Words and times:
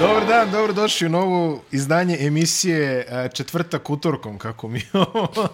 Dobar 0.00 0.26
dan, 0.26 0.50
dobro 0.50 0.72
došli 0.72 1.06
u 1.06 1.10
novu 1.10 1.62
izdanje 1.72 2.16
emisije 2.20 3.06
e, 3.08 3.28
četvrtak 3.34 3.90
utorkom, 3.90 4.38
kako 4.38 4.68
mi 4.68 4.82
ovo 5.14 5.48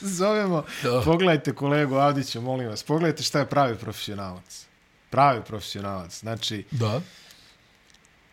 zovemo. 0.00 0.64
Da. 0.82 1.02
Pogledajte 1.04 1.54
kolegu 1.54 1.94
Avdića, 1.94 2.40
molim 2.40 2.68
vas. 2.68 2.82
Pogledajte 2.82 3.22
šta 3.22 3.38
je 3.38 3.46
pravi 3.46 3.76
profesionalac. 3.76 4.66
Pravi 5.10 5.40
profesionalac. 5.46 6.18
Znači, 6.18 6.64
Da. 6.70 7.00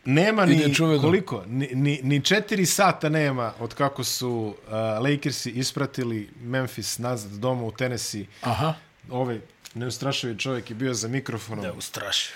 nema 0.05 0.45
ni 0.45 0.73
koliko, 1.01 1.43
ni, 1.47 1.69
ni, 1.73 1.99
ni 2.03 2.21
četiri 2.21 2.65
sata 2.65 3.09
nema 3.09 3.53
od 3.59 3.73
kako 3.73 4.03
su 4.03 4.29
uh, 4.67 4.73
Lakersi 5.03 5.49
ispratili 5.49 6.29
Memphis 6.41 6.97
nazad 6.97 7.31
doma 7.31 7.63
u 7.63 7.71
Tennessee. 7.71 8.25
Aha. 8.41 8.73
Ovaj 9.09 9.39
neustrašivi 9.73 10.39
čovjek 10.39 10.69
je 10.69 10.75
bio 10.75 10.93
za 10.93 11.07
mikrofonom. 11.07 11.65
ustrašiv. 11.77 12.35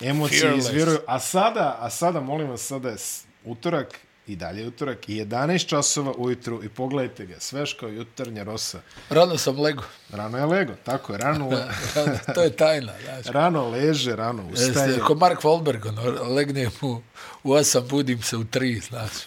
Emocije 0.00 0.40
Fearless. 0.40 0.68
izviruju. 0.68 0.98
A 1.06 1.20
sada, 1.20 1.76
a 1.80 1.90
sada, 1.90 2.20
molim 2.20 2.50
vas, 2.50 2.60
sada 2.60 2.88
je 2.88 2.96
utorak 3.44 3.98
i 4.26 4.36
dalje 4.36 4.60
je 4.60 4.68
utorak 4.68 5.08
i 5.08 5.24
11 5.24 5.66
časova 5.66 6.12
ujutru 6.16 6.64
i 6.64 6.68
pogledajte 6.68 7.26
ga, 7.26 7.34
sveš 7.40 7.72
kao 7.72 7.88
jutarnja 7.88 8.42
rosa. 8.42 8.80
Rano 9.10 9.38
sam 9.38 9.60
lego. 9.60 9.82
Rano 10.10 10.38
je 10.38 10.44
lego, 10.44 10.72
tako 10.84 11.12
je, 11.12 11.18
rano, 11.18 11.50
to 12.34 12.42
je 12.42 12.56
tajna. 12.56 12.92
Znači. 13.04 13.32
rano 13.32 13.68
leže, 13.68 14.16
rano 14.16 14.48
ustaje. 14.52 14.88
Jeste, 14.88 15.00
ko 15.06 15.14
Mark 15.14 15.42
Wahlberg, 15.42 15.88
ono, 15.88 16.34
legnem 16.34 16.70
u, 16.82 17.00
u 17.42 17.50
8, 17.50 17.88
budim 17.88 18.22
se 18.22 18.36
u 18.36 18.44
3, 18.44 18.88
znači. 18.88 19.26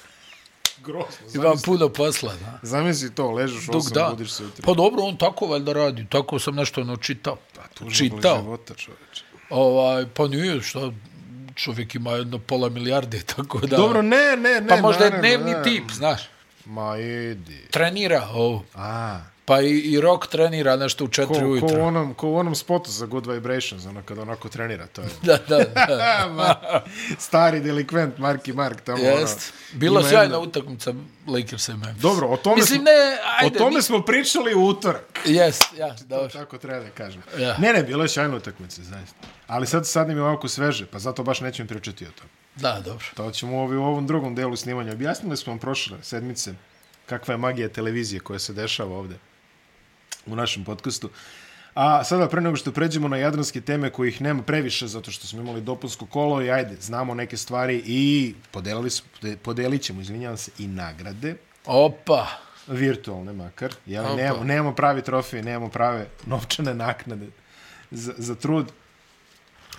Grozno, 0.86 1.06
Imam 1.36 1.44
zamisli, 1.44 1.66
puno 1.66 1.90
posla, 1.90 2.34
znači. 2.36 2.66
zamisli 2.68 3.16
to, 3.16 3.32
ležeš 3.32 3.66
Dok 3.66 3.76
osam, 3.76 3.94
da. 3.94 4.08
budiš 4.10 4.32
se 4.32 4.44
jutro. 4.44 4.66
Pa 4.66 4.74
dobro, 4.74 5.02
on 5.04 5.18
tako 5.18 5.46
valjda 5.46 5.74
radi. 5.74 6.06
Tako 6.10 6.40
sam 6.40 6.56
nešto 6.56 6.82
ono 6.82 6.98
čitao. 6.98 7.38
Pa 7.56 7.62
tužno 7.74 8.10
boli 8.10 8.22
čitao. 8.22 8.42
života, 8.42 8.74
čoveče. 8.74 9.27
Ovaj, 9.50 10.06
pa 10.14 10.28
nije, 10.28 10.62
što 10.62 10.94
čovjek 11.56 11.96
ima 11.96 12.12
jedno 12.12 12.40
pola 12.40 12.70
milijarde, 12.70 13.22
tako 13.36 13.60
da... 13.60 13.78
Dobro, 13.78 14.02
ne, 14.02 14.38
ne, 14.38 14.62
ne. 14.62 14.68
pa 14.68 14.76
možda 14.76 15.06
je 15.06 15.10
naravno, 15.12 15.28
dnevni 15.28 15.52
ne. 15.52 15.64
tip, 15.64 15.92
znaš. 15.92 16.30
Ma 16.66 16.98
idi. 16.98 17.68
Trenira 17.72 18.28
ovo. 18.34 18.64
A, 18.76 19.20
Pa 19.48 19.62
i, 19.62 19.70
i 19.70 20.02
rock 20.02 20.28
trenira 20.28 20.76
nešto 20.76 21.04
u 21.04 21.08
4 21.08 21.28
ko, 21.28 21.34
ko, 21.34 21.40
ujutro. 21.42 21.80
u 21.80 21.84
onom, 21.84 22.14
ko 22.14 22.30
u 22.30 22.36
onom 22.36 22.56
spotu 22.56 22.92
za 22.92 23.06
Good 23.06 23.28
Vibrations, 23.28 23.86
ono 23.86 24.04
kada 24.04 24.22
onako 24.22 24.50
trenira, 24.50 24.88
to 24.88 25.02
je. 25.02 25.08
Da, 25.22 25.38
da, 25.40 25.58
da. 25.58 26.28
Ma, 26.36 26.56
stari 27.20 27.60
delikvent 27.60 28.18
Marki 28.18 28.54
Mark 28.54 28.82
tamo. 28.82 28.98
Jest. 29.00 29.54
ono, 29.64 29.80
Bila 29.80 30.04
sjajna 30.04 30.24
jedna- 30.26 30.40
utakmica 30.40 30.94
Lakers 31.28 31.68
i 31.68 31.74
Memphis. 31.74 32.02
Dobro, 32.02 32.28
o 32.28 32.38
tome, 32.38 32.56
Mislim, 32.56 32.76
smo, 32.76 32.84
ne, 32.84 33.18
ajde. 33.38 33.56
o 33.56 33.60
tome 33.60 33.76
mi- 33.76 33.82
smo 33.82 34.02
pričali 34.02 34.56
u 34.56 34.62
utorak. 34.62 35.20
Jest, 35.26 35.64
ja, 35.78 35.96
To 35.96 36.04
dobro. 36.06 36.30
tako 36.30 36.58
treba 36.58 36.80
da 36.80 36.90
kažem. 36.90 37.22
Ja. 37.38 37.58
Ne, 37.58 37.74
ne, 37.74 37.84
bilo 37.84 38.04
je 38.04 38.10
sjajna 38.10 38.36
utakmica, 38.36 38.82
zaista. 38.84 39.16
Ali 39.48 39.68
sad, 39.68 39.88
sad 39.88 40.08
nam 40.08 40.18
je 40.18 40.24
ovako 40.24 40.48
sveže, 40.48 40.86
pa 40.86 41.00
zato 41.00 41.24
baš 41.24 41.42
nećemo 41.42 41.68
pričati 41.68 42.06
o 42.06 42.12
tom. 42.12 42.28
Da, 42.56 42.82
dobro. 42.82 43.06
To 43.16 43.32
ćemo 43.32 43.58
u 43.58 43.84
ovom 43.84 44.08
drugom 44.08 44.36
delu 44.36 44.56
snimanja. 44.56 44.92
Objasnili 44.92 45.38
smo 45.38 45.52
vam 45.52 45.60
prošle 45.60 45.98
sedmice 46.02 46.54
kakva 47.06 47.34
je 47.34 47.38
magija 47.38 47.70
televizije 47.70 48.20
koja 48.20 48.40
se 48.40 48.54
dešava 48.54 48.98
ovde 48.98 49.16
u 50.28 50.36
našem 50.36 50.64
podcastu. 50.64 51.10
A 51.74 52.04
sada, 52.04 52.28
pre 52.28 52.42
nego 52.42 52.56
što 52.56 52.72
pređemo 52.72 53.08
na 53.08 53.18
jadranske 53.18 53.62
teme 53.62 53.90
kojih 53.90 54.22
nema 54.22 54.44
previše, 54.44 54.88
zato 54.88 55.12
što 55.12 55.28
smo 55.28 55.42
imali 55.42 55.62
dopunsko 55.62 56.06
kolo 56.06 56.42
i 56.42 56.52
ajde, 56.52 56.76
znamo 56.82 57.14
neke 57.14 57.38
stvari 57.38 57.84
i 57.86 58.34
podelili, 58.52 58.90
smo- 58.90 59.08
podelit 59.42 59.82
ćemo, 59.82 60.02
izvinjavam 60.02 60.38
se, 60.38 60.52
i 60.60 60.68
nagrade 60.68 61.36
Opa. 61.66 62.28
virtualne 62.68 63.34
makar. 63.34 63.74
Jel, 63.86 64.06
Opa. 64.06 64.16
nemamo, 64.16 64.44
nemamo 64.44 64.76
pravi 64.76 65.02
trofej, 65.02 65.42
nemamo 65.44 65.70
prave 65.70 66.08
novčane 66.26 66.74
naknade 66.74 67.28
za, 67.92 68.14
za 68.18 68.36
trud. 68.36 68.72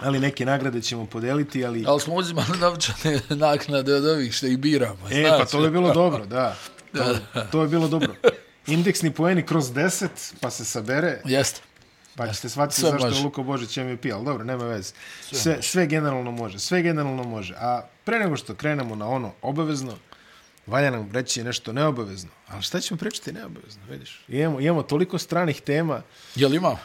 Ali 0.01 0.21
neke 0.21 0.45
nagrade 0.45 0.83
ćemo 0.83 1.07
podeliti, 1.07 1.65
ali... 1.65 1.85
Ali 1.87 2.01
smo 2.01 2.15
uzimali 2.15 2.59
novčane 2.61 3.21
naknade 3.29 3.95
od 3.95 4.07
ovih 4.07 4.35
što 4.35 4.47
ih 4.47 4.59
biramo. 4.59 5.09
E, 5.11 5.21
znaš. 5.21 5.39
pa 5.39 5.45
to 5.45 5.61
bi 5.61 5.71
bilo 5.71 5.93
dobro, 5.93 6.27
da. 6.27 6.57
To, 6.93 7.19
to 7.53 7.63
bi 7.63 7.69
bilo 7.69 7.89
dobro. 7.89 8.15
Indeksni 8.69 9.11
poeni 9.11 9.43
kroz 9.47 9.73
10, 9.73 10.09
pa 10.41 10.51
se 10.51 10.65
sabere, 10.65 11.21
Jeste. 11.25 11.61
pa 12.15 12.33
ćete 12.33 12.49
shvatiti 12.49 12.81
Sve 12.81 12.91
zašto 12.91 13.07
je 13.07 13.11
može. 13.11 13.25
Luka 13.25 13.43
Božić 13.43 13.77
MVP, 13.77 14.05
ali 14.13 14.25
dobro, 14.25 14.45
nema 14.45 14.65
veze. 14.65 14.93
Sve, 15.33 15.63
sve 15.63 15.87
generalno 15.87 16.31
može, 16.31 16.59
sve 16.59 16.83
generalno 16.83 17.23
može. 17.23 17.55
A 17.55 17.83
pre 18.05 18.19
nego 18.19 18.37
što 18.37 18.55
krenemo 18.55 18.95
na 18.95 19.09
ono 19.09 19.33
obavezno, 19.43 19.95
valja 20.67 20.91
nam 20.91 21.11
reći 21.13 21.45
nešto 21.45 21.73
neobavezno. 21.73 22.31
Ali 22.49 22.63
šta 22.63 22.81
ćemo 22.81 22.99
pričati 22.99 23.33
neobavezno, 23.33 23.83
vidiš? 23.91 24.25
Imamo, 24.29 24.61
imamo 24.61 24.83
toliko 24.83 25.19
stranih 25.19 25.61
tema, 25.61 26.03
Jel 26.35 26.55
ima? 26.55 26.77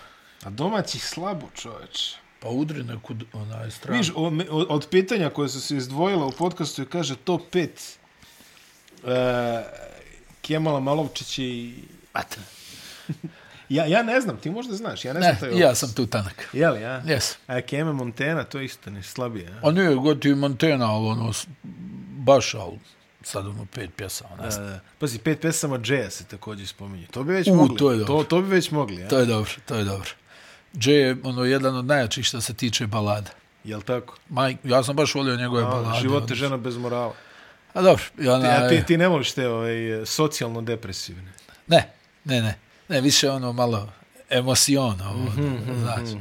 a 0.44 0.50
domaćih 0.50 1.06
slabo, 1.06 1.48
čoveč. 1.56 2.14
Pa 2.40 2.50
udri 2.50 2.84
neku 2.84 3.14
onaj 3.34 3.72
stranu. 3.72 3.98
Viš, 3.98 4.12
od, 4.16 4.46
od, 4.70 4.88
pitanja 4.92 5.30
koje 5.30 5.50
su 5.50 5.62
se 5.62 5.78
izdvojila 5.78 6.26
u 6.26 6.32
podcastu 6.32 6.82
je 6.82 6.86
kaže 6.86 7.16
top 7.16 7.42
5 7.52 7.70
uh, 9.04 9.10
Kemala 10.44 10.80
Malovčića 10.80 11.42
i... 11.42 11.74
Ate. 12.14 12.38
Ja, 13.70 13.86
ja 13.86 14.04
ne 14.04 14.22
znam, 14.22 14.38
ti 14.38 14.50
možda 14.50 14.76
znaš, 14.76 15.06
ja 15.06 15.14
ne, 15.14 15.20
znam 15.20 15.34
Ne, 15.34 15.40
taj 15.40 15.50
i 15.50 15.60
ja 15.60 15.76
sam 15.76 15.94
tu 15.94 16.06
tanak. 16.06 16.50
Jeli, 16.54 16.82
ja? 16.82 17.02
Jes. 17.06 17.36
A 17.48 17.62
Keme 17.62 17.94
Montana, 17.94 18.44
to 18.44 18.60
je 18.60 18.66
isto 18.66 18.90
ne 18.90 19.04
slabije. 19.04 19.46
Ja? 19.46 19.60
A 19.64 19.72
nije, 19.72 19.96
gotovo 19.96 20.36
Montana, 20.36 20.92
ali 20.96 21.08
ono, 21.08 21.32
baš, 22.18 22.54
ali 22.54 22.80
sad 23.24 23.48
ono 23.48 23.66
pet 23.66 23.90
pjesama, 23.96 24.30
ne 24.44 24.52
znam. 24.52 24.80
Pazi, 25.00 25.20
pet 25.20 25.42
pesama 25.42 25.78
Jaya 25.80 26.10
se 26.10 26.24
također 26.24 26.68
spominje. 26.68 27.08
To 27.12 27.24
bi 27.24 27.34
već 27.34 27.48
U, 27.48 27.56
mogli. 27.56 27.78
to 27.78 27.92
je 27.92 28.00
to, 28.00 28.06
dobro. 28.06 28.24
to 28.24 28.42
bi 28.42 28.48
već 28.48 28.72
mogli, 28.72 28.96
ja? 29.02 29.08
To 29.08 29.18
je 29.20 29.26
dobro, 29.26 29.52
to 29.66 29.76
je 29.76 29.84
dobro. 29.84 30.10
Jay 30.74 30.92
je 30.92 31.18
ono, 31.24 31.44
jedan 31.44 31.76
od 31.76 31.86
najjačih 31.86 32.26
što 32.26 32.42
se 32.42 32.54
tiče 32.54 32.88
balada. 32.88 33.32
Jel 33.64 33.82
tako? 33.82 34.18
Maj, 34.30 34.58
ja 34.64 34.84
sam 34.84 34.96
baš 34.96 35.16
volio 35.16 35.36
njegove 35.36 35.64
A, 35.64 35.66
balade. 35.66 36.00
život 36.02 36.22
je 36.22 36.26
ono. 36.26 36.36
žena 36.36 36.58
bez 36.58 36.78
morala. 36.78 37.14
A 37.74 37.82
dobro, 37.82 38.04
i 38.18 38.22
Ti, 38.22 38.28
ona, 38.30 38.50
a 38.50 38.70
ti, 38.70 38.84
ti 38.88 38.98
ne 38.98 39.08
voliš 39.08 39.32
te 39.32 39.48
ovaj, 39.48 40.06
socijalno 40.06 40.62
depresivne. 40.62 41.32
Ne, 41.68 41.90
ne, 42.26 42.42
ne. 42.42 42.58
Ne, 42.90 43.02
više 43.02 43.30
ono 43.30 43.54
malo 43.54 43.90
emocion, 44.30 45.02
ovo, 45.02 45.24
Mhm, 45.24 45.80
znači. 45.80 46.18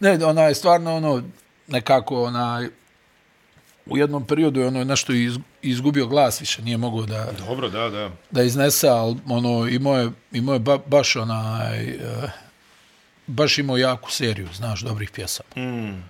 Ne, 0.00 0.24
ona 0.24 0.42
je 0.42 0.54
stvarno 0.54 0.96
ono, 0.96 1.22
nekako 1.66 2.24
onaj, 2.24 2.68
u 3.86 3.96
jednom 3.98 4.26
periodu 4.26 4.60
je 4.60 4.66
ono 4.66 4.84
nešto 4.84 5.12
iz, 5.12 5.38
izgubio 5.62 6.06
glas 6.06 6.40
više, 6.40 6.62
nije 6.62 6.76
mogao 6.76 7.06
da, 7.06 7.26
Dobro, 7.38 7.68
da, 7.68 7.88
da. 7.88 8.10
da 8.30 8.42
iznese, 8.42 8.88
ali 8.88 9.16
ono, 9.28 9.68
imao 9.68 9.98
je, 9.98 10.10
imao 10.32 10.52
je 10.52 10.58
ba, 10.58 10.78
baš 10.86 11.16
onaj, 11.16 11.88
eh, 11.88 12.30
baš 13.26 13.58
imao 13.58 13.76
jaku 13.76 14.10
seriju, 14.10 14.48
znaš, 14.54 14.80
dobrih 14.80 15.10
pjesama. 15.10 15.48
Mm. 15.56 16.04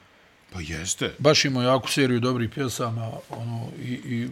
Pa 0.52 0.60
jeste. 0.60 1.14
Baš 1.18 1.44
imao 1.44 1.62
jaku 1.62 1.88
seriju 1.88 2.20
dobrih 2.20 2.50
pjesama, 2.50 3.10
ono, 3.30 3.68
i, 3.82 3.92
i 3.92 4.28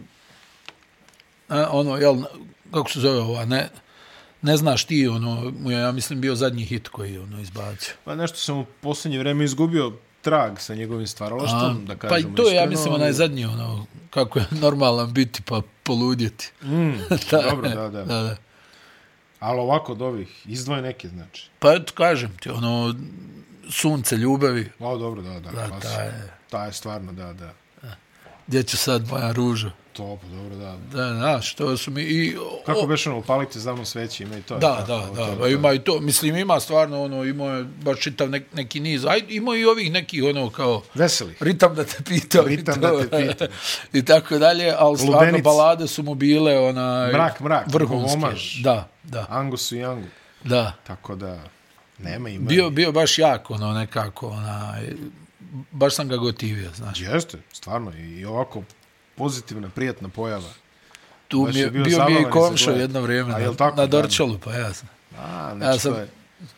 a, 1.49 1.69
ono, 1.71 1.97
jel, 1.97 2.15
kako 2.71 2.89
se 2.89 2.99
zove 2.99 3.19
ova, 3.19 3.45
ne, 3.45 3.69
ne 4.41 4.57
znaš 4.57 4.85
ti, 4.85 5.07
ono, 5.07 5.53
mu 5.59 5.71
je, 5.71 5.79
ja 5.79 5.91
mislim, 5.91 6.21
bio 6.21 6.35
zadnji 6.35 6.65
hit 6.65 6.87
koji 6.87 7.13
je, 7.13 7.19
ono, 7.19 7.41
izbacio. 7.41 7.93
Pa 8.03 8.15
nešto 8.15 8.37
sam 8.37 8.57
u 8.57 8.65
posljednje 8.81 9.19
vreme 9.19 9.45
izgubio 9.45 9.93
trag 10.21 10.59
sa 10.59 10.75
njegovim 10.75 11.07
stvaralaštvom, 11.07 11.85
da 11.85 11.93
pa 11.93 11.99
kažemo 11.99 12.33
i 12.33 12.35
to 12.35 12.49
je, 12.49 12.55
ja 12.55 12.65
mislim, 12.65 12.93
onaj 12.93 13.13
zadnji, 13.13 13.45
ono, 13.45 13.85
kako 14.09 14.39
je 14.39 14.45
normalan 14.51 15.13
biti, 15.13 15.41
pa 15.41 15.61
poludjeti. 15.83 16.51
Mm, 16.63 16.91
Da, 17.31 17.41
dobro, 17.41 17.69
da, 17.69 17.89
da. 17.89 18.03
da, 18.03 18.21
da. 18.21 18.35
Ali 19.39 19.59
ovako 19.59 19.91
od 19.91 20.01
ovih, 20.01 20.47
izdvoje 20.47 20.81
neke, 20.81 21.07
znači. 21.07 21.49
Pa 21.59 21.73
eto, 21.73 21.93
kažem 21.93 22.37
ti, 22.37 22.49
ono, 22.49 22.95
sunce 23.69 24.15
ljubavi, 24.15 24.71
O, 24.79 24.97
dobro, 24.97 25.21
da, 25.21 25.29
da. 25.31 25.51
da, 25.51 25.79
ta 25.81 26.01
je, 26.01 26.13
Ta 26.49 26.65
je 26.65 26.73
stvarno, 26.73 27.11
da, 27.13 27.33
da. 27.33 27.53
gdje 28.47 28.63
će 28.63 28.77
sad 28.77 29.07
moja 29.07 29.31
ruža. 29.31 29.71
To, 29.93 30.17
pa 30.17 30.27
dobro, 30.27 30.55
da. 30.55 30.77
Da, 30.93 31.13
znaš, 31.13 31.53
to 31.53 31.77
su 31.77 31.91
mi 31.91 32.01
i... 32.01 32.37
o- 32.37 32.61
Kako 32.65 32.81
beš 32.81 33.07
ono, 33.07 33.17
upalite 33.17 33.59
za 33.59 33.73
mnom 33.73 33.85
sveće, 33.85 34.23
ima 34.23 34.37
i 34.37 34.41
to. 34.41 34.53
Da, 34.55 34.83
da, 34.87 34.97
da, 34.97 35.25
to, 35.25 35.37
pa 35.39 35.47
ima 35.47 35.73
i 35.73 35.79
to. 35.79 35.99
Mislim, 35.99 36.35
ima 36.35 36.59
stvarno, 36.59 37.03
ono, 37.03 37.23
imao 37.23 37.49
je 37.49 37.63
baš 37.63 37.99
čitav 37.99 38.29
nek, 38.29 38.43
neki 38.53 38.79
niz. 38.79 39.05
Aj, 39.05 39.21
imao 39.29 39.55
i 39.55 39.65
ovih 39.65 39.91
nekih, 39.91 40.23
ono, 40.25 40.49
kao, 40.49 40.81
Veseli. 40.93 41.35
ritam 41.39 41.75
da 41.75 41.83
te 41.83 42.03
pitam. 42.03 42.45
i 42.45 42.55
Ritam 42.55 42.75
to, 42.75 42.97
da 42.97 43.07
te 43.09 43.27
pitam. 43.27 43.47
I 43.93 44.05
tako 44.05 44.37
dalje, 44.37 44.73
ali 44.77 44.97
stvarno 44.97 45.19
Lubenic. 45.19 45.43
balade 45.43 45.87
su 45.87 46.03
mu 46.03 46.15
bile, 46.15 46.59
onaj, 46.59 47.11
Mrak, 47.13 47.39
mrak, 47.39 47.65
vrhunske. 47.67 48.17
omaž. 48.17 48.61
Da, 48.61 48.87
da, 49.03 49.25
Angusu 49.29 49.75
i 49.75 49.83
Angu. 49.83 50.07
da. 50.43 50.73
Tako 50.83 51.15
da, 51.15 51.37
nema 52.03 52.29
ima. 52.29 52.45
Bio, 52.45 52.69
bio 52.69 52.91
baš 52.91 53.17
jako, 53.17 53.53
ono, 53.53 53.73
nekako, 53.73 54.27
onaj, 54.27 54.91
baš 55.71 55.95
sam 55.95 56.07
ga 56.07 56.17
gotivio, 56.17 56.71
znaš. 56.75 56.99
Jeste, 57.01 57.37
stvarno. 57.53 57.91
I 57.97 58.25
ovako 58.25 58.63
pozitivna, 59.15 59.69
prijatna 59.69 60.09
pojava. 60.09 60.49
Tu 61.27 61.43
baš 61.45 61.53
mi 61.53 61.59
je, 61.59 61.63
je 61.63 61.71
bio 61.71 61.83
bio 61.83 62.05
mi 62.05 62.13
je 62.13 62.21
i 62.21 62.31
komšo 62.31 62.71
jedno 62.71 63.01
vrijeme 63.01 63.33
A 63.33 63.39
na, 63.39 63.53
tako? 63.53 63.75
na 63.75 63.85
da. 63.85 64.01
Dorčolu, 64.01 64.39
pa 64.43 64.53
ja 64.53 64.73
sam. 64.73 64.89
A, 65.17 65.49
Ja 65.49 65.55
znači 65.57 65.79
sam 65.79 65.93
to 65.93 65.99
je, 65.99 66.07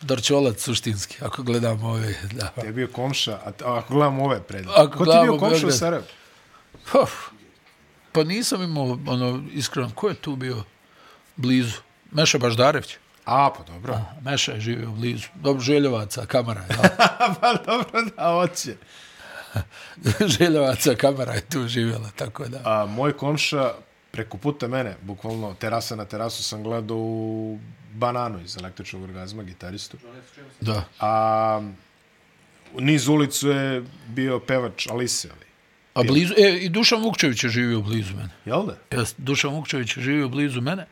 Dorčolac 0.00 0.60
suštinski, 0.62 1.16
ako 1.20 1.42
gledam 1.42 1.84
ove, 1.84 2.14
da. 2.32 2.48
ti 2.48 2.66
je 2.66 2.72
bio 2.72 2.88
komša, 2.92 3.32
a, 3.32 3.50
a 3.64 3.78
ako 3.78 3.94
gledamo 3.94 4.24
ove 4.24 4.42
pred. 4.42 4.66
Ako 4.76 4.98
Ko 4.98 5.04
ti 5.04 5.10
je 5.10 5.22
bio 5.22 5.38
komša 5.38 5.66
u 5.66 5.70
Beograd. 5.80 6.04
Uf, 7.02 7.10
pa 8.12 8.24
nisam 8.24 8.62
imao, 8.62 8.98
ono, 9.06 9.42
iskreno, 9.52 9.90
ko 9.94 10.08
je 10.08 10.14
tu 10.14 10.36
bio 10.36 10.64
blizu? 11.36 11.80
Meša 12.10 12.38
Baždarević. 12.38 12.96
A, 13.24 13.50
pa 13.56 13.72
dobro. 13.72 13.98
Meša 14.24 14.52
je 14.52 14.60
živio 14.60 14.90
blizu. 14.90 15.26
Dobro, 15.34 15.62
Željovaca, 15.62 16.26
kamara. 16.26 16.60
Ja. 16.60 16.96
pa 17.40 17.54
dobro 17.66 18.02
da 18.16 18.30
hoće. 18.30 18.76
Željevaca 20.38 20.94
kamera 20.94 21.32
je 21.32 21.40
tu 21.40 21.68
živjela, 21.68 22.10
tako 22.16 22.44
da. 22.48 22.60
A 22.64 22.86
moj 22.86 23.16
komša 23.16 23.72
preko 24.10 24.36
puta 24.36 24.68
mene, 24.68 24.96
bukvalno 25.02 25.54
terasa 25.54 25.96
na 25.96 26.04
terasu 26.04 26.42
sam 26.42 26.62
gledao 26.62 26.96
u 26.96 27.58
Bananu 27.94 28.40
iz 28.40 28.56
električnog 28.56 29.02
orgazma, 29.02 29.42
gitaristu. 29.42 29.96
Da. 30.60 30.84
A 31.00 31.62
niz 32.78 33.08
ulicu 33.08 33.48
je 33.48 33.84
bio 34.08 34.38
pevač 34.38 34.86
Alise, 34.86 35.28
ali. 35.30 35.46
A 35.94 36.02
blizu, 36.02 36.34
e, 36.36 36.58
i 36.60 36.68
Dušan 36.68 37.02
Vukčević 37.02 37.44
je 37.44 37.50
živio 37.50 37.80
blizu 37.80 38.16
mene. 38.16 38.30
Jel 38.44 38.66
da? 38.66 38.96
Jes, 38.96 39.14
Dušan 39.18 39.54
Vukčević 39.54 39.96
je 39.96 40.02
živio 40.02 40.28
blizu 40.28 40.60
mene. 40.60 40.86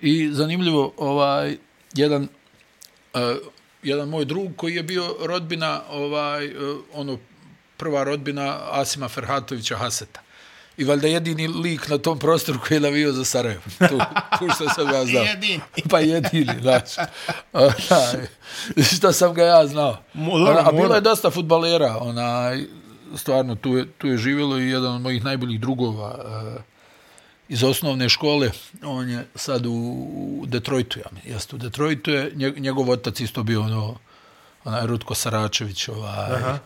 I 0.00 0.28
zanimljivo, 0.32 0.92
ovaj, 0.96 1.56
jedan, 1.94 2.28
uh, 3.14 3.20
jedan 3.82 4.08
moj 4.08 4.24
drug 4.24 4.56
koji 4.56 4.74
je 4.74 4.82
bio 4.82 5.16
rodbina, 5.20 5.80
ovaj, 5.90 6.46
uh, 6.46 6.78
ono, 6.94 7.18
prva 7.76 8.04
rodbina 8.04 8.58
Asima 8.70 9.08
Ferhatovića 9.08 9.76
Haseta. 9.76 10.20
I 10.76 10.84
valjda 10.84 11.08
jedini 11.08 11.48
lik 11.48 11.88
na 11.88 11.98
tom 11.98 12.18
prostoru 12.18 12.58
koji 12.66 12.76
je 12.76 12.80
navio 12.80 13.12
za 13.12 13.24
Sarajevo. 13.24 13.62
Tu, 13.78 13.98
tu 14.38 14.54
što 14.54 14.68
sam 14.68 14.86
ga 14.86 15.04
znao. 15.04 15.24
Jedini. 15.34 15.60
Pa 15.90 16.00
jedini, 16.00 16.54
znači. 16.62 17.00
Onaj, 17.52 18.26
što 18.96 19.12
sam 19.12 19.34
ga 19.34 19.44
ja 19.44 19.66
znao. 19.66 19.96
Mo- 20.14 20.38
dobro, 20.38 20.62
a 20.66 20.72
bilo 20.72 20.82
mora. 20.82 20.94
je 20.94 21.00
dosta 21.00 21.30
futbalera, 21.30 21.98
onaj, 22.00 22.64
stvarno, 23.16 23.54
tu 23.54 23.76
je, 23.76 23.92
tu 23.92 24.06
je 24.06 24.18
živjelo 24.18 24.58
i 24.58 24.68
jedan 24.68 24.94
od 24.94 25.00
mojih 25.00 25.24
najboljih 25.24 25.60
drugova 25.60 26.14
uh, 26.24 26.62
iz 27.48 27.62
osnovne 27.62 28.08
škole. 28.08 28.50
On 28.82 29.08
je 29.08 29.26
sad 29.34 29.66
u, 29.66 30.06
Detroitu, 30.46 30.98
ja 30.98 31.06
mi, 31.12 31.30
jeste 31.32 31.56
u 31.56 31.58
Detroitu 31.58 32.10
je, 32.10 32.32
nje- 32.34 32.60
njegov 32.60 32.90
otac 32.90 33.20
isto 33.20 33.42
bio 33.42 33.60
ono, 33.62 33.96
onaj 34.64 34.86
Rutko 34.86 35.14
Saračević, 35.14 35.88
ovaj, 35.88 36.32
Aha. 36.34 36.58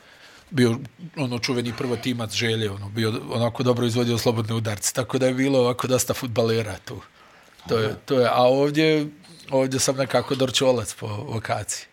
bio 0.51 0.79
ono 1.17 1.39
čuveni 1.39 1.73
prvotimac 1.79 2.33
želje, 2.33 2.71
ono, 2.71 2.89
bio 2.89 3.21
onako 3.31 3.63
dobro 3.63 3.87
izvodio 3.87 4.19
slobodne 4.19 4.55
udarce, 4.55 4.93
tako 4.93 5.19
da 5.19 5.27
je 5.27 5.35
bilo 5.35 5.59
ovako 5.59 5.87
dosta 5.87 6.15
futbalera 6.15 6.77
tu. 6.85 7.01
To 7.69 7.79
je, 7.79 7.97
to 8.07 8.21
je, 8.21 8.29
a 8.29 8.43
ovdje, 8.43 9.07
ovdje 9.51 9.81
sam 9.81 9.97
nekako 9.97 10.35
dorčolac 10.35 10.95
po 10.95 11.07
vokaciji. 11.07 11.87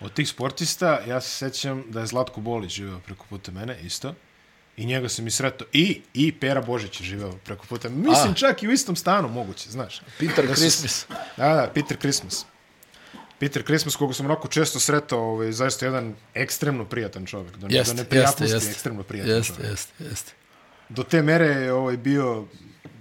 Od 0.00 0.12
tih 0.12 0.28
sportista, 0.28 1.00
ja 1.08 1.20
se 1.20 1.28
sećam 1.30 1.84
da 1.88 2.00
je 2.00 2.06
Zlatko 2.06 2.40
Bolić 2.40 2.72
živeo 2.72 3.00
preko 3.00 3.26
puta 3.28 3.52
mene, 3.52 3.78
isto. 3.82 4.14
I 4.76 4.86
njega 4.86 5.08
sam 5.08 5.26
i 5.26 5.30
sretao. 5.30 5.66
I, 5.72 6.00
i 6.14 6.32
Pera 6.32 6.60
Božić 6.60 7.00
je 7.00 7.06
živeo 7.06 7.32
preko 7.34 7.66
puta. 7.66 7.88
Mislim, 7.88 8.32
A. 8.32 8.34
čak 8.34 8.62
i 8.62 8.68
u 8.68 8.72
istom 8.72 8.96
stanu, 8.96 9.28
moguće, 9.28 9.70
znaš. 9.70 10.00
Peter 10.18 10.46
Da 10.46 10.54
su- 10.54 10.60
Christmas. 10.60 11.06
Da, 11.36 11.48
da, 11.48 11.70
Peter 11.74 11.96
Christmas. 11.98 12.44
Peter 13.38 13.62
Christmas, 13.64 13.96
koga 13.96 14.14
sam 14.14 14.26
onako 14.26 14.48
često 14.48 14.80
sretao, 14.80 15.20
ovaj, 15.20 15.52
zaista 15.52 15.86
jedan 15.86 16.14
ekstremno 16.34 16.84
prijatan 16.84 17.26
čovjek. 17.26 17.56
Do, 17.56 17.66
Jeste, 17.70 17.94
do 17.94 18.02
neprijatnosti 18.02 18.54
jeste. 18.54 18.70
ekstremno 18.70 19.02
prijatan 19.02 19.32
Jeste, 19.32 19.54
čovjek. 19.54 19.70
jeste, 19.70 20.04
jeste. 20.04 20.32
Do 20.88 21.02
te 21.02 21.22
mere 21.22 21.46
je 21.46 21.72
ovaj, 21.72 21.96
bio 21.96 22.44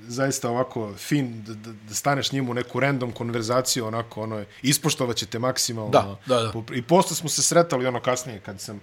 zaista 0.08 0.50
ovako 0.50 0.94
fin 0.94 1.44
da, 1.44 1.54
da, 1.54 1.72
da 1.80 1.94
staneš 1.94 2.32
njemu 2.32 2.52
u 2.52 2.54
neku 2.54 2.80
random 2.80 3.12
konverzaciju, 3.12 3.86
onako, 3.86 4.22
ono, 4.22 4.44
ispoštovat 4.62 5.16
će 5.16 5.26
te 5.26 5.40
maksimalno. 5.40 5.92
Da, 5.92 6.18
da, 6.28 6.42
da. 6.44 6.76
I 6.76 6.82
posle 6.82 7.16
smo 7.16 7.30
se 7.30 7.44
sretali 7.44 7.88
ono 7.88 8.00
kasnije, 8.02 8.40
kad 8.40 8.62
sam 8.62 8.82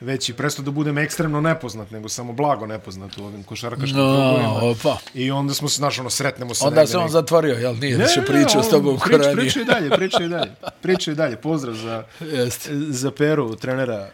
već 0.00 0.28
i 0.28 0.32
prestao 0.32 0.64
da 0.64 0.70
budem 0.70 0.98
ekstremno 0.98 1.40
nepoznat, 1.40 1.90
nego 1.90 2.08
samo 2.08 2.32
blago 2.32 2.66
nepoznat 2.66 3.18
u 3.18 3.24
ovim 3.24 3.42
košarkaškim 3.42 3.98
No, 3.98 4.04
krugovima. 4.04 4.70
opa. 4.72 4.98
I 5.14 5.30
onda 5.30 5.54
smo 5.54 5.68
se, 5.68 5.76
znaš, 5.76 5.98
ono, 5.98 6.10
sretnemo 6.10 6.54
se 6.54 6.64
Onda 6.64 6.86
se 6.86 6.98
on 6.98 7.08
zatvorio, 7.08 7.54
jel 7.54 7.76
nije, 7.80 7.96
više 7.96 8.22
pričao 8.26 8.62
s 8.62 8.68
tobom 8.70 8.98
prič, 8.98 9.16
korani. 9.16 9.36
Priča 9.36 9.60
i 9.60 9.64
dalje, 9.64 9.90
priča 9.90 10.22
i 10.24 10.28
dalje. 10.28 10.52
Priča 10.82 11.12
i 11.12 11.14
dalje. 11.14 11.36
Pozdrav 11.36 11.74
za, 11.74 12.04
Jeste. 12.20 12.70
za 12.74 13.10
Peru, 13.10 13.56
trenera 13.56 14.08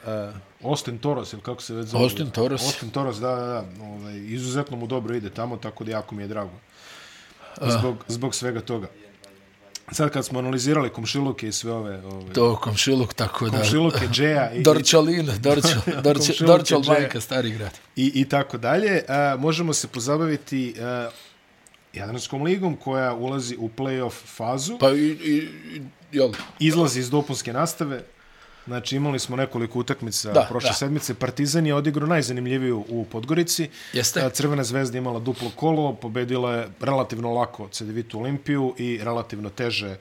uh, 0.62 0.68
Austin 0.70 0.98
Toros, 0.98 1.32
ili 1.32 1.42
kako 1.42 1.62
se 1.62 1.74
već 1.74 1.86
zove? 1.86 2.04
Austin 2.04 2.30
Toros. 2.30 2.62
Austin 2.64 2.90
Toros, 2.90 3.16
da, 3.16 3.34
da, 3.34 3.46
da. 3.46 3.64
Ovaj, 3.84 4.16
izuzetno 4.16 4.76
mu 4.76 4.86
dobro 4.86 5.14
ide 5.14 5.30
tamo, 5.30 5.56
tako 5.56 5.84
da 5.84 5.90
jako 5.90 6.14
mi 6.14 6.22
je 6.22 6.28
drago. 6.28 6.50
Zbog, 7.60 8.04
zbog 8.08 8.34
svega 8.34 8.60
toga. 8.60 8.86
Sad 9.92 10.10
kad 10.10 10.26
smo 10.26 10.38
analizirali 10.38 10.90
komšiluke 10.90 11.48
i 11.48 11.52
sve 11.52 11.72
ove... 11.72 12.02
ove 12.06 12.32
To 12.32 12.56
komšiluk, 12.56 13.14
tako 13.14 13.48
da. 13.50 13.58
komšiluke, 13.58 14.08
Džeja 14.12 14.52
i, 14.52 14.62
Dorčalin, 14.62 15.30
Dorčal, 15.38 15.80
Dorčal, 16.04 16.46
Dorčal 16.46 16.82
majka, 16.86 17.20
stari 17.20 17.50
grad. 17.50 17.78
i, 17.96 18.12
i 18.14 18.28
tako 18.28 18.58
dalje, 18.58 19.04
a, 19.08 19.36
možemo 19.38 19.72
se 19.72 19.88
pozabaviti 19.88 20.74
a, 20.80 21.10
Jadranskom 21.92 22.42
ligom 22.42 22.76
koja 22.76 23.14
ulazi 23.14 23.56
u 23.58 23.70
play-off 23.76 24.12
fazu. 24.36 24.78
Pa 24.78 24.90
i, 24.90 25.00
i, 25.00 25.48
i 25.76 25.82
jel, 26.12 26.32
izlazi 26.58 27.00
iz 27.00 27.10
dopunske 27.10 27.52
nastave. 27.52 28.04
Znači 28.66 28.96
imali 28.96 29.18
smo 29.18 29.36
nekoliko 29.36 29.78
utakmica 29.78 30.32
Da, 30.32 30.46
prošle 30.48 30.70
da. 30.70 30.74
sedmice. 30.74 31.14
Partizan 31.14 31.66
je 31.66 31.74
odigrao 31.74 32.06
najzanimljiviju 32.08 32.84
u 32.88 33.04
Podgorici. 33.04 33.70
Jeste. 33.92 34.30
Crvena 34.30 34.64
zvezda 34.64 34.98
imala 34.98 35.18
duplo 35.20 35.50
kolo, 35.50 35.92
pobedila 35.94 36.54
je 36.54 36.68
relativno 36.80 37.32
lako 37.32 37.68
Cedevitu 37.68 38.18
Olimpiju 38.20 38.74
i 38.78 39.00
relativno 39.02 39.50
teže 39.50 39.96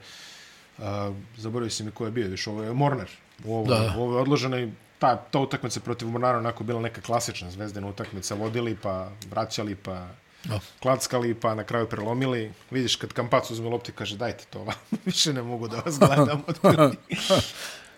zaboravio 1.36 1.70
si 1.70 1.84
mi 1.84 1.90
ko 1.90 2.04
je 2.04 2.10
bio, 2.10 2.28
više 2.28 2.50
ovo 2.50 2.62
je 2.62 2.72
Mornar. 2.72 3.08
U 3.44 3.54
ovo, 3.54 3.66
Da. 3.66 3.94
u 3.98 4.02
ovo 4.02 4.14
je 4.14 4.20
odloženo 4.20 4.58
i 4.58 4.68
ta, 4.98 5.16
ta 5.16 5.38
utakmica 5.38 5.80
protiv 5.80 6.08
Mornara 6.08 6.38
onako 6.38 6.64
bila 6.64 6.80
neka 6.80 7.00
klasična 7.00 7.50
zvezdena 7.50 7.88
utakmica. 7.88 8.34
Vodili 8.34 8.76
pa 8.76 9.08
vraćali 9.30 9.74
pa 9.74 10.06
Da. 10.44 10.60
klackali 10.80 11.34
pa 11.34 11.54
na 11.54 11.64
kraju 11.64 11.86
prelomili. 11.88 12.52
Vidiš 12.70 12.96
kad 12.96 13.12
Kampac 13.12 13.50
uzme 13.50 13.68
lopti 13.68 13.92
kaže 13.92 14.16
dajte 14.16 14.44
to, 14.50 14.66
više 15.04 15.32
ne 15.32 15.42
mogu 15.42 15.68
da 15.68 15.76
vas 15.76 15.98
gledam. 15.98 16.42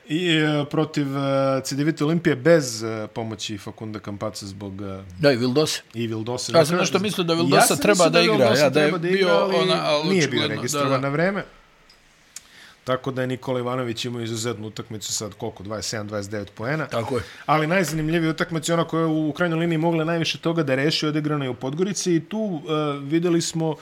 otkud 0.06 0.08
ti?" 0.08 0.14
I 0.14 0.28
e, 0.36 0.64
protiv 0.70 1.16
e, 1.16 1.60
Cedevite 1.64 2.04
Olimpije 2.04 2.36
bez 2.36 2.82
e, 2.82 3.06
pomoći 3.14 3.58
Fakunda 3.58 3.98
Kampaca 3.98 4.46
zbog 4.46 4.82
e, 4.82 5.02
da, 5.18 5.32
i 5.32 5.36
Vildos. 5.36 5.82
i 5.94 6.06
Vildosa. 6.06 6.58
Ja 6.58 6.64
sam 6.64 6.76
nešto 6.76 6.98
mislio 6.98 7.24
da 7.24 7.34
Vildosa 7.34 7.76
treba 7.76 8.08
da 8.08 8.20
igra, 8.20 8.54
ja, 8.58 8.70
da 8.70 8.80
je 8.80 8.92
bio 8.98 9.28
ali 9.28 9.56
ona, 9.56 9.82
ali 9.84 10.08
nije 10.08 10.28
bio 10.28 10.48
registrovan 10.48 10.90
da, 10.90 10.96
da. 10.96 11.02
na 11.02 11.08
vreme. 11.08 11.44
Tako 12.84 13.10
da 13.10 13.20
je 13.20 13.26
Nikola 13.26 13.58
Ivanović 13.58 14.04
imao 14.04 14.22
izuzetnu 14.22 14.66
utakmicu 14.66 15.12
sad 15.12 15.34
koliko, 15.34 15.64
27-29 15.64 16.46
poena. 16.54 16.86
Tako 16.86 17.16
je. 17.16 17.22
Ali 17.46 17.66
najzanimljivija 17.66 18.30
utakmica 18.30 18.72
je 18.72 18.74
ona 18.74 18.84
koja 18.84 19.00
je 19.00 19.06
u 19.06 19.32
krajnjoj 19.32 19.58
liniji 19.58 19.78
mogla 19.78 20.04
najviše 20.04 20.38
toga 20.38 20.62
da 20.62 20.74
reši 20.74 21.06
odigrana 21.06 21.44
je 21.44 21.50
u 21.50 21.54
Podgorici 21.54 22.14
i 22.14 22.20
tu 22.20 22.38
uh, 22.38 22.62
videli 23.02 23.40
smo 23.40 23.70
uh, 23.70 23.78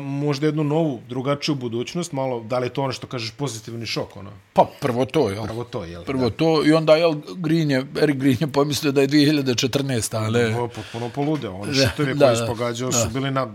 možda 0.00 0.46
jednu 0.46 0.64
novu, 0.64 1.00
drugačiju 1.08 1.54
budućnost, 1.54 2.12
malo, 2.12 2.40
da 2.40 2.58
li 2.58 2.66
je 2.66 2.70
to 2.70 2.82
ono 2.82 2.92
što 2.92 3.06
kažeš 3.06 3.30
pozitivni 3.30 3.86
šok, 3.86 4.16
ono, 4.16 4.30
Pa 4.52 4.66
prvo 4.80 5.04
to, 5.04 5.30
jel? 5.30 5.46
prvo 5.46 5.64
to, 5.64 5.84
jel? 5.84 6.04
Prvo 6.04 6.30
to, 6.30 6.66
i 6.66 6.72
onda, 6.72 6.96
jel, 6.96 7.14
Green 7.36 7.70
je, 7.70 7.86
Erik 8.02 8.16
Green 8.16 8.36
je 8.40 8.46
pomislio 8.46 8.92
da 8.92 9.00
je 9.00 9.08
2014. 9.08 10.16
ali... 10.16 10.54
Ovo 10.54 10.64
je 10.64 10.68
potpuno 10.68 11.08
poludeo. 11.08 11.52
Oni 11.52 11.72
Da, 11.72 11.88
šutovi 11.88 12.14
da, 12.14 12.26
koji 12.26 12.36
da, 12.36 12.42
ispogađao 12.42 12.92
su 12.92 13.08
bili 13.08 13.30
nad... 13.30 13.48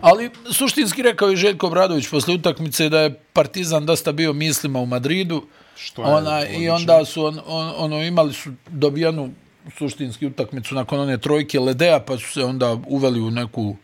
Ali 0.00 0.30
suštinski 0.52 1.02
rekao 1.02 1.28
je 1.28 1.36
Željko 1.36 1.70
Bradović 1.70 2.08
posle 2.08 2.34
utakmice 2.34 2.88
da 2.88 3.00
je 3.00 3.14
Partizan 3.32 3.86
dosta 3.86 4.12
bio 4.12 4.32
mislima 4.32 4.78
u 4.78 4.86
Madridu. 4.86 5.42
Što 5.76 6.02
je 6.02 6.08
Ona, 6.08 6.46
I 6.46 6.68
onda 6.68 7.04
su 7.04 7.24
on, 7.24 7.40
on, 7.46 7.72
ono, 7.76 8.02
imali 8.02 8.32
su 8.32 8.50
dobijanu 8.68 9.30
suštinski 9.78 10.26
utakmicu 10.26 10.74
nakon 10.74 11.00
one 11.00 11.18
trojke 11.18 11.60
Ledea, 11.60 12.00
pa 12.00 12.18
su 12.18 12.32
se 12.32 12.44
onda 12.44 12.76
uveli 12.88 13.20
u 13.20 13.30
neku 13.30 13.76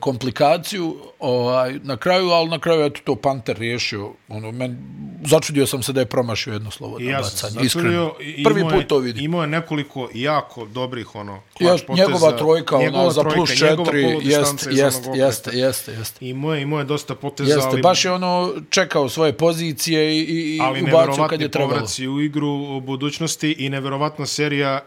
komplikaciju 0.00 0.96
ovaj, 1.18 1.78
na 1.82 1.96
kraju, 1.96 2.28
ali 2.28 2.48
na 2.50 2.58
kraju 2.58 2.84
eto 2.84 3.00
to 3.04 3.16
Panter 3.16 3.58
riješio. 3.58 4.12
Ono, 4.28 4.52
men, 4.52 4.78
začudio 5.24 5.66
sam 5.66 5.82
se 5.82 5.92
da 5.92 6.00
je 6.00 6.06
promašio 6.06 6.52
jedno 6.52 6.70
slovo 6.70 7.00
ja 7.00 7.18
bacanje, 7.18 7.56
iskreno. 7.62 8.12
Prvi 8.44 8.60
je- 8.60 8.68
put 8.70 8.86
to 8.86 8.98
vidim. 8.98 9.24
Imao 9.24 9.40
je 9.40 9.46
nekoliko 9.46 10.08
jako 10.14 10.64
dobrih, 10.64 11.14
ono, 11.14 11.40
Ja, 11.60 11.76
poteza. 11.86 12.08
njegova 12.08 12.32
trojka, 12.32 12.78
njegova 12.78 13.02
ona 13.02 13.10
za 13.10 13.20
trojka, 13.20 13.36
plus 13.36 13.60
njegova 13.62 13.84
četiri, 13.84 14.02
jeste, 14.22 14.70
jeste, 14.70 15.10
jeste, 15.14 15.50
jeste, 15.54 15.92
jeste. 15.92 16.26
Imao 16.26 16.54
je, 16.54 16.62
imao 16.62 16.78
je 16.78 16.84
dosta 16.84 17.14
poteza, 17.14 17.54
Jeste, 17.54 17.68
ali, 17.68 17.82
baš 17.82 18.04
je 18.04 18.12
ono 18.12 18.52
čekao 18.70 19.08
svoje 19.08 19.32
pozicije 19.32 20.16
i, 20.18 20.22
i, 20.22 20.58
ali 20.62 20.82
ubacio 20.82 21.26
kad 21.26 21.40
je 21.40 21.50
trebalo. 21.50 21.70
povraci 21.72 22.08
u 22.08 22.20
igru 22.20 22.48
u 22.48 22.80
budućnosti 22.80 23.52
i 23.52 23.68
neverovatna 23.68 24.26
serija 24.26 24.80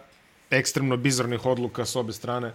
ekstremno 0.52 0.98
bizarnih 0.98 1.46
odluka 1.46 1.86
s 1.86 1.96
obe 1.96 2.14
strane. 2.14 2.54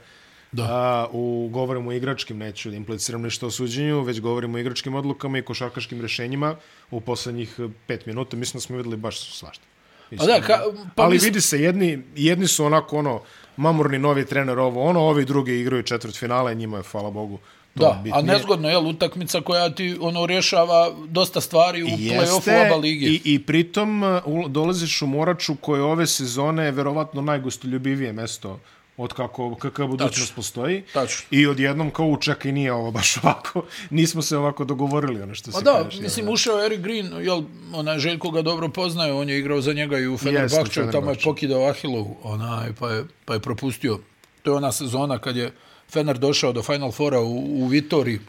Da. 0.54 0.64
A, 0.64 1.06
u, 1.12 1.49
govorimo 1.52 1.90
o 1.90 1.92
igračkim, 1.92 2.38
neću 2.38 2.70
da 2.70 2.76
impliciram 2.76 3.23
ništa 3.23 3.46
o 3.46 3.50
suđenju, 3.50 4.02
već 4.02 4.20
govorimo 4.20 4.56
o 4.56 4.61
igračkim 4.61 4.94
odlukama 4.94 5.38
i 5.38 5.42
košarkaškim 5.42 6.00
rešenjima 6.00 6.54
u 6.90 7.00
poslednjih 7.00 7.54
eh, 7.58 7.68
pet 7.87 8.06
minuta. 8.06 8.37
Mislim 8.37 8.58
da 8.58 8.61
smo 8.61 8.76
videli 8.76 8.96
baš 8.96 9.32
svašta. 9.32 9.64
A 10.12 10.26
da, 10.26 10.40
ka, 10.40 10.58
pa 10.94 11.02
ali 11.02 11.12
mislim- 11.12 11.28
vidi 11.28 11.40
se, 11.40 11.61
jedni, 11.61 11.88
jedni 12.16 12.46
su 12.46 12.64
onako 12.64 12.99
ono, 12.99 13.20
mamurni 13.56 13.99
novi 13.99 14.26
trener 14.26 14.58
ovo, 14.58 14.82
ono, 14.82 15.00
ovi 15.00 15.25
drugi 15.25 15.52
igraju 15.54 15.82
četvrt 15.82 16.16
finale, 16.16 16.54
njima 16.54 16.76
je, 16.76 16.82
hvala 16.82 17.11
Bogu, 17.11 17.38
to 17.75 17.80
Da, 17.82 18.00
bitnije. 18.04 18.18
a 18.18 18.32
nezgodno 18.32 18.68
je 18.70 18.78
utakmica 18.78 19.40
koja 19.40 19.70
ti 19.70 19.96
ono 20.00 20.26
rješava 20.26 20.90
dosta 21.08 21.40
stvari 21.40 21.82
u 21.82 21.87
play-offu 21.87 22.66
oba 22.66 22.76
lige. 22.76 23.06
i, 23.06 23.20
i 23.25 23.38
pritom 23.38 24.02
ul- 24.02 24.49
dolaziš 24.49 25.02
u 25.02 25.06
Moraču 25.06 25.54
koje 25.56 25.82
ove 25.82 26.06
sezone 26.06 26.64
je 26.64 26.70
verovatno 26.70 27.23
najgostoljubivije 27.23 28.12
mesto 28.12 28.61
od 28.96 29.12
kako, 29.12 29.54
kakva 29.54 29.86
budućnost 29.86 30.34
postoji. 30.34 30.82
Tačno. 30.92 31.26
I 31.30 31.46
odjednom 31.46 31.90
kao 31.90 32.06
učak 32.06 32.44
i 32.44 32.52
nije 32.52 32.72
ovo 32.72 32.90
baš 32.90 33.16
ovako. 33.16 33.64
Nismo 33.90 34.22
se 34.22 34.36
ovako 34.36 34.64
dogovorili, 34.64 35.22
ono 35.22 35.34
što 35.34 35.50
Pa 35.50 35.58
se 35.58 35.64
da, 35.64 35.82
kažeš, 35.84 36.00
mislim, 36.00 36.28
ušao 36.28 36.64
Eric 36.64 36.80
Green, 36.80 37.12
jel, 37.24 37.42
onaj 37.72 37.98
Željko 37.98 38.30
ga 38.30 38.42
dobro 38.42 38.68
poznaje, 38.68 39.12
on 39.12 39.28
je 39.28 39.38
igrao 39.38 39.60
za 39.60 39.72
njega 39.72 39.98
i 39.98 40.06
u 40.06 40.18
Fenerbahčevu, 40.18 40.74
tamo 40.74 40.86
je 40.86 40.92
Fenerbahče. 40.92 41.24
pokidao 41.24 41.68
Ahilovu, 41.68 42.16
onaj, 42.22 42.72
pa 42.78 42.90
je, 42.90 43.04
pa 43.24 43.34
je 43.34 43.40
propustio. 43.40 43.98
To 44.42 44.50
je 44.50 44.56
ona 44.56 44.72
sezona 44.72 45.18
kad 45.18 45.36
je 45.36 45.52
Fener 45.88 46.18
došao 46.18 46.52
do 46.52 46.62
Final 46.62 46.92
Fora 46.92 47.20
u, 47.20 47.62
u 47.62 47.66
Vitori, 47.66 48.20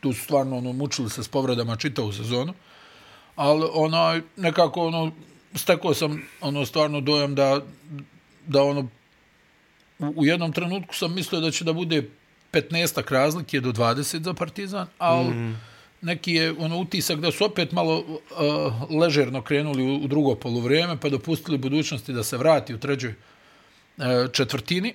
tu 0.00 0.12
su 0.12 0.24
stvarno 0.24 0.58
ono, 0.58 0.72
mučili 0.72 1.10
se 1.10 1.22
s 1.24 1.28
povredama 1.28 1.76
čitavu 1.76 2.12
sezonu, 2.12 2.54
ali 3.36 3.68
onaj, 3.72 4.20
nekako 4.36 4.86
ono, 4.86 5.12
stekao 5.54 5.94
sam 5.94 6.22
ono 6.40 6.66
stvarno 6.66 7.00
dojam 7.00 7.34
da, 7.34 7.60
da 8.46 8.62
ono, 8.62 8.88
u, 9.98 10.12
u 10.16 10.26
jednom 10.26 10.52
trenutku 10.52 10.94
sam 10.94 11.14
mislio 11.14 11.40
da 11.40 11.50
će 11.50 11.64
da 11.64 11.72
bude 11.72 12.02
15 12.52 13.12
razlike 13.12 13.60
do 13.60 13.72
20 13.72 14.22
za 14.22 14.34
Partizan, 14.34 14.86
ali 14.98 15.34
mm. 15.34 15.60
neki 16.00 16.32
je 16.32 16.52
ono 16.58 16.78
utisak 16.78 17.20
da 17.20 17.32
su 17.32 17.44
opet 17.44 17.72
malo 17.72 17.98
uh, 17.98 18.90
ležerno 19.00 19.42
krenuli 19.42 19.82
u, 19.82 19.96
u 20.04 20.06
drugo 20.06 20.34
poluvrijeme, 20.34 20.96
pa 21.00 21.08
dopustili 21.08 21.58
budućnosti 21.58 22.12
da 22.12 22.24
se 22.24 22.36
vrati 22.36 22.74
u 22.74 22.78
trećoj 22.78 23.10
uh, 23.10 24.04
četvrtini. 24.32 24.94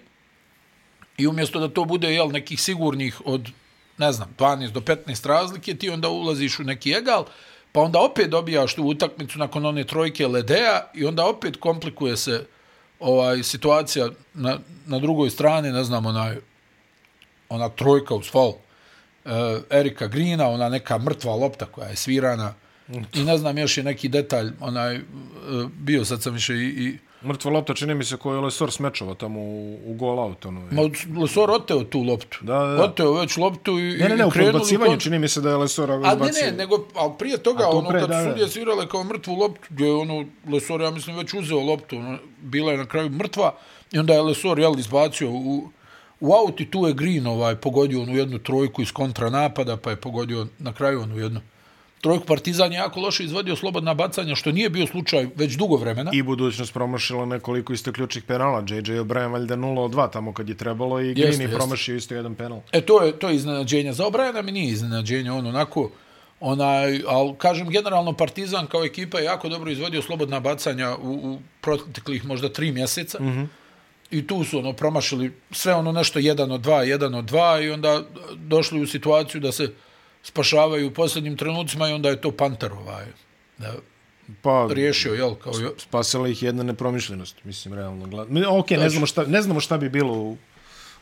I 1.17 1.27
umjesto 1.27 1.60
da 1.60 1.67
to 1.67 1.86
bude 1.86 2.13
jel, 2.13 2.31
nekih 2.31 2.62
sigurnih 2.62 3.22
od, 3.25 3.50
ne 3.98 4.12
znam, 4.12 4.36
12 4.38 4.72
do 4.72 4.79
15 4.79 5.27
razlike, 5.27 5.75
ti 5.75 5.89
onda 5.89 6.10
ulaziš 6.10 6.60
u 6.60 6.63
neki 6.63 6.91
egal, 6.91 7.25
pa 7.72 7.81
onda 7.81 8.00
opet 8.00 8.29
dobijaš 8.29 8.75
tu 8.75 8.84
utakmicu 8.84 9.39
nakon 9.39 9.65
one 9.65 9.84
trojke 9.84 10.27
Ledea 10.27 10.81
i 10.93 11.05
onda 11.05 11.25
opet 11.25 11.58
komplikuje 11.58 12.17
se 12.17 12.46
ovaj 13.01 13.43
situacija 13.43 14.10
na, 14.34 14.60
na 14.86 15.00
drugoj 15.00 15.29
strani, 15.29 15.72
ne 15.72 15.84
znam, 15.84 16.05
onaj, 16.05 16.38
ona 17.50 17.70
trojka 17.70 18.15
uz 18.15 18.31
fal 18.31 18.50
uh, 18.50 18.55
e, 19.25 19.62
Erika 19.70 20.08
Grina, 20.08 20.48
ona 20.48 20.70
neka 20.70 20.98
mrtva 20.98 21.36
lopta 21.36 21.65
koja 21.65 21.88
je 21.88 21.96
svirana. 21.96 22.53
I 23.13 23.24
ne 23.24 23.38
znam, 23.38 23.58
još 23.58 23.77
je 23.77 23.84
neki 23.84 24.10
detalj, 24.10 24.51
onaj, 24.60 24.98
uh, 24.98 25.03
bio 25.79 26.05
sad 26.05 26.22
sam 26.22 26.34
više 26.34 26.53
i, 26.53 26.67
i 26.67 26.98
Mrtva 27.24 27.51
lopta 27.51 27.74
čini 27.74 27.96
mi 27.96 28.04
se 28.04 28.18
koju 28.18 28.36
je 28.36 28.42
Lesor 28.42 28.72
smečava 28.72 29.13
tamo 29.13 29.40
u, 29.40 29.80
u 29.86 29.94
gol 29.94 30.20
out. 30.20 30.46
Ono, 30.46 30.62
Ma, 30.72 30.82
Lesor 31.22 31.51
oteo 31.51 31.84
tu 31.84 32.04
loptu. 32.04 32.38
Da, 32.42 32.60
da, 32.60 32.66
da. 32.66 32.84
Oteo 32.84 33.13
već 33.13 33.38
loptu 33.38 33.80
i, 33.80 33.84
ne, 33.84 34.10
ne, 34.10 34.16
ne, 34.18 34.24
i 34.24 34.28
u 34.28 34.30
krenuli 34.30 34.51
podbacivanju 34.51 34.92
kont- 34.92 35.01
čini 35.04 35.20
mi 35.20 35.28
se 35.28 35.42
da 35.42 35.50
je 35.50 35.56
Lesor 35.58 35.92
A 35.92 35.98
ne, 35.98 36.08
izbacio. 36.13 36.46
ne, 36.46 36.51
nego, 36.51 36.88
ali 36.96 37.12
prije 37.20 37.38
toga, 37.38 37.63
A 37.63 37.72
to 37.72 37.78
ono, 37.78 37.90
pre, 37.90 38.00
kad 38.00 38.10
da, 38.10 38.20
su 38.20 38.25
da. 38.25 38.32
sudije 38.32 38.48
svirale 38.48 38.88
kao 38.88 39.04
mrtvu 39.04 39.36
loptu, 39.36 39.62
gdje 39.70 39.86
je 39.86 39.94
ono, 39.94 40.25
Lesor, 40.51 40.82
ja 40.82 40.90
mislim, 40.92 41.18
već 41.18 41.34
uzeo 41.34 41.60
loptu, 41.60 41.96
ono, 41.98 42.18
bila 42.42 42.72
je 42.72 42.78
na 42.78 42.86
kraju 42.86 43.10
mrtva, 43.10 43.54
i 43.92 44.00
onda 44.00 44.13
je 44.13 44.22
Lesor, 44.22 44.60
jel, 44.60 44.80
izbacio 44.80 45.30
u, 45.32 45.70
u 46.20 46.34
aut 46.34 46.62
i 46.62 46.72
tu 46.72 46.88
je 46.88 46.94
Green, 46.94 47.28
ovaj, 47.28 47.56
pogodio 47.56 48.01
onu 48.01 48.16
jednu 48.18 48.40
trojku 48.40 48.82
iz 48.82 48.92
kontranapada, 48.92 49.78
pa 49.78 49.90
je 49.90 49.96
pogodio 49.96 50.48
na 50.60 50.74
kraju 50.74 51.01
onu 51.01 51.18
jednu 51.20 51.42
trojku. 52.01 52.25
Partizan 52.25 52.72
je 52.74 52.77
jako 52.77 53.00
loše 53.00 53.24
izvodio 53.24 53.55
slobodna 53.55 53.93
bacanja, 53.93 54.36
što 54.36 54.51
nije 54.51 54.70
bio 54.70 54.88
slučaj 54.88 55.27
već 55.36 55.53
dugo 55.53 55.75
vremena. 55.75 56.12
I 56.13 56.22
budućnost 56.22 56.74
promašila 56.74 57.25
nekoliko 57.25 57.74
isto 57.74 57.91
ključnih 57.91 58.24
penala. 58.24 58.60
JJ 58.60 59.00
O'Brien 59.00 59.31
valjda 59.31 59.55
0 59.55 59.79
od 59.79 59.91
2 59.91 60.12
tamo 60.12 60.34
kad 60.34 60.50
je 60.50 60.58
trebalo 60.58 61.01
i 61.01 61.13
Green 61.13 61.27
Jeste, 61.27 61.43
je 61.43 61.51
promašio 61.51 61.96
isto 61.96 62.15
jedan 62.15 62.36
penal. 62.36 62.60
E, 62.72 62.81
to 62.81 63.03
je, 63.03 63.20
to 63.20 63.29
je 63.29 63.36
iznenađenje. 63.36 63.93
Za 63.93 64.05
Obrajana 64.05 64.41
mi 64.41 64.51
nije 64.51 64.72
iznenađenje, 64.72 65.31
on 65.31 65.48
onako, 65.48 65.91
onaj, 66.39 67.01
ali 67.08 67.34
kažem, 67.38 67.70
generalno 67.70 68.13
Partizan 68.13 68.67
kao 68.67 68.86
ekipa 68.86 69.20
je 69.20 69.25
jako 69.25 69.50
dobro 69.50 69.72
izvodio 69.72 70.01
slobodna 70.01 70.39
bacanja 70.39 70.96
u, 70.96 71.12
u 71.12 71.39
proteklih 71.62 72.25
možda 72.25 72.50
tri 72.50 72.72
mjeseca. 72.72 73.17
Mm 73.20 73.27
-hmm. 73.27 73.48
I 74.12 74.27
tu 74.27 74.43
su 74.43 74.60
ono 74.60 74.74
promašili 74.74 75.31
sve 75.51 75.74
ono 75.74 75.91
nešto 75.91 76.20
jedan 76.20 76.51
od 76.51 76.62
dva, 76.62 76.84
jedan 76.84 77.15
od 77.15 77.25
dva 77.25 77.60
i 77.62 77.70
onda 77.70 78.01
došli 78.36 78.81
u 78.81 78.88
situaciju 78.88 79.41
da 79.41 79.51
se 79.51 79.74
spašavaju 80.24 80.88
u 80.88 80.92
posljednjim 80.92 81.38
trenucima 81.38 81.90
i 81.90 81.94
onda 81.94 82.10
je 82.10 82.22
to 82.22 82.32
Panter 82.32 82.74
ovaj, 82.74 83.06
da, 83.58 83.74
Pa, 84.42 84.68
riješio, 84.72 85.13
jel, 85.13 85.36
kao 85.36 85.54
jo- 85.54 85.74
spasila 85.78 86.28
ih 86.28 86.44
jedna 86.44 86.63
nepromišljenost, 86.63 87.36
mislim, 87.44 87.74
realno. 87.74 88.25
Mi, 88.25 88.46
Ok, 88.46 88.70
ne 88.72 88.90
znamo, 88.90 89.06
šta, 89.06 89.25
ne 89.25 89.42
znamo 89.42 89.60
šta 89.60 89.78
bi 89.78 89.90
bilo 89.90 90.13
u, 90.13 90.38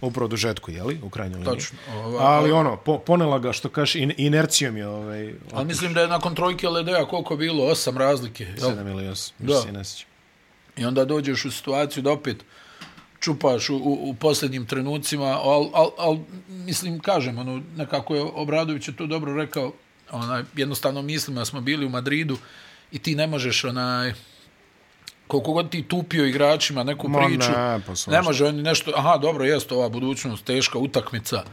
u 0.01 0.11
produžetku, 0.11 0.71
jeli, 0.71 0.99
u 1.03 1.09
krajnjoj 1.09 1.37
liniji. 1.37 1.53
Točno, 1.53 1.77
ova- 1.95 2.23
Ali 2.23 2.51
ono, 2.51 2.77
po, 2.77 2.99
ponela 2.99 3.39
ga, 3.39 3.53
što 3.53 3.69
kaže, 3.69 3.99
in, 3.99 4.13
inercijom 4.17 4.77
je 4.77 4.87
ovaj, 4.87 5.33
Ali 5.53 5.65
mislim 5.65 5.93
da 5.93 6.01
je 6.01 6.07
nakon 6.07 6.35
trojke 6.35 6.69
Ledea 6.69 7.05
koliko 7.05 7.35
bilo, 7.35 7.65
osam 7.65 7.97
razlike, 7.97 8.43
jel? 8.45 8.69
7 8.69 8.91
ili 8.91 9.03
8, 9.05 9.31
Da. 9.39 9.53
da. 9.53 9.61
se 9.61 9.71
ne 9.71 9.85
sjećam. 9.85 10.09
I 10.77 10.85
onda 10.85 11.05
dođeš 11.05 11.45
u 11.45 11.51
situaciju 11.51 12.03
da 12.03 12.11
opet 12.11 12.37
čupaš 13.19 13.69
u, 13.69 13.75
u, 13.75 14.09
u 14.09 14.13
posljednjim 14.13 14.65
trenucima, 14.65 15.25
ali 15.25 15.69
al, 15.73 15.89
al, 15.97 16.17
mislim, 16.47 16.99
kažem, 16.99 17.37
ono, 17.37 17.61
nekako 17.77 18.15
je 18.15 18.21
Obradović 18.21 18.87
je 18.87 18.95
to 18.95 19.05
dobro 19.05 19.35
rekao, 19.35 19.71
onaj, 20.11 20.43
jednostavno 20.55 21.01
mislim 21.01 21.35
da 21.35 21.45
smo 21.45 21.61
bili 21.61 21.85
u 21.85 21.89
Madridu 21.89 22.37
i 22.91 22.99
ti 22.99 23.15
ne 23.15 23.27
možeš, 23.27 23.63
onaj, 23.63 24.13
koliko 25.27 25.51
god 25.51 25.69
ti 25.69 25.83
tupio 25.83 26.25
igračima 26.25 26.83
neku 26.83 27.09
Ma 27.09 27.19
priču, 27.25 27.51
ne, 27.51 27.81
pa 27.87 28.11
ne 28.11 28.21
može 28.21 28.45
oni 28.45 28.61
nešto, 28.61 28.91
aha, 28.95 29.17
dobro, 29.17 29.45
jest 29.45 29.71
ova 29.71 29.89
budućnost, 29.89 30.45
teška 30.45 30.77
utakmica, 30.77 31.43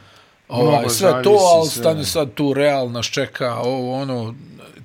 Mnogo 0.48 0.62
ovaj, 0.62 0.88
sve 0.88 1.22
to, 1.22 1.30
ali 1.30 1.68
sve. 1.68 1.82
stani 1.82 2.04
sad 2.04 2.34
tu, 2.34 2.52
real 2.54 2.90
nas 2.90 3.06
čeka, 3.06 3.54
ovo, 3.54 4.02
ono, 4.02 4.34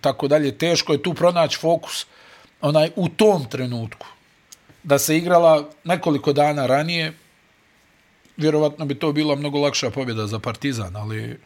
tako 0.01 0.27
dalje, 0.27 0.57
teško 0.57 0.93
je 0.93 1.03
tu 1.03 1.13
pronaći 1.13 1.57
fokus, 1.57 2.05
onaj, 2.61 2.89
u 2.95 3.09
tom 3.09 3.45
trenutku 3.45 4.07
da 4.83 4.99
se 4.99 5.17
igrala 5.17 5.69
nekoliko 5.83 6.33
dana 6.33 6.67
ranije, 6.67 7.13
vjerovatno 8.37 8.85
bi 8.85 8.95
to 8.95 9.11
bila 9.11 9.35
mnogo 9.35 9.59
lakša 9.59 9.89
pobjeda 9.89 10.27
za 10.27 10.39
Partizan, 10.39 10.95
ali 10.95 11.39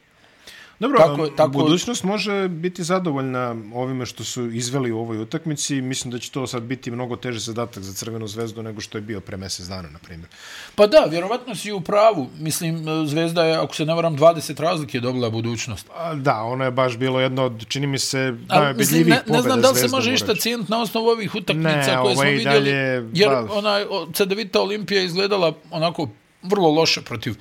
Dobro, 0.80 0.98
Tako- 1.00 1.16
tako, 1.18 1.30
tako- 1.30 1.50
budućnost 1.50 2.04
može 2.04 2.48
biti 2.48 2.84
zadovoljna 2.84 3.56
ovime 3.74 4.06
što 4.06 4.24
su 4.24 4.46
izveli 4.46 4.92
u 4.92 5.00
ovoj 5.00 5.18
utakmici. 5.20 5.76
Mislim 5.76 6.12
da 6.12 6.20
će 6.20 6.32
to 6.32 6.48
sad 6.48 6.64
biti 6.64 6.92
mnogo 6.92 7.16
teže 7.16 7.40
zadatak 7.42 7.84
za 7.84 7.94
Crvenu 7.94 8.28
zvezdu 8.28 8.64
nego 8.64 8.82
što 8.82 8.98
je 8.98 9.02
bio 9.02 9.20
pre 9.20 9.38
mesec 9.38 9.66
dana, 9.66 9.90
na 9.90 10.00
primjer. 10.00 10.30
pa 10.76 10.88
da, 10.88 11.00
vjerovatno 11.02 11.56
si 11.56 11.72
u 11.72 11.82
pravu. 11.82 12.30
Mislim, 12.38 12.76
Zvezda 13.06 13.44
je, 13.44 13.56
ako 13.56 13.76
se 13.76 13.86
ne 13.86 13.94
varam, 13.94 14.16
20 14.16 14.60
razlike 14.60 15.00
dobila 15.00 15.30
budućnost. 15.30 15.88
A, 15.96 16.14
da, 16.16 16.36
ono 16.36 16.64
je 16.64 16.72
baš 16.72 16.98
bilo 16.98 17.20
jedno 17.20 17.46
od, 17.46 17.66
čini 17.68 17.88
mi 17.88 18.00
se, 18.00 18.20
Ali, 18.20 18.32
mislim, 18.32 18.48
najobidljivijih 18.50 19.08
ne, 19.08 19.16
ne 19.16 19.24
pobjeda 19.28 19.42
znam 19.44 19.62
da 19.62 19.70
li 19.70 19.76
se 19.76 19.88
može 19.88 20.14
išta 20.14 20.28
reći. 20.28 20.42
cijeniti 20.42 20.72
na 20.72 20.82
osnovu 20.82 21.08
ovih 21.08 21.36
utakmica 21.36 21.70
Ne, 21.88 21.98
koje 22.02 22.16
smo 22.16 22.24
i 22.26 22.32
vidjeli. 22.32 22.60
dalje, 22.60 23.10
jer 23.14 23.30
pa- 23.30 23.48
onaj, 23.52 23.84
o, 23.84 24.08
CDVita 24.14 24.62
Olimpija 24.62 25.02
izgledala 25.02 25.54
onako 25.72 26.10
vrlo 26.44 26.70
loše 26.70 27.02
protiv 27.02 27.36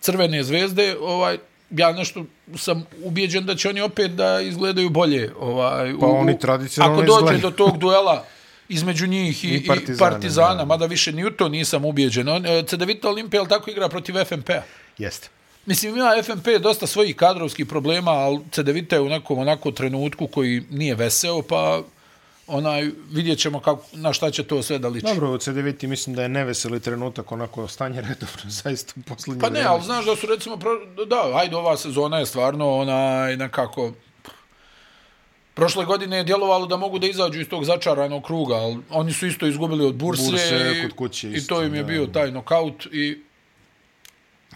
Crvene 0.00 0.42
zvezde. 0.42 0.96
Ovaj, 1.00 1.38
ja 1.74 1.92
nešto 1.92 2.24
sam 2.56 2.84
ubijeđen 3.02 3.46
da 3.46 3.54
će 3.54 3.68
oni 3.68 3.80
opet 3.80 4.10
da 4.10 4.40
izgledaju 4.40 4.90
bolje. 4.90 5.32
Ovaj, 5.40 5.94
Pa 6.00 6.06
u- 6.06 6.16
oni 6.16 6.38
tradicionalno 6.38 6.96
Ako 6.96 7.06
dođe 7.06 7.16
izgledaju. 7.16 7.40
do 7.40 7.50
tog 7.52 7.78
duela 7.78 8.24
između 8.68 9.06
njih 9.06 9.44
i, 9.44 9.48
I 9.48 9.50
i 9.50 9.66
Partizana, 9.66 9.76
Partizana, 10.00 10.10
partizana 10.10 10.54
da. 10.54 10.64
mada 10.64 10.86
više 10.86 11.12
ni 11.12 11.24
u 11.24 11.30
to 11.30 11.48
nisam 11.48 11.84
ubijeđen. 11.84 12.28
On, 12.28 12.46
e, 12.46 12.62
CDVita 12.62 13.08
Olimpija, 13.08 13.40
ali 13.40 13.48
tako 13.48 13.70
igra 13.70 13.88
protiv 13.88 14.14
FNP-a? 14.24 14.62
Jeste. 14.98 15.28
Mislim, 15.66 15.96
ima 15.96 16.14
FNP 16.22 16.58
dosta 16.58 16.86
svojih 16.86 17.16
kadrovskih 17.16 17.66
problema, 17.66 18.10
ali 18.10 18.40
CDVita 18.50 18.96
je 18.96 19.02
u 19.02 19.08
nekom 19.08 19.38
onako 19.38 19.70
trenutku 19.70 20.26
koji 20.26 20.62
nije 20.70 20.94
veseo, 20.94 21.42
pa 21.42 21.82
onaj, 22.46 22.90
vidjet 23.10 23.38
ćemo 23.38 23.60
kako, 23.60 23.84
na 23.92 24.12
šta 24.12 24.30
će 24.30 24.44
to 24.44 24.62
sve 24.62 24.78
da 24.78 24.88
liči. 24.88 25.06
Dobro, 25.06 25.32
u 25.32 25.38
CDVT 25.38 25.82
mislim 25.82 26.16
da 26.16 26.22
je 26.22 26.28
neveseli 26.28 26.80
trenutak, 26.80 27.32
onako 27.32 27.68
stanje 27.68 28.00
redovno, 28.00 28.50
zaista 28.62 28.92
u 28.96 29.02
poslednje 29.02 29.40
Pa 29.40 29.48
ne, 29.48 29.52
vreme. 29.52 29.68
ali 29.68 29.82
znaš 29.82 30.04
da 30.04 30.16
su 30.16 30.26
recimo, 30.26 30.56
da, 31.06 31.30
ajde, 31.34 31.56
ova 31.56 31.76
sezona 31.76 32.18
je 32.18 32.26
stvarno 32.26 32.74
onaj, 32.76 33.36
nekako, 33.36 33.92
Prošle 35.54 35.84
godine 35.84 36.16
je 36.16 36.24
djelovalo 36.24 36.66
da 36.66 36.76
mogu 36.76 36.98
da 36.98 37.06
izađu 37.06 37.40
iz 37.40 37.48
tog 37.48 37.64
začaranog 37.64 38.24
kruga, 38.24 38.54
ali 38.54 38.78
oni 38.90 39.12
su 39.12 39.26
isto 39.26 39.46
izgubili 39.46 39.84
od 39.84 39.94
Burse, 39.94 40.30
Burse, 40.30 40.72
i, 40.78 40.82
kod 40.82 40.96
kuće 40.96 41.28
i 41.28 41.32
isto, 41.32 41.54
to 41.54 41.62
im 41.62 41.74
je 41.74 41.82
da. 41.82 41.86
bio 41.86 42.06
taj 42.06 42.32
nokaut 42.32 42.86
i 42.92 43.22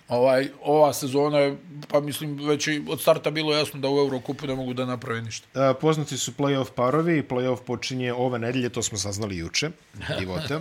ovaj, 0.08 0.48
ova 0.62 0.92
sezona 0.92 1.38
je, 1.38 1.56
pa 1.88 2.00
mislim, 2.00 2.46
već 2.46 2.66
i 2.66 2.82
od 2.88 3.00
starta 3.00 3.30
bilo 3.30 3.54
jasno 3.54 3.80
da 3.80 3.88
u 3.88 3.98
Eurokupu 3.98 4.46
ne 4.46 4.54
mogu 4.54 4.74
da 4.74 4.84
naprave 4.84 5.22
ništa. 5.22 5.46
A, 5.60 5.74
poznati 5.74 6.18
su 6.18 6.32
play-off 6.32 6.70
parovi 6.74 7.22
play-off 7.22 7.58
počinje 7.66 8.12
ove 8.12 8.38
nedelje, 8.38 8.68
to 8.68 8.82
smo 8.82 8.98
saznali 8.98 9.36
juče, 9.36 9.70
divote. 10.18 10.58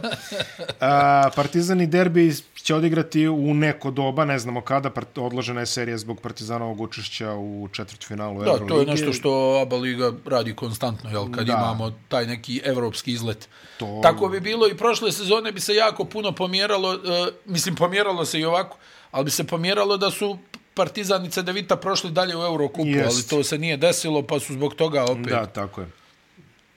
A, 0.80 1.30
Partizan 1.36 1.82
i 1.82 1.88
derbi 1.88 2.34
će 2.56 2.76
odigrati 2.76 3.28
u 3.28 3.54
neko 3.54 3.92
doba, 3.92 4.26
ne 4.26 4.40
znamo 4.40 4.62
kada, 4.62 4.92
odložena 5.16 5.60
je 5.60 5.66
serija 5.66 5.98
zbog 5.98 6.22
Partizanovog 6.22 6.82
učešća 6.82 7.34
u 7.34 7.68
četvrtfinalu 7.72 8.40
Da, 8.44 8.46
Euroligi. 8.46 8.70
to 8.70 8.80
je 8.80 8.86
nešto 8.86 9.14
što 9.14 9.60
ABA 9.62 9.76
Liga 9.76 10.12
radi 10.26 10.56
konstantno, 10.56 11.10
jel, 11.10 11.32
kad 11.32 11.46
Da. 11.48 11.54
da. 11.54 11.60
imamo 11.60 11.92
taj 12.08 12.26
neki 12.26 12.62
evropski 12.66 13.12
izlet. 13.12 13.50
To-. 13.78 14.00
Tako 14.04 14.28
bi 14.28 14.40
bilo 14.40 14.68
i 14.68 14.78
prošle 14.78 15.12
sezone 15.12 15.52
bi 15.52 15.60
se 15.60 15.76
jako 15.76 16.06
puno 16.06 16.32
pomjeralo, 16.32 16.90
uh, 16.90 17.00
mislim 17.46 17.76
pomjeralo 17.76 18.26
se 18.26 18.40
i 18.40 18.46
ovako, 18.46 18.78
ali 19.12 19.26
bi 19.26 19.32
se 19.32 19.44
pomjeralo 19.44 19.98
da 19.98 20.12
su 20.12 20.38
Partizan 20.74 21.26
i 21.26 21.32
Cedevita 21.32 21.76
prošli 21.76 22.12
dalje 22.12 22.38
u 22.38 22.42
Eurokupu, 22.42 22.88
Jest. 22.88 23.14
ali 23.14 23.24
to 23.30 23.44
se 23.44 23.58
nije 23.58 23.78
desilo, 23.78 24.22
pa 24.22 24.40
su 24.40 24.54
zbog 24.54 24.76
toga 24.76 25.04
opet. 25.04 25.30
Da, 25.30 25.46
tako 25.46 25.82
je. 25.82 25.88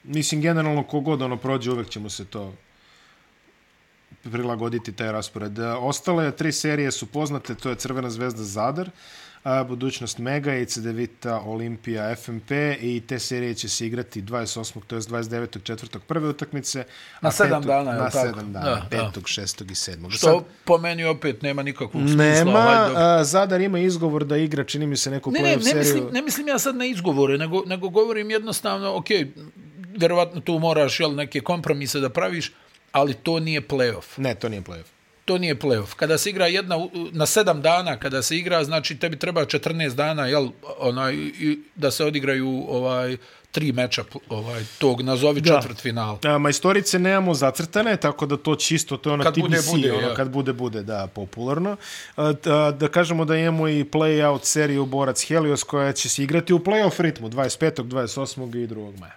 Mislim, 0.05 0.41
generalno, 0.41 0.83
kogod 0.83 1.23
ono 1.23 1.37
prođe, 1.37 1.71
uvek 1.71 1.89
će 1.89 2.01
mu 2.01 2.11
se 2.11 2.25
to 2.25 2.55
prilagoditi 4.23 4.93
taj 4.93 5.13
raspored. 5.13 5.59
E, 5.59 5.67
Ostale 5.67 6.37
tri 6.37 6.53
serije 6.53 6.91
su 6.91 7.07
poznate, 7.07 7.55
to 7.55 7.69
je 7.69 7.75
Crvena 7.75 8.11
zvezda 8.11 8.43
Zadar, 8.43 8.91
a, 9.45 9.65
budućnost 9.65 10.19
Mega 10.19 10.57
i 10.57 10.67
Cedevita 10.67 11.41
Olimpija 11.41 12.15
FMP 12.17 12.51
i 12.81 13.03
te 13.07 13.19
serije 13.19 13.55
će 13.55 13.69
se 13.69 13.87
igrati 13.87 14.23
28. 14.23 14.81
to 14.87 14.97
je 14.97 15.03
29. 15.03 15.63
četvrtog 15.63 16.03
prve 16.03 16.29
utakmice. 16.29 16.85
Na 17.21 17.29
a 17.29 17.33
sedam 17.33 17.63
petog- 17.63 17.67
dana, 17.67 17.93
Na 17.93 18.11
tako? 18.11 18.27
sedam 18.27 18.53
dana, 18.53 18.65
Da, 18.67 18.87
da. 18.91 19.11
5. 19.15 19.21
6. 19.23 19.63
i 19.63 19.75
7. 19.93 20.11
Što 20.11 20.45
po 20.65 20.79
meni 20.79 21.05
opet 21.05 21.43
nema 21.43 21.63
nikakvog 21.63 22.03
smisla. 22.03 22.25
Nema, 22.25 22.51
ovaj, 22.51 23.19
a, 23.19 23.25
Zadar 23.25 23.61
ima 23.61 23.79
izgovor 23.79 24.25
da 24.25 24.37
igra, 24.37 24.65
čini 24.65 24.87
mi 24.87 24.97
se, 24.97 25.11
neku 25.11 25.31
Ne, 25.31 25.41
ne, 25.41 25.45
play-off 25.47 25.57
ne 25.57 25.63
seriju. 25.65 25.81
mislim, 25.85 26.09
ne 26.13 26.23
mislim 26.23 26.49
ja 26.49 26.59
sad 26.59 26.77
na 26.77 26.85
izgovore, 26.87 27.39
nego, 27.39 27.63
nego 27.67 27.89
govorim 27.89 28.31
jednostavno, 28.31 28.95
ok, 28.95 29.07
verovatno 29.97 30.41
tu 30.41 30.53
moraš 30.55 31.01
jel, 31.01 31.15
neke 31.15 31.41
kompromise 31.41 32.01
da 32.01 32.09
praviš, 32.11 32.53
ali 32.93 33.15
to 33.15 33.41
nije 33.41 33.61
playoff. 33.63 34.05
Ne, 34.17 34.35
to 34.35 34.49
nije 34.49 34.63
play-off. 34.63 35.00
To 35.25 35.39
nije 35.39 35.59
playoff. 35.59 35.95
Kada 35.97 36.19
se 36.19 36.31
igra 36.31 36.47
jedna, 36.47 36.77
na 37.13 37.27
sedam 37.27 37.63
dana, 37.63 37.97
kada 37.97 38.23
se 38.23 38.37
igra, 38.37 38.65
znači 38.65 38.97
tebi 38.99 39.19
treba 39.19 39.45
14 39.47 39.95
dana, 39.95 40.27
jel, 40.27 40.49
onaj, 40.79 41.17
da 41.75 41.91
se 41.91 42.05
odigraju 42.05 42.65
ovaj 42.69 43.17
tri 43.53 43.73
meča 43.73 44.05
ovaj 44.29 44.65
tog 44.79 45.01
nazovi 45.01 45.41
Da. 45.41 45.61
četvrt 45.61 45.81
final. 45.81 46.19
A, 46.25 46.39
majstorice 46.39 46.99
nemamo 46.99 47.35
zacrtane, 47.35 47.97
tako 47.97 48.27
da 48.27 48.37
to 48.37 48.57
čisto, 48.57 48.97
to 48.97 49.11
je 49.11 49.15
ono 49.15 49.25
Kad 49.25 49.39
bude, 49.41 49.57
TBC, 49.57 49.71
bude, 49.71 49.93
ono, 49.93 50.09
ja. 50.09 50.15
kad 50.15 50.31
bude, 50.31 50.53
bude, 50.53 50.83
da, 50.83 51.07
popularno. 51.15 51.77
Da, 52.17 52.77
da 52.79 52.89
kažemo 52.89 53.25
da 53.25 53.37
imamo 53.37 53.69
i 53.69 53.85
play-out 53.85 54.41
seriju 54.43 54.87
Borac 54.87 55.25
Helios 55.29 55.63
koja 55.63 55.93
će 55.93 56.09
se 56.09 56.23
igrati 56.23 56.53
u 56.53 56.59
play-off 56.59 57.01
ritmu 57.01 57.29
25. 57.29 57.83
28. 57.83 58.65
i 58.65 58.67
2. 58.69 58.99
maja. 59.01 59.15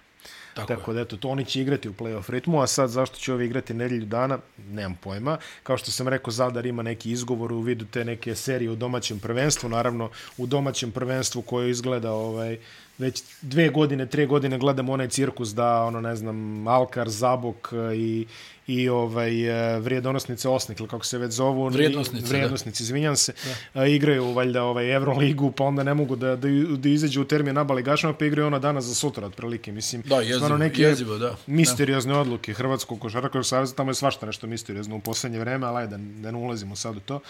Tako, 0.54 0.74
Tako 0.74 0.92
da 0.92 1.00
eto, 1.00 1.16
to 1.16 1.28
oni 1.28 1.44
će 1.44 1.60
igrati 1.60 1.88
u 1.88 1.92
play-off 1.92 2.30
ritmu, 2.30 2.60
a 2.62 2.66
sad 2.66 2.90
zašto 2.90 3.16
će 3.16 3.32
ovi 3.32 3.44
igrati 3.46 3.74
nedelju 3.74 4.06
dana, 4.06 4.38
nemam 4.70 4.98
pojma. 5.00 5.38
Kao 5.62 5.78
što 5.78 5.90
sam 5.90 6.08
rekao, 6.08 6.30
Zadar 6.30 6.66
ima 6.66 6.82
neki 6.82 7.10
izgovor 7.10 7.52
u 7.52 7.60
vidu 7.60 7.84
te 7.90 8.04
neke 8.04 8.34
serije 8.34 8.70
u 8.70 8.76
domaćem 8.76 9.18
prvenstvu, 9.18 9.68
naravno 9.68 10.10
u 10.36 10.46
domaćem 10.46 10.90
prvenstvu 10.90 11.42
koje 11.42 11.70
izgleda 11.70 12.12
ovaj, 12.12 12.58
već 12.98 13.22
dve 13.42 13.68
godine, 13.68 14.06
tre 14.06 14.26
godine 14.26 14.58
gledamo 14.58 14.92
onaj 14.92 15.08
cirkus 15.08 15.54
da, 15.54 15.82
ono, 15.82 16.00
ne 16.00 16.16
znam, 16.16 16.68
Alkar, 16.68 17.08
Zabok 17.08 17.72
e, 17.72 17.96
i, 17.96 18.26
i 18.66 18.88
ovaj, 18.88 19.74
e, 19.74 19.78
vrijedonosnice 19.80 20.48
Osnik, 20.48 20.80
ili 20.80 20.88
kako 20.88 21.04
se 21.04 21.18
već 21.18 21.32
zovu. 21.32 21.68
Vrijednosnice, 21.68 22.26
da. 22.26 22.28
vrijednosnice 22.28 22.82
izvinjam 22.82 23.16
se, 23.16 23.32
da. 23.74 23.86
igraju 23.86 24.32
valjda 24.32 24.62
ovaj 24.62 24.94
Euroligu, 24.94 25.52
pa 25.52 25.64
onda 25.64 25.82
ne 25.82 25.94
mogu 25.94 26.16
da, 26.16 26.36
da, 26.36 26.48
da 26.76 26.88
izađu 26.88 27.22
u 27.22 27.24
termin 27.24 27.54
naba 27.54 27.74
ligašama, 27.74 28.14
pa 28.14 28.24
igraju 28.24 28.46
ona 28.46 28.58
dana 28.58 28.80
za 28.80 28.94
sutra, 28.94 29.26
otprilike. 29.26 29.72
Mislim, 29.72 30.02
Da, 30.06 30.16
jezivo, 30.16 30.38
stvarno 30.38 30.56
neke 30.56 30.82
jezivo, 30.82 31.18
da. 31.18 31.36
misteriozne 31.46 32.14
odluke 32.18 32.54
Hrvatskog 32.54 33.00
košarkaškog 33.00 33.46
saveza, 33.46 33.74
tamo 33.74 33.90
je 33.90 33.94
svašta 33.94 34.26
nešto 34.26 34.46
misteriozno 34.46 34.96
u 34.96 35.00
poslednje 35.00 35.38
vreme, 35.38 35.66
ali 35.66 35.78
ajde, 35.78 35.96
da 35.98 36.30
ne 36.30 36.38
ulazimo 36.38 36.76
sad 36.76 36.96
u 36.96 37.00
to. 37.00 37.20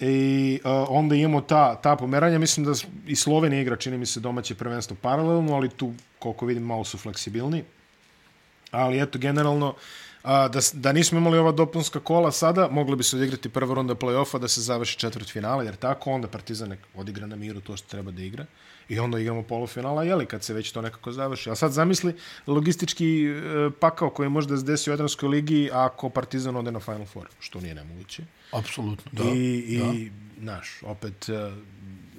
I 0.00 0.60
uh, 0.64 0.70
onda 0.88 1.14
imamo 1.14 1.40
ta, 1.40 1.74
ta 1.74 1.96
pomeranja, 1.96 2.38
mislim 2.38 2.66
da 2.66 2.72
i 3.06 3.16
Slovenija 3.16 3.62
igra, 3.62 3.76
čini 3.76 3.98
mi 3.98 4.06
se, 4.06 4.20
domaće 4.20 4.54
prvenstvo 4.54 4.96
paralelno, 5.02 5.54
ali 5.54 5.68
tu, 5.68 5.92
koliko 6.18 6.46
vidim, 6.46 6.62
malo 6.62 6.84
su 6.84 6.98
fleksibilni. 6.98 7.64
Ali 8.70 9.00
eto, 9.02 9.18
generalno, 9.18 9.74
a, 10.22 10.48
da, 10.48 10.60
da 10.72 10.92
nismo 10.92 11.18
imali 11.18 11.38
ova 11.38 11.52
dopunska 11.52 12.00
kola 12.00 12.32
sada, 12.32 12.68
mogli 12.70 12.96
bi 12.96 13.02
se 13.02 13.16
odigrati 13.16 13.48
prva 13.48 13.74
runda 13.74 13.94
play-offa 13.94 14.38
da 14.38 14.48
se 14.48 14.60
završi 14.60 14.98
četvrt 14.98 15.30
finala, 15.30 15.62
jer 15.62 15.76
tako 15.76 16.10
onda 16.10 16.28
Partizan 16.28 16.68
nek 16.68 16.80
odigra 16.94 17.26
na 17.26 17.36
miru 17.36 17.60
to 17.60 17.76
što 17.76 17.88
treba 17.88 18.10
da 18.10 18.22
igra. 18.22 18.46
I 18.88 18.98
onda 18.98 19.18
igramo 19.18 19.42
polufinala, 19.42 20.04
jeli, 20.04 20.26
kad 20.26 20.44
se 20.44 20.54
već 20.54 20.72
to 20.72 20.82
nekako 20.82 21.12
završi. 21.12 21.50
A 21.50 21.54
sad 21.54 21.72
zamisli 21.72 22.14
logistički 22.46 23.24
e, 23.24 23.70
pakao 23.80 24.10
koji 24.10 24.28
može 24.28 24.48
da 24.48 24.56
se 24.56 24.64
desi 24.64 24.90
u 24.90 24.92
Jadranskoj 24.92 25.28
ligi 25.28 25.70
ako 25.72 26.10
Partizan 26.10 26.56
ode 26.56 26.72
na 26.72 26.80
Final 26.80 27.06
Four, 27.06 27.28
što 27.40 27.60
nije 27.60 27.74
nemoguće. 27.74 28.22
Apsolutno, 28.52 29.10
da. 29.12 29.24
I, 29.24 29.64
i 29.68 30.10
naš, 30.36 30.82
opet, 30.82 31.28
e, 31.28 31.52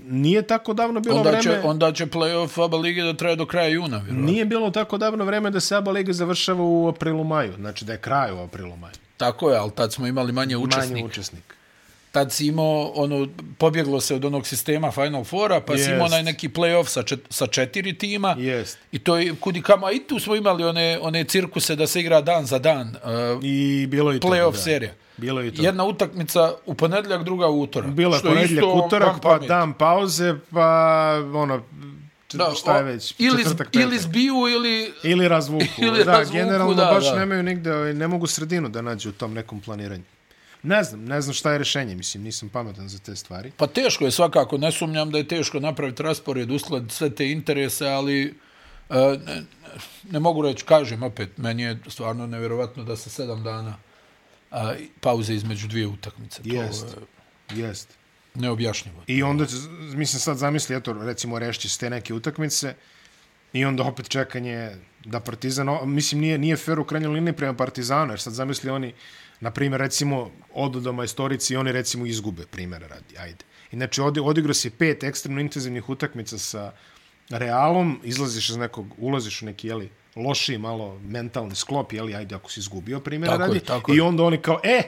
nije 0.10 0.42
tako 0.42 0.74
davno 0.74 1.00
bilo 1.00 1.18
Onda 1.18 1.30
vreme... 1.30 1.44
će, 1.44 1.62
onda 1.63 1.94
će 1.94 2.06
playoff 2.06 2.66
ABA 2.66 2.78
lige 2.78 3.04
da 3.04 3.13
traje 3.13 3.36
do 3.36 3.46
kraja 3.46 3.68
juna, 3.68 3.98
vjerovatno. 3.98 4.32
Nije 4.32 4.46
bilo 4.46 4.72
tako 4.72 4.98
davno 4.98 5.25
vreme 5.25 5.50
da 5.51 5.60
se 5.60 5.75
ABA 5.75 5.92
Liga 5.92 6.13
završava 6.13 6.63
u 6.63 6.88
aprilu 6.88 7.24
maju, 7.24 7.54
znači 7.58 7.86
da 7.86 7.94
je 7.94 8.00
kraj 8.00 8.32
u 8.32 8.39
aprilu 8.39 8.75
maju. 8.75 8.94
Tako 9.18 9.51
je, 9.51 9.58
ali 9.58 9.72
tad 9.72 9.94
smo 9.94 10.08
imali 10.08 10.32
manje 10.32 10.58
učesnika. 10.58 10.94
Manje 10.94 11.05
učesnik. 11.05 11.55
tad 12.12 12.31
si 12.31 12.48
imao, 12.48 12.92
ono, 12.96 13.27
pobjeglo 13.57 14.01
se 14.01 14.16
od 14.16 14.25
onog 14.25 14.48
sistema 14.48 14.92
Final 14.92 15.24
Fora, 15.24 15.62
pa 15.62 15.74
si 15.74 15.79
Jest. 15.79 15.92
imao 15.92 16.05
onaj 16.05 16.24
neki 16.24 16.50
play-off 16.50 16.86
sa, 16.88 17.03
čet, 17.03 17.20
sa 17.29 17.48
četiri 17.48 17.98
tima. 17.98 18.36
Jest. 18.40 18.77
I 18.92 19.00
to 19.00 19.18
je 19.18 19.36
kudi 19.40 19.62
kamo, 19.62 19.88
a 19.88 19.92
i 19.92 20.00
tu 20.00 20.20
smo 20.20 20.36
imali 20.36 20.64
one, 20.64 21.00
one 21.01 21.24
cirkuse 21.24 21.75
da 21.75 21.88
se 21.88 22.00
igra 22.00 22.22
dan 22.22 22.46
za 22.46 22.60
dan. 22.60 22.88
Uh, 22.88 23.44
I 23.44 23.88
bilo 23.88 24.12
je 24.12 24.18
i 24.18 24.20
to. 24.20 24.27
play-off 24.27 24.79
da. 24.79 24.88
Bilo 25.20 25.42
je 25.42 25.55
to. 25.55 25.62
Jedna 25.62 25.86
utakmica 25.86 26.53
u 26.66 26.74
ponedjeljak, 26.74 27.24
druga 27.24 27.48
u 27.48 27.62
utorak. 27.62 27.92
Bila 27.92 28.18
je 28.18 28.46
isto 28.46 28.84
utorak, 28.86 29.16
pa 29.16 29.29
pameti. 29.29 29.48
dan 29.48 29.74
pauze, 29.74 30.36
pa 30.51 31.14
ono, 31.34 31.62
Da, 32.34 32.51
šta 32.55 32.77
je 32.77 32.84
već, 32.84 33.16
ili, 33.18 33.44
četvrtak, 33.44 33.75
ili 33.75 33.90
petak. 33.90 34.01
zbiju, 34.01 34.36
ili... 34.36 34.94
Ili 35.03 35.27
razvuku. 35.27 35.66
Ili 35.88 36.05
da, 36.05 36.12
razvuku, 36.12 36.38
generalno 36.38 36.74
da, 36.74 36.86
baš 36.86 37.05
da. 37.05 37.16
nemaju 37.20 37.44
nigde, 37.44 37.74
ovaj, 37.74 37.94
ne 37.94 38.08
mogu 38.08 38.27
sredinu 38.27 38.70
da 38.70 38.82
nađu 38.82 39.10
u 39.10 39.12
tom 39.12 39.34
nekom 39.34 39.62
planiranju. 39.62 40.03
Ne 40.64 40.84
znam, 40.84 41.05
ne 41.05 41.22
znam 41.22 41.34
šta 41.34 41.51
je 41.51 41.58
rešenje, 41.58 41.96
mislim, 41.96 42.24
nisam 42.24 42.50
pametan 42.50 42.90
za 42.90 43.00
te 43.00 43.16
stvari. 43.16 43.51
Pa 43.58 43.68
teško 43.68 44.05
je 44.05 44.12
svakako, 44.12 44.58
ne 44.58 44.72
sumnjam 44.72 45.12
da 45.12 45.18
je 45.18 45.27
teško 45.27 45.60
napraviti 45.60 46.03
raspored, 46.03 46.51
uskladiti 46.51 46.96
sve 46.96 47.10
te 47.10 47.32
interese, 47.32 47.88
ali 47.88 48.34
uh, 48.90 48.96
ne, 48.96 49.44
ne 50.12 50.20
mogu 50.20 50.42
reći, 50.42 50.66
kažem 50.66 51.03
opet, 51.03 51.38
meni 51.38 51.64
je 51.64 51.79
stvarno 51.88 52.27
nevjerovatno 52.27 52.84
da 52.84 52.96
se 52.96 53.10
sedam 53.10 53.44
dana 53.44 53.75
a, 54.51 54.74
pauze 55.01 55.33
između 55.33 55.68
dvije 55.68 55.88
utakmice. 55.88 56.42
Jest. 56.46 56.88
To 57.48 57.55
Jest. 57.55 57.98
neobjašnjivo. 58.35 59.03
I 59.07 59.24
onda, 59.24 59.46
mislim, 59.79 60.20
sad 60.20 60.38
zamisli, 60.38 60.75
eto, 60.75 60.94
recimo, 60.94 61.40
rešće 61.40 61.70
se 61.70 61.79
te 61.79 61.90
neke 61.90 62.14
utakmice 62.14 62.74
i 63.53 63.66
onda 63.66 63.83
opet 63.83 64.09
čekanje 64.09 64.72
da 65.05 65.20
Partizan, 65.20 65.70
o- 65.70 65.85
mislim, 65.85 66.22
nije, 66.22 66.38
nije 66.38 66.57
fair 66.57 66.79
u 66.79 66.83
krajnjoj 66.83 67.14
liniji 67.14 67.33
prema 67.33 67.53
Partizanu, 67.53 68.12
jer 68.14 68.20
sad 68.20 68.33
zamisli 68.33 68.70
oni, 68.70 68.94
na 69.40 69.51
primjer, 69.51 69.81
recimo, 69.81 70.31
odu 70.53 70.79
do 70.79 70.92
majstorici 70.94 71.53
i 71.53 71.57
oni, 71.57 71.72
recimo, 71.72 72.05
izgube, 72.05 72.46
primjera 72.46 72.88
radi, 72.88 73.18
ajde. 73.18 73.46
Inače, 73.72 74.03
odi, 74.03 74.20
odigrao 74.20 74.53
si 74.53 74.70
pet 74.70 75.03
ekstremno 75.03 75.42
intenzivnih 75.42 75.90
utakmica 75.90 76.38
sa 76.38 76.72
Realom, 77.29 78.00
izlaziš 78.03 78.50
iz 78.50 78.57
nekog, 78.57 78.88
ulaziš 78.98 79.42
u 79.42 79.46
neki, 79.46 79.68
jeli, 79.68 79.90
lošiji 80.20 80.58
malo 80.58 81.00
mentalni 81.00 81.55
sklop, 81.55 81.94
jeli, 81.94 82.16
ajde, 82.16 82.36
ako 82.36 82.51
si 82.51 82.60
izgubio, 82.60 83.00
primjera 83.00 83.38
Tako 83.38 83.44
je, 83.44 83.48
radi, 83.48 83.66
tako 83.66 83.94
i 83.94 83.96
je. 83.96 84.03
onda 84.03 84.24
oni 84.24 84.38
kao, 84.38 84.60
e, 84.64 84.82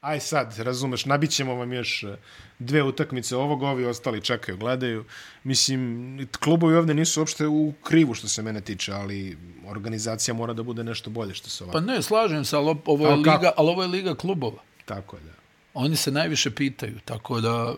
aj 0.00 0.20
sad, 0.20 0.58
razumeš, 0.58 1.04
nabit 1.04 1.30
ćemo 1.30 1.54
vam 1.54 1.72
još 1.72 2.02
e, 2.02 2.16
dve 2.58 2.82
utakmice 2.82 3.36
ovog, 3.36 3.62
ovi 3.62 3.84
ostali 3.86 4.20
čekaju, 4.20 4.58
gledaju. 4.58 5.04
Mislim, 5.44 6.28
klubovi 6.40 6.76
ovde 6.76 6.94
nisu 6.94 7.20
uopšte 7.20 7.46
u 7.46 7.72
krivu 7.82 8.14
što 8.14 8.28
se 8.28 8.42
mene 8.42 8.60
tiče, 8.60 8.92
ali 8.92 9.38
organizacija 9.66 10.34
mora 10.34 10.52
da 10.52 10.62
bude 10.62 10.84
nešto 10.84 11.10
bolje 11.10 11.34
što 11.34 11.50
se 11.50 11.64
ovako. 11.64 11.78
Pa 11.78 11.80
ne, 11.80 12.02
slažem 12.02 12.44
se, 12.44 12.56
ali 12.56 12.76
ovo 12.84 13.06
je, 13.06 13.12
Ali 13.12 13.24
kako? 13.24 13.36
liga, 13.36 13.52
ali 13.56 13.68
ovo 13.68 13.82
je 13.82 13.88
liga 13.88 14.14
klubova. 14.14 14.62
Tako 14.84 15.16
je, 15.16 15.22
da. 15.22 15.32
Oni 15.74 15.96
se 15.96 16.10
najviše 16.10 16.50
pitaju, 16.50 16.98
tako 17.04 17.40
da... 17.40 17.74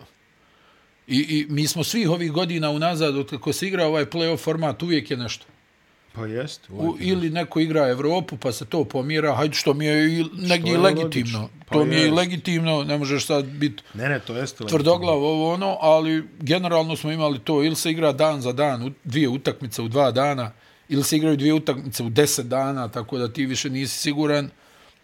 I, 1.07 1.19
I 1.19 1.45
mi 1.49 1.67
smo 1.67 1.83
svih 1.83 2.09
ovih 2.09 2.31
godina 2.31 2.69
unazad, 2.69 3.15
od 3.17 3.29
kako 3.29 3.53
se 3.53 3.67
igra 3.67 3.85
ovaj 3.85 4.05
play-off 4.05 4.37
format, 4.37 4.83
uvijek 4.83 5.11
je 5.11 5.17
nešto. 5.17 5.45
Pa 6.13 6.25
jest. 6.25 6.61
U, 6.69 6.97
ili 6.99 7.29
neko 7.29 7.59
igra 7.59 7.87
Evropu, 7.89 8.37
pa 8.37 8.51
se 8.51 8.65
to 8.65 8.83
pomira, 8.85 9.35
hajde 9.35 9.53
što 9.53 9.73
mi 9.73 9.85
je 9.85 10.19
i 10.19 10.25
negdje 10.33 10.71
je 10.71 10.77
legitimno. 10.77 11.39
logično. 11.39 11.49
Pa 11.65 11.73
to 11.75 11.85
mi 11.85 11.95
je 11.95 12.01
i 12.01 12.05
jest. 12.05 12.15
legitimno, 12.17 12.83
ne 12.83 12.97
možeš 12.97 13.25
sad 13.25 13.45
biti 13.45 13.83
Ne, 13.93 14.09
ne, 14.09 14.19
to 14.19 14.35
jeste. 14.35 14.65
tvrdoglav 14.65 15.23
ovo 15.23 15.53
ono, 15.53 15.77
ali 15.81 16.23
generalno 16.39 16.95
smo 16.95 17.11
imali 17.11 17.39
to, 17.39 17.63
ili 17.63 17.75
se 17.75 17.91
igra 17.91 18.11
dan 18.11 18.41
za 18.41 18.51
dan, 18.51 18.93
dvije 19.03 19.29
utakmice 19.29 19.81
u 19.81 19.87
dva 19.87 20.11
dana, 20.11 20.51
ili 20.89 21.03
se 21.03 21.17
igraju 21.17 21.37
dvije 21.37 21.53
utakmice 21.53 22.03
u 22.03 22.09
deset 22.09 22.47
dana, 22.47 22.87
tako 22.87 23.17
da 23.17 23.33
ti 23.33 23.45
više 23.45 23.69
nisi 23.69 23.99
siguran. 23.99 24.49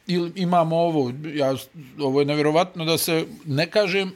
Ili 0.08 0.32
imamo 0.36 0.76
ovo, 0.78 1.12
ja, 1.34 1.56
ovo 2.00 2.20
je 2.20 2.26
nevjerovatno 2.26 2.86
da 2.86 2.98
se, 2.98 3.26
ne 3.46 3.70
kažem, 3.72 4.12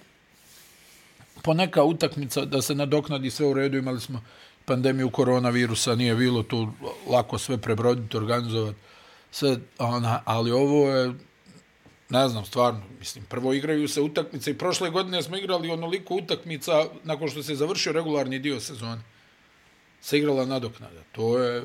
po 1.41 1.53
neka 1.53 1.83
utakmica 1.83 2.45
da 2.45 2.61
se 2.61 2.75
nadoknadi 2.75 3.29
sve 3.29 3.45
u 3.45 3.53
redu, 3.53 3.77
imali 3.77 4.01
smo 4.01 4.21
pandemiju 4.65 5.09
koronavirusa, 5.09 5.95
nije 5.95 6.15
bilo 6.15 6.43
tu 6.43 6.71
lako 7.07 7.37
sve 7.37 7.57
prebroditi, 7.57 8.17
organizovati, 8.17 8.77
sve, 9.31 9.57
ona, 9.79 10.21
ali 10.25 10.51
ovo 10.51 10.89
je, 10.89 11.13
ne 12.09 12.27
znam, 12.27 12.45
stvarno, 12.45 12.81
mislim, 12.99 13.25
prvo 13.25 13.53
igraju 13.53 13.87
se 13.87 14.01
utakmice 14.01 14.51
i 14.51 14.57
prošle 14.57 14.89
godine 14.89 15.23
smo 15.23 15.37
igrali 15.37 15.69
onoliko 15.69 16.15
utakmica 16.15 16.71
nakon 17.03 17.29
što 17.29 17.43
se 17.43 17.55
završio 17.55 17.91
regularni 17.93 18.39
dio 18.39 18.59
sezone. 18.59 19.01
Se 20.01 20.17
igrala 20.17 20.45
nadoknada. 20.45 21.01
To 21.11 21.39
je, 21.39 21.63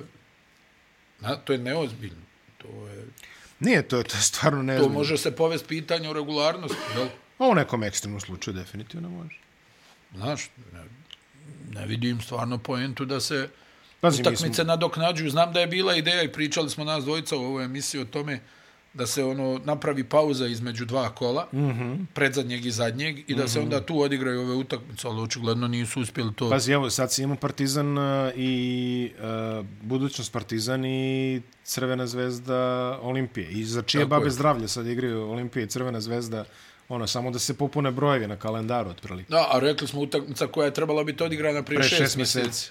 na, 1.21 1.37
to 1.37 1.53
je 1.53 1.59
neozbiljno. 1.59 2.23
To 2.59 2.69
je, 2.89 3.07
Nije, 3.61 3.83
to, 3.89 4.03
to 4.03 4.17
je 4.17 4.23
stvarno 4.23 4.59
to 4.59 4.63
nezbiljno. 4.63 4.93
može 4.95 5.17
se 5.19 5.37
povesti 5.37 5.69
pitanje 5.69 6.09
o 6.11 6.13
regularnosti, 6.13 6.77
jel? 6.97 7.07
U 7.39 7.55
nekom 7.55 7.83
ekstremnom 7.85 8.21
slučaju 8.21 8.55
definitivno 8.55 9.11
može. 9.11 9.39
Znaš, 10.15 10.51
ne, 10.73 10.85
ne 11.77 11.87
vidim 11.87 12.21
stvarno 12.21 12.59
poentu 12.59 13.05
da 13.05 13.21
se 13.21 13.49
Pazi, 14.01 14.17
mi 14.17 14.29
utakmice 14.29 14.55
smo, 14.55 14.65
nadoknađuju. 14.65 15.31
Znam 15.31 15.53
da 15.53 15.61
je 15.61 15.67
bila 15.67 15.97
ideja 15.97 16.23
i 16.23 16.33
pričali 16.33 16.71
smo 16.71 16.85
nas 16.85 17.05
dvojica 17.05 17.37
u 17.37 17.45
ovoj 17.45 17.65
emisiji 17.65 18.01
o 18.01 18.05
tome 18.05 18.41
da 18.97 19.07
se 19.07 19.25
ono 19.25 19.61
napravi 19.65 20.05
pauza 20.05 20.47
između 20.47 20.85
dva 20.85 21.09
kola, 21.09 21.49
mm 21.53 21.59
-hmm. 21.59 22.07
predzadnjeg 22.15 22.67
i 22.67 22.71
zadnjeg, 22.71 23.19
i 23.31 23.35
da 23.35 23.43
mm 23.43 23.47
-hmm. 23.47 23.53
se 23.53 23.61
onda 23.61 23.81
tu 23.81 24.01
odigraju 24.01 24.41
ove 24.41 24.55
utakmice, 24.55 25.09
ali 25.09 25.21
očigledno 25.21 25.69
nisu 25.69 26.01
uspjeli 26.01 26.35
to. 26.35 26.51
Pazi, 26.51 26.73
evo, 26.73 26.91
sad 26.91 27.13
si 27.13 27.23
imao 27.23 27.37
Partizan 27.37 27.99
uh, 27.99 28.33
i 28.37 29.11
uh, 29.59 29.67
budućnost 29.83 30.33
Partizan 30.33 30.85
i 30.85 31.43
Crvena 31.65 32.07
zvezda 32.07 32.59
Olimpije. 33.03 33.51
I 33.51 33.65
za 33.65 33.83
čije 33.83 34.01
Tako 34.01 34.11
babe 34.11 34.27
je. 34.27 34.31
zdravlje 34.31 34.69
sad 34.69 34.87
igraju 34.87 35.31
Olimpije 35.31 35.65
i 35.65 35.69
Crvena 35.69 36.01
zvezda 36.01 36.45
ono, 36.89 37.07
samo 37.07 37.31
da 37.31 37.39
se 37.39 37.55
popune 37.55 37.91
brojevi 37.91 38.27
na 38.27 38.37
kalendaru, 38.37 38.91
otprilike. 38.91 39.31
Da, 39.31 39.49
a 39.53 39.59
rekli 39.59 39.89
smo 39.89 40.01
utakmica 40.01 40.47
koja 40.47 40.65
je 40.65 40.75
trebala 40.75 41.05
biti 41.05 41.25
odigrana 41.25 41.63
prije 41.63 41.79
Pre 41.79 41.89
šest, 41.89 42.03
šest 42.03 42.17
mjeseci. 42.17 42.71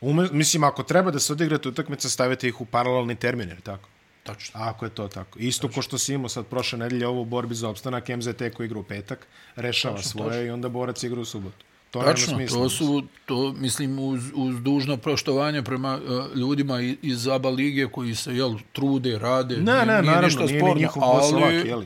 Ume, 0.00 0.28
mislim, 0.32 0.64
ako 0.64 0.82
treba 0.82 1.10
da 1.10 1.18
se 1.18 1.32
odigrate 1.32 1.68
utakmice, 1.68 2.10
stavite 2.10 2.48
ih 2.48 2.60
u 2.60 2.64
paralelni 2.64 3.14
termin, 3.14 3.48
jer 3.48 3.60
tako? 3.60 3.88
Tačno. 4.22 4.60
Ako 4.60 4.84
je 4.84 4.90
to 4.90 5.08
tako. 5.08 5.38
Isto 5.38 5.68
ko 5.68 5.82
što 5.82 5.98
si 5.98 6.14
imao 6.14 6.28
sad 6.28 6.46
prošle 6.46 6.78
nedelje 6.78 7.06
ovo 7.06 7.20
u 7.20 7.24
borbi 7.24 7.54
za 7.54 7.68
opstanak, 7.68 8.08
MZT 8.08 8.42
koji 8.54 8.66
igra 8.66 8.78
u 8.78 8.82
petak, 8.82 9.26
rešava 9.56 9.96
tačno, 9.96 10.10
svoje 10.10 10.30
tačno. 10.30 10.42
i 10.42 10.50
onda 10.50 10.68
borac 10.68 11.02
igra 11.02 11.20
u 11.20 11.24
subotu. 11.24 11.64
To 11.90 12.02
Tačno, 12.02 12.34
smisla, 12.34 12.62
to 12.62 12.68
su, 12.68 13.02
to, 13.26 13.52
mislim, 13.52 13.98
uz, 13.98 14.20
uz 14.34 14.60
dužno 14.60 14.96
proštovanje 14.96 15.62
prema 15.62 15.98
uh, 16.04 16.36
ljudima 16.36 16.80
iz 17.02 17.28
ABA 17.28 17.48
lige 17.48 17.86
koji 17.86 18.14
se, 18.14 18.36
jel, 18.36 18.54
trude, 18.72 19.18
rade. 19.18 19.56
Ne, 19.56 19.62
nije, 19.62 19.86
ne, 19.86 19.92
nije 19.92 20.02
naravno, 20.02 20.26
ništa 20.26 20.44
nije 20.44 20.60
sporno, 20.60 20.80
njihov 20.80 21.02
ali, 21.02 21.34
ovak, 21.34 21.52
jel, 21.52 21.64
jel. 21.64 21.82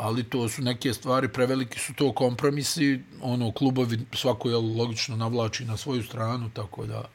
Ali 0.00 0.24
to 0.24 0.48
su 0.48 0.62
neke 0.62 0.94
stvari, 0.94 1.28
preveliki 1.28 1.78
su 1.78 1.94
to 1.94 2.12
kompromisi, 2.12 3.00
ono, 3.22 3.52
klubovi 3.52 3.98
svako, 4.12 4.50
jel, 4.50 4.76
logično 4.76 5.16
navlači 5.16 5.64
na 5.64 5.76
svoju 5.76 6.02
stranu, 6.02 6.50
tako 6.54 6.86
da... 6.86 7.08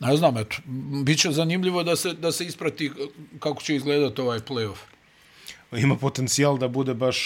Ne 0.00 0.16
znam, 0.16 0.36
eto, 0.36 0.56
bit 1.04 1.20
će 1.20 1.30
zanimljivo 1.30 1.82
da 1.82 1.96
se, 1.96 2.12
da 2.12 2.32
se 2.32 2.44
isprati 2.44 2.92
kako 3.38 3.62
će 3.62 3.76
izgledati 3.76 4.20
ovaj 4.20 4.38
playoff. 4.38 4.76
Ima 5.72 5.96
potencijal 5.96 6.58
da 6.58 6.68
bude 6.68 6.94
baš... 6.94 7.18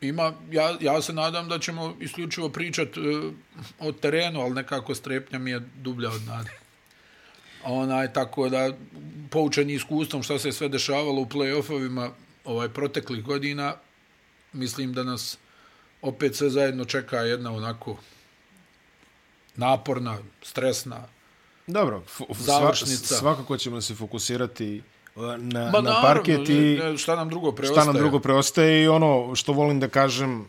Ima, 0.00 0.32
ja, 0.50 0.76
ja 0.80 1.02
se 1.02 1.12
nadam 1.12 1.48
da 1.48 1.58
ćemo 1.58 1.96
isključivo 2.00 2.48
pričat 2.48 2.96
uh, 2.96 3.32
o 3.78 3.92
terenu, 3.92 4.40
ali 4.40 4.54
nekako 4.54 4.94
strepnja 4.94 5.38
mi 5.38 5.50
je 5.50 5.60
dublja 5.74 6.10
od 6.10 6.22
nade. 6.26 6.50
Onaj, 7.64 8.12
tako 8.12 8.48
da, 8.48 8.70
poučeni 9.30 9.74
iskustvom 9.74 10.22
što 10.22 10.38
se 10.38 10.52
sve 10.52 10.68
dešavalo 10.68 11.20
u 11.20 11.26
playoffovima 11.26 12.10
ovaj 12.46 12.68
proteklih 12.68 13.24
godina, 13.24 13.74
mislim 14.52 14.92
da 14.92 15.02
nas 15.02 15.38
opet 16.02 16.36
sve 16.36 16.50
zajedno 16.50 16.84
čeka 16.84 17.16
jedna 17.16 17.52
onako 17.52 17.96
naporna, 19.56 20.18
stresna, 20.42 21.08
Dobro, 21.66 22.02
završnica. 22.30 23.14
Svakako 23.14 23.56
ćemo 23.56 23.80
se 23.80 23.94
fokusirati 23.94 24.82
uh, 25.14 25.22
na, 25.38 25.70
ba, 25.70 25.80
na 25.80 26.02
parket 26.02 26.48
i 26.48 26.78
šta 26.98 27.16
nam 27.16 27.28
drugo 27.28 27.52
preostaje. 27.52 27.82
Šta 27.82 27.92
nam 27.92 28.02
drugo 28.02 28.20
preostaje 28.20 28.84
i 28.84 28.88
ono 28.88 29.34
što 29.34 29.52
volim 29.52 29.80
da 29.80 29.88
kažem, 29.88 30.46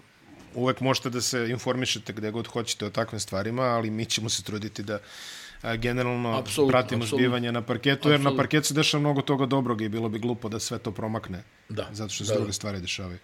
uvek 0.55 0.79
možete 0.79 1.09
da 1.09 1.21
se 1.21 1.49
informišete 1.49 2.13
gde 2.13 2.31
god 2.31 2.47
hoćete 2.47 2.85
o 2.85 2.89
takvim 2.89 3.19
stvarima, 3.19 3.63
ali 3.63 3.89
mi 3.89 4.05
ćemo 4.05 4.29
se 4.29 4.43
truditi 4.43 4.83
da 4.83 4.99
generalno 5.77 6.37
absolut, 6.37 6.71
pratimo 6.71 7.03
absolut. 7.03 7.21
zbivanje 7.21 7.51
na 7.51 7.61
parketu, 7.61 7.97
absolut. 7.97 8.13
jer 8.13 8.31
na 8.31 8.37
parketu 8.37 8.67
se 8.67 8.73
dešava 8.73 9.01
mnogo 9.01 9.21
toga 9.21 9.45
dobrog 9.45 9.81
i 9.81 9.89
bilo 9.89 10.09
bi 10.09 10.19
glupo 10.19 10.49
da 10.49 10.59
sve 10.59 10.77
to 10.79 10.91
promakne, 10.91 11.43
da. 11.69 11.87
zato 11.91 12.13
što 12.13 12.25
se 12.25 12.33
da, 12.33 12.37
druge 12.37 12.53
stvari 12.53 12.81
dešavaju. 12.81 13.19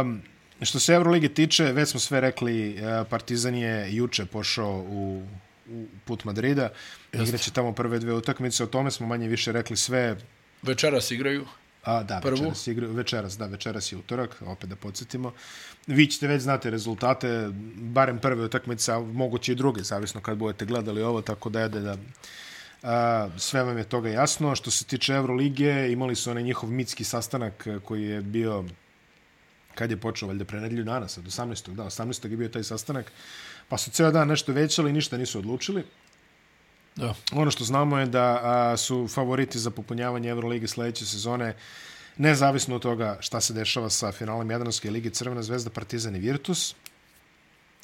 Um, 0.00 0.22
što 0.62 0.80
se 0.80 0.94
Euroligi 0.94 1.28
tiče, 1.28 1.64
već 1.64 1.88
smo 1.88 2.00
sve 2.00 2.20
rekli, 2.20 2.78
Partizan 3.10 3.54
je 3.54 3.94
juče 3.96 4.26
pošao 4.26 4.84
u 4.88 5.22
u 5.70 5.86
put 6.04 6.24
Madrida. 6.24 6.68
Igraće 7.12 7.50
tamo 7.50 7.72
prve 7.72 7.98
dve 7.98 8.12
utakmice. 8.14 8.64
O 8.64 8.66
tome 8.66 8.90
smo 8.90 9.06
manje 9.06 9.28
više 9.28 9.52
rekli 9.52 9.76
sve. 9.76 10.16
Večeras 10.62 11.10
igraju. 11.10 11.46
A, 11.84 12.02
da, 12.02 12.20
Prvu. 12.22 12.34
večeras 12.34 12.66
igraju. 12.66 12.92
Večeras, 12.92 13.38
da, 13.38 13.46
večeras 13.46 13.92
je 13.92 13.98
utorak, 13.98 14.42
opet 14.46 14.70
da 14.70 14.76
podsjetimo. 14.76 15.32
Vi 15.86 16.06
ćete 16.06 16.26
već 16.26 16.42
znate 16.42 16.70
rezultate, 16.70 17.48
barem 17.76 18.18
prve 18.18 18.44
utakmice, 18.44 18.92
a 18.92 18.98
moguće 18.98 19.52
i 19.52 19.54
druge, 19.54 19.82
zavisno 19.82 20.20
kad 20.20 20.38
budete 20.38 20.64
gledali 20.64 21.02
ovo, 21.02 21.22
tako 21.22 21.50
da 21.50 21.60
je 21.60 21.68
da 21.68 21.96
a, 22.82 23.28
sve 23.36 23.62
vam 23.62 23.78
je 23.78 23.84
toga 23.84 24.08
jasno. 24.08 24.54
Što 24.54 24.70
se 24.70 24.84
tiče 24.84 25.14
Euroligije, 25.14 25.92
imali 25.92 26.16
su 26.16 26.30
onaj 26.30 26.42
njihov 26.42 26.70
mitski 26.70 27.04
sastanak 27.04 27.68
koji 27.84 28.04
je 28.04 28.22
bio 28.22 28.64
kad 29.74 29.90
je 29.90 29.96
počeo, 29.96 30.28
valjda 30.28 30.44
pre 30.44 30.60
nedelju 30.60 30.84
dana, 30.84 31.08
sad 31.08 31.24
18. 31.24 31.74
da, 31.74 31.84
18. 31.84 32.30
je 32.30 32.36
bio 32.36 32.48
taj 32.48 32.62
sastanak. 32.62 33.12
Pa 33.68 33.78
su 33.78 33.90
ceo 33.90 34.10
dan 34.10 34.28
nešto 34.28 34.52
većali 34.52 34.90
i 34.90 34.92
ništa 34.92 35.18
nisu 35.18 35.38
odlučili. 35.38 35.84
Da. 36.96 37.14
Ono 37.32 37.50
što 37.50 37.64
znamo 37.64 37.98
je 37.98 38.06
da 38.06 38.40
a, 38.42 38.76
su 38.76 39.08
favoriti 39.08 39.58
za 39.58 39.70
popunjavanje 39.70 40.28
Euroligi 40.28 40.68
sledeće 40.68 41.06
sezone 41.06 41.54
nezavisno 42.16 42.76
od 42.76 42.82
toga 42.82 43.18
šta 43.20 43.40
se 43.40 43.52
dešava 43.52 43.90
sa 43.90 44.12
finalom 44.12 44.50
Jadranske 44.50 44.90
ligi 44.90 45.10
Crvena 45.10 45.42
zvezda, 45.42 45.70
Partizan 45.70 46.16
i 46.16 46.18
Virtus. 46.18 46.74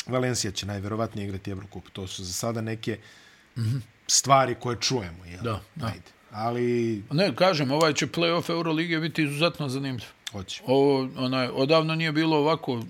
Valencija 0.06 0.50
će 0.50 0.66
najverovatnije 0.66 1.28
igrati 1.28 1.50
Evrokup. 1.50 1.88
To 1.92 2.06
su 2.06 2.24
za 2.24 2.32
sada 2.32 2.60
neke 2.60 2.98
mm 3.56 3.60
-hmm. 3.60 3.80
stvari 4.06 4.54
koje 4.60 4.76
čujemo. 4.80 5.24
Jel? 5.24 5.42
Da, 5.42 5.60
da. 5.74 5.86
Ajde. 5.86 6.10
Ali... 6.30 7.02
Ne, 7.10 7.34
kažem, 7.36 7.70
ovaj 7.70 7.92
će 7.94 8.06
play-off 8.06 8.50
Euroligije 8.50 9.00
biti 9.00 9.22
izuzetno 9.22 9.68
zanimljiv. 9.68 10.06
Hoće. 10.32 10.62
Ovo, 10.66 11.08
onaj, 11.16 11.48
odavno 11.52 11.94
nije 11.94 12.12
bilo 12.12 12.36
ovako 12.36 12.72
uh, 12.72 12.84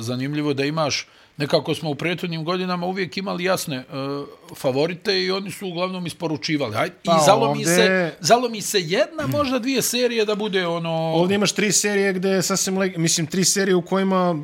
zanimljivo 0.00 0.54
da 0.54 0.64
imaš 0.64 1.06
nekako 1.36 1.74
smo 1.74 1.90
u 1.90 1.94
prethodnim 1.94 2.44
godinama 2.44 2.86
uvijek 2.86 3.16
imali 3.16 3.44
jasne 3.44 3.78
uh, 3.78 4.26
favorite 4.56 5.22
i 5.22 5.30
oni 5.30 5.50
su 5.50 5.68
uglavnom 5.68 6.06
isporučivali. 6.06 6.76
Aj, 6.76 6.90
pa, 7.04 7.12
I 7.12 7.24
zalomi, 7.24 7.58
ovde... 7.58 7.64
se, 7.64 8.14
zalomi 8.20 8.60
se 8.60 8.80
jedna, 8.80 9.26
možda 9.26 9.58
dvije 9.58 9.82
serije 9.82 10.24
da 10.24 10.34
bude 10.34 10.66
ono... 10.66 10.90
Ovdje 10.90 11.34
imaš 11.34 11.52
tri 11.52 11.72
serije 11.72 12.12
gde 12.12 12.28
je 12.28 12.42
sasvim... 12.42 12.78
Le... 12.78 12.92
Mislim, 12.96 13.26
tri 13.26 13.44
serije 13.44 13.74
u 13.74 13.82
kojima, 13.82 14.42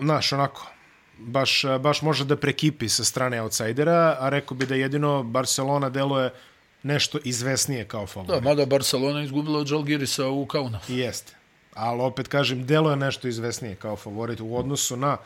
znaš, 0.00 0.32
onako, 0.32 0.66
baš, 1.18 1.62
baš 1.80 2.02
može 2.02 2.24
da 2.24 2.36
prekipi 2.36 2.88
sa 2.88 3.04
strane 3.04 3.42
outsidera, 3.42 4.16
a 4.20 4.28
rekao 4.28 4.56
bi 4.56 4.66
da 4.66 4.74
jedino 4.74 5.22
Barcelona 5.22 5.90
deluje 5.90 6.30
nešto 6.82 7.18
izvesnije 7.24 7.84
kao 7.84 8.06
favorit. 8.06 8.42
Da, 8.42 8.48
mada 8.48 8.66
Barcelona 8.66 9.22
izgubila 9.22 9.58
od 9.58 9.66
Žalgirisa 9.66 10.28
u 10.28 10.46
Kauna. 10.46 10.80
Jeste. 10.88 11.34
Ali 11.74 12.02
opet 12.02 12.28
kažem, 12.28 12.66
deluje 12.66 12.96
nešto 12.96 13.28
izvesnije 13.28 13.74
kao 13.74 13.96
favorit 13.96 14.40
u 14.40 14.56
odnosu 14.56 14.96
na 14.96 15.16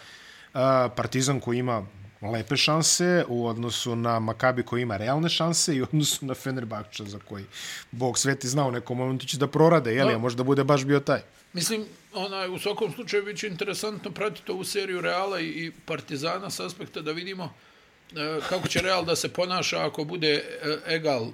Partizan 0.96 1.40
koji 1.40 1.58
ima 1.58 1.86
lepe 2.22 2.56
šanse 2.56 3.24
u 3.28 3.46
odnosu 3.46 3.96
na 3.96 4.18
Makabi 4.18 4.62
koji 4.62 4.82
ima 4.82 4.96
realne 4.96 5.28
šanse 5.28 5.76
i 5.76 5.80
u 5.80 5.84
odnosu 5.84 6.26
na 6.26 6.34
Fenerbahča 6.34 7.04
za 7.04 7.18
koji 7.18 7.44
Bog 7.90 8.18
sveti 8.18 8.48
znao 8.48 8.68
u 8.68 8.72
nekom 8.72 8.98
momentu 8.98 9.26
će 9.26 9.38
da 9.38 9.46
prorade, 9.46 9.94
je 9.94 10.04
li, 10.04 10.14
a 10.14 10.18
možda 10.18 10.42
bude 10.42 10.64
baš 10.64 10.84
bio 10.84 11.00
taj. 11.00 11.20
Mislim, 11.52 11.84
ona, 12.14 12.46
u 12.46 12.58
svakom 12.58 12.92
slučaju 12.92 13.24
biće 13.24 13.48
interesantno 13.48 14.10
pratiti 14.10 14.52
ovu 14.52 14.64
seriju 14.64 15.00
Reala 15.00 15.40
i 15.40 15.72
Partizana 15.84 16.50
s 16.50 16.60
aspekta 16.60 17.00
da 17.00 17.12
vidimo 17.12 17.54
e, 18.12 18.40
kako 18.48 18.68
će 18.68 18.80
Real 18.80 19.04
da 19.04 19.16
se 19.16 19.28
ponaša 19.28 19.86
ako 19.86 20.04
bude 20.04 20.32
e, 20.32 20.78
egal 20.94 21.26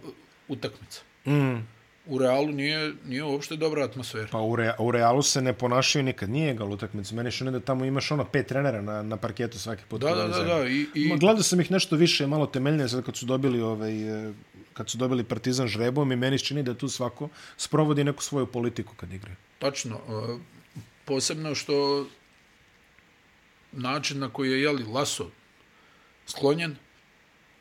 utakmica. 0.49 1.01
Mm 1.27 1.78
u 2.09 2.19
Realu 2.19 2.53
nije, 2.53 2.93
nije 3.07 3.25
uopšte 3.25 3.57
dobra 3.57 3.85
atmosfera. 3.85 4.29
Pa 4.33 4.41
u, 4.41 4.57
Re, 4.57 4.73
u 4.79 4.91
Realu 4.91 5.23
se 5.23 5.43
ne 5.43 5.53
ponašaju 5.53 6.03
nikad. 6.03 6.31
Nije 6.31 6.55
ga 6.55 6.65
utakmica. 6.65 7.15
Meni 7.15 7.31
što 7.31 7.45
ne 7.45 7.51
da 7.51 7.61
tamo 7.61 7.85
imaš 7.85 8.11
ono 8.11 8.25
pet 8.25 8.47
trenera 8.47 8.83
na, 8.83 9.03
na 9.03 9.17
parketu 9.17 9.59
svaki 9.59 9.83
put. 9.89 10.01
Da, 10.01 10.15
da, 10.15 10.29
da, 10.29 10.45
da. 10.45 10.69
I, 10.69 10.87
i... 10.95 11.17
Gledao 11.17 11.43
sam 11.43 11.61
ih 11.61 11.71
nešto 11.71 11.97
više, 11.97 12.27
malo 12.27 12.47
temeljnije 12.47 12.89
sad 12.89 13.05
kad 13.05 13.17
su 13.17 13.27
dobili 13.27 13.61
ovaj, 13.61 14.29
e, 14.29 14.33
kad 14.73 14.91
su 14.91 14.99
dobili 14.99 15.25
Partizan 15.25 15.69
žrebom 15.69 16.13
i 16.13 16.17
meni 16.17 16.39
čini 16.39 16.63
da 16.63 16.75
tu 16.75 16.89
svako 16.89 17.29
sprovodi 17.57 18.05
neku 18.05 18.23
svoju 18.23 18.47
politiku 18.47 18.95
kad 18.97 19.13
igra. 19.13 19.31
Tačno. 19.59 19.97
E, 19.97 20.39
posebno 21.05 21.55
što 21.55 22.07
način 23.73 24.19
na 24.19 24.29
koji 24.29 24.51
je 24.51 24.63
jeli 24.63 24.85
Laso 24.85 25.31
sklonjen, 26.27 26.77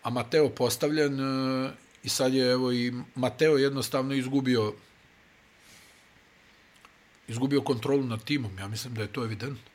a 0.04 0.10
Mateo 0.10 0.50
postavljen 0.50 1.20
e, 1.20 1.72
I 2.08 2.10
sad 2.10 2.34
je 2.34 2.52
evo 2.52 2.72
i 2.72 2.94
Mateo 3.16 3.58
jednostavno 3.58 4.14
izgubio 4.14 4.74
izgubio 7.28 7.62
kontrolu 7.62 8.04
nad 8.04 8.24
timom. 8.24 8.58
Ja 8.60 8.68
mislim 8.68 8.94
da 8.94 9.02
je 9.02 9.08
to 9.08 9.24
evidentno. 9.24 9.72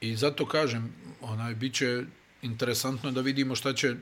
I 0.00 0.16
zato 0.16 0.46
kažem, 0.46 0.94
onaj 1.20 1.54
biće 1.54 2.04
interesantno 2.42 3.10
da 3.10 3.20
vidimo 3.20 3.54
šta 3.54 3.72
će, 3.74 3.88
e, 3.88 3.96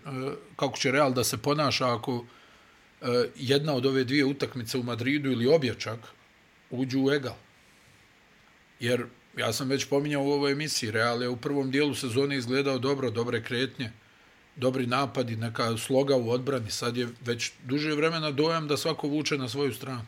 kako 0.57 0.79
će 0.79 0.92
Real 0.92 1.14
da 1.14 1.24
se 1.24 1.38
ponaša 1.38 1.94
ako 1.94 2.24
e, 3.00 3.07
jedna 3.37 3.72
od 3.74 3.87
ove 3.87 4.05
dvije 4.05 4.24
utakmice 4.24 4.79
u 4.79 4.83
Madridu 4.83 5.33
ili 5.33 5.46
objačak 5.46 5.98
uđu 6.70 7.00
u 7.00 7.12
egal. 7.12 7.37
Jer 8.81 9.07
ja 9.37 9.52
sam 9.52 9.68
već 9.68 9.88
pominjao 9.88 10.22
u 10.22 10.33
ovoj 10.33 10.52
emisiji, 10.52 10.90
Real 10.90 11.22
je 11.22 11.29
u 11.29 11.37
prvom 11.37 11.70
dijelu 11.70 11.94
sezone 11.94 12.37
izgledao 12.37 12.79
dobro, 12.79 13.11
dobre 13.11 13.42
kretnje, 13.42 13.92
dobri 14.57 14.87
napadi, 14.87 15.37
neka 15.37 15.77
sloga 15.77 16.16
u 16.16 16.31
odbrani. 16.31 16.71
Sad 16.71 16.97
je 16.97 17.09
već 17.25 17.53
duže 17.64 17.95
vremena 17.95 18.31
dojam 18.31 18.69
da 18.69 18.77
svako 18.77 19.09
vuče 19.09 19.38
na 19.38 19.49
svoju 19.49 19.75
stranu. 19.75 20.05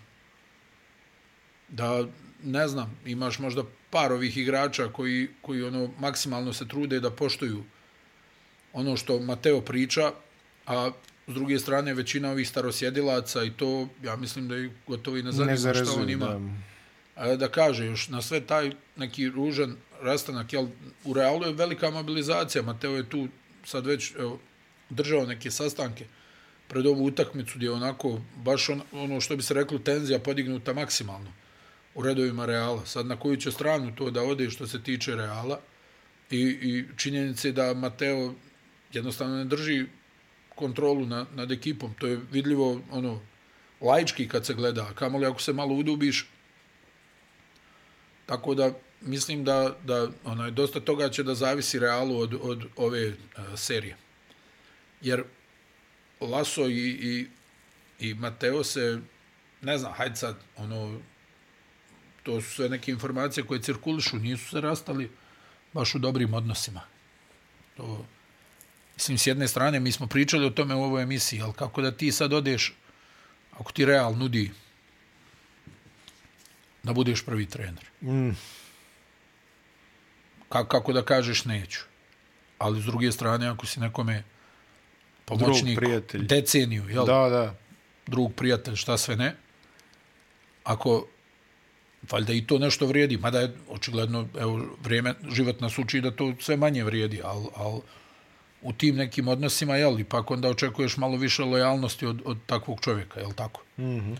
Da, 1.69 2.05
ne 2.43 2.69
znam, 2.69 2.99
imaš 3.07 3.39
možda 3.39 3.63
par 3.91 4.13
ovih 4.13 4.37
igrača 4.37 4.89
koji, 4.93 5.29
koji 5.43 5.63
ono 5.63 5.91
maksimalno 5.99 6.53
se 6.53 6.69
trude 6.69 7.01
da 7.01 7.11
poštuju 7.11 7.65
ono 8.73 8.97
što 8.97 9.21
Mateo 9.21 9.61
priča, 9.61 10.13
a 10.67 10.91
s 11.27 11.35
druge 11.35 11.59
strane, 11.59 11.95
većina 11.95 12.31
ovih 12.31 12.49
starosjedilaca 12.49 13.45
i 13.45 13.51
to, 13.51 13.89
ja 14.03 14.17
mislim 14.17 14.49
da 14.49 14.57
je 14.57 14.71
gotovo 14.87 15.17
i 15.17 15.23
ne 15.23 15.33
zanima 15.33 15.73
Ne 15.73 15.75
šta 15.75 15.93
on 16.01 16.11
ima. 16.11 16.27
da. 16.27 16.41
A 17.15 17.37
da 17.37 17.49
kaže 17.49 17.87
još 17.87 18.09
na 18.09 18.23
sve 18.23 18.41
taj 18.41 18.73
neki 18.97 19.29
ružan 19.29 19.77
rastanak, 20.03 20.53
jel, 20.53 20.67
u 21.05 21.15
realu 21.15 21.45
je 21.45 21.53
velika 21.53 21.91
mobilizacija, 21.91 22.63
Mateo 22.63 22.97
je 22.97 23.09
tu 23.09 23.29
sad 23.65 23.87
već 23.87 24.13
evo, 24.19 24.39
držao 24.91 25.27
neke 25.27 25.51
sastanke 25.51 26.05
pred 26.69 26.87
ovu 26.87 27.05
utakmicu 27.05 27.53
gdje 27.57 27.67
je 27.67 27.73
onako 27.73 28.21
baš 28.37 28.69
on, 28.69 28.83
ono 28.93 29.21
što 29.21 29.37
bi 29.37 29.43
se 29.43 29.55
reklo 29.55 29.79
tenzija 29.79 30.19
podignuta 30.19 30.73
maksimalno 30.73 31.33
u 31.95 32.03
redovima 32.03 32.47
Reala. 32.47 32.87
Sad 32.87 33.07
na 33.07 33.17
koju 33.17 33.37
će 33.37 33.53
stranu 33.53 33.95
to 33.97 34.11
da 34.11 34.23
ode 34.23 34.51
što 34.51 34.67
se 34.67 34.83
tiče 34.83 35.15
Reala 35.15 35.61
i, 36.31 36.41
i 36.41 36.85
činjenice 36.97 37.53
da 37.53 37.75
Mateo 37.75 38.35
jednostavno 38.93 39.37
ne 39.37 39.45
drži 39.45 39.87
kontrolu 40.55 41.07
na, 41.07 41.27
nad 41.35 41.53
ekipom. 41.53 41.95
To 41.99 42.07
je 42.07 42.21
vidljivo 42.31 42.81
ono 42.91 43.21
laički 43.81 44.29
kad 44.29 44.47
se 44.47 44.55
gleda, 44.55 44.83
a 44.91 44.95
kamoli 44.95 45.27
ako 45.27 45.43
se 45.43 45.53
malo 45.53 45.75
udubiš, 45.75 46.27
Tako 48.29 48.55
da 48.55 48.71
mislim 49.01 49.45
da, 49.45 49.77
da 49.85 50.09
onaj, 50.25 50.51
dosta 50.51 50.81
toga 50.81 51.09
će 51.09 51.23
da 51.23 51.35
zavisi 51.35 51.79
realu 51.79 52.19
od, 52.19 52.39
od 52.43 52.65
ove 52.77 53.13
a, 53.37 53.57
serije. 53.57 53.97
Jer 55.01 55.25
Laso 56.21 56.69
i, 56.69 56.89
i, 56.89 57.27
i 58.07 58.15
Mateo 58.15 58.65
se, 58.65 59.01
ne 59.63 59.79
znam, 59.79 59.93
hajde 59.93 60.17
sad, 60.17 60.37
ono, 60.57 61.01
to 62.23 62.41
su 62.41 62.51
sve 62.51 62.69
neke 62.69 62.91
informacije 62.91 63.47
koje 63.47 63.63
cirkulišu, 63.63 64.17
nisu 64.17 64.51
se 64.51 64.61
rastali 64.61 65.11
baš 65.73 65.95
u 65.95 65.99
dobrim 65.99 66.35
odnosima. 66.35 66.81
To, 67.77 68.07
mislim, 68.95 69.19
s 69.19 69.27
jedne 69.27 69.49
strane, 69.49 69.81
mi 69.81 69.93
smo 69.93 70.07
pričali 70.07 70.47
o 70.47 70.51
tome 70.51 70.75
u 70.75 70.83
ovoj 70.83 71.03
emisiji, 71.03 71.41
ali 71.43 71.53
kako 71.53 71.83
da 71.83 71.93
ti 71.93 72.13
sad 72.13 72.33
odeš, 72.33 72.75
ako 73.53 73.73
ti 73.73 73.85
Real 73.85 74.17
nudi 74.17 74.51
da 76.83 76.93
budeš 76.93 77.25
prvi 77.25 77.47
trener. 77.47 77.85
Mm, 78.03 78.31
Kako, 80.49 80.69
kako 80.69 80.93
da 80.93 81.03
kažeš 81.03 81.45
neću. 81.45 81.81
Ali 82.59 82.83
s 82.83 82.85
druge 82.85 83.13
strane, 83.13 83.49
ako 83.49 83.67
si 83.67 83.81
nekome 83.81 84.23
pomoćnik, 85.25 85.79
prijatelj. 85.79 86.27
deceniju, 86.27 86.89
jel? 86.89 87.07
da, 87.07 87.29
da. 87.29 87.55
drug, 88.07 88.35
prijatelj, 88.35 88.77
šta 88.77 88.99
sve 88.99 89.17
ne, 89.17 89.37
ako 90.65 91.07
valjda 92.11 92.33
i 92.33 92.47
to 92.47 92.59
nešto 92.59 92.87
vrijedi, 92.87 93.17
mada 93.17 93.41
je 93.41 93.57
očigledno, 93.69 94.29
evo, 94.39 94.77
vrijeme, 94.83 95.15
život 95.31 95.61
nas 95.61 95.79
uči 95.79 96.01
da 96.01 96.11
to 96.11 96.35
sve 96.41 96.57
manje 96.57 96.85
vrijedi, 96.85 97.21
ali 97.25 97.47
al, 97.57 97.81
u 98.63 98.73
tim 98.73 98.97
nekim 98.97 99.29
odnosima, 99.29 99.77
jel, 99.77 100.01
ipak 100.01 100.31
onda 100.31 100.49
očekuješ 100.49 100.97
malo 100.97 101.17
više 101.17 101.43
lojalnosti 101.43 102.07
od, 102.07 102.23
od 102.25 102.39
takvog 102.47 102.81
čovjeka, 102.81 103.21
jel 103.21 103.33
tako? 103.33 103.63
Mm 103.79 103.83
-hmm. 103.85 104.17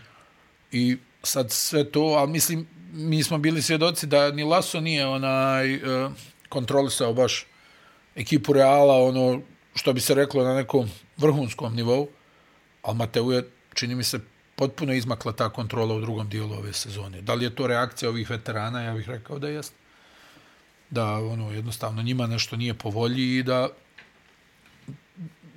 I 0.71 0.97
sad 1.23 1.51
sve 1.51 1.91
to, 1.91 2.01
ali 2.01 2.31
mislim, 2.31 2.67
mi 2.93 3.23
smo 3.23 3.37
bili 3.37 3.61
svjedoci 3.61 4.07
da 4.07 4.31
ni 4.31 4.43
Laso 4.43 4.79
nije 4.79 5.07
onaj 5.07 5.75
uh, 5.75 6.11
kontrolisao 6.49 7.13
baš 7.13 7.45
ekipu 8.15 8.53
Reala, 8.53 9.03
ono 9.03 9.41
što 9.75 9.93
bi 9.93 10.01
se 10.01 10.15
reklo 10.15 10.43
na 10.43 10.53
nekom 10.53 10.89
vrhunskom 11.17 11.75
nivou, 11.75 12.07
ali 12.81 12.97
Mateu 12.97 13.31
je, 13.31 13.49
čini 13.73 13.95
mi 13.95 14.03
se, 14.03 14.19
potpuno 14.59 14.93
izmakla 14.93 15.31
ta 15.31 15.49
kontrola 15.49 15.95
u 15.95 16.01
drugom 16.01 16.29
dijelu 16.29 16.53
ove 16.53 16.73
sezone. 16.73 17.21
Da 17.21 17.33
li 17.33 17.45
je 17.45 17.55
to 17.55 17.67
reakcija 17.67 18.09
ovih 18.09 18.29
veterana? 18.29 18.81
Ja 18.81 18.93
bih 18.93 19.09
rekao 19.09 19.39
da 19.39 19.47
jest. 19.47 19.73
Da 20.89 21.05
ono 21.05 21.51
jednostavno 21.51 22.01
njima 22.01 22.27
nešto 22.27 22.55
nije 22.55 22.73
po 22.73 22.89
volji 22.89 23.37
i 23.37 23.43
da 23.43 23.69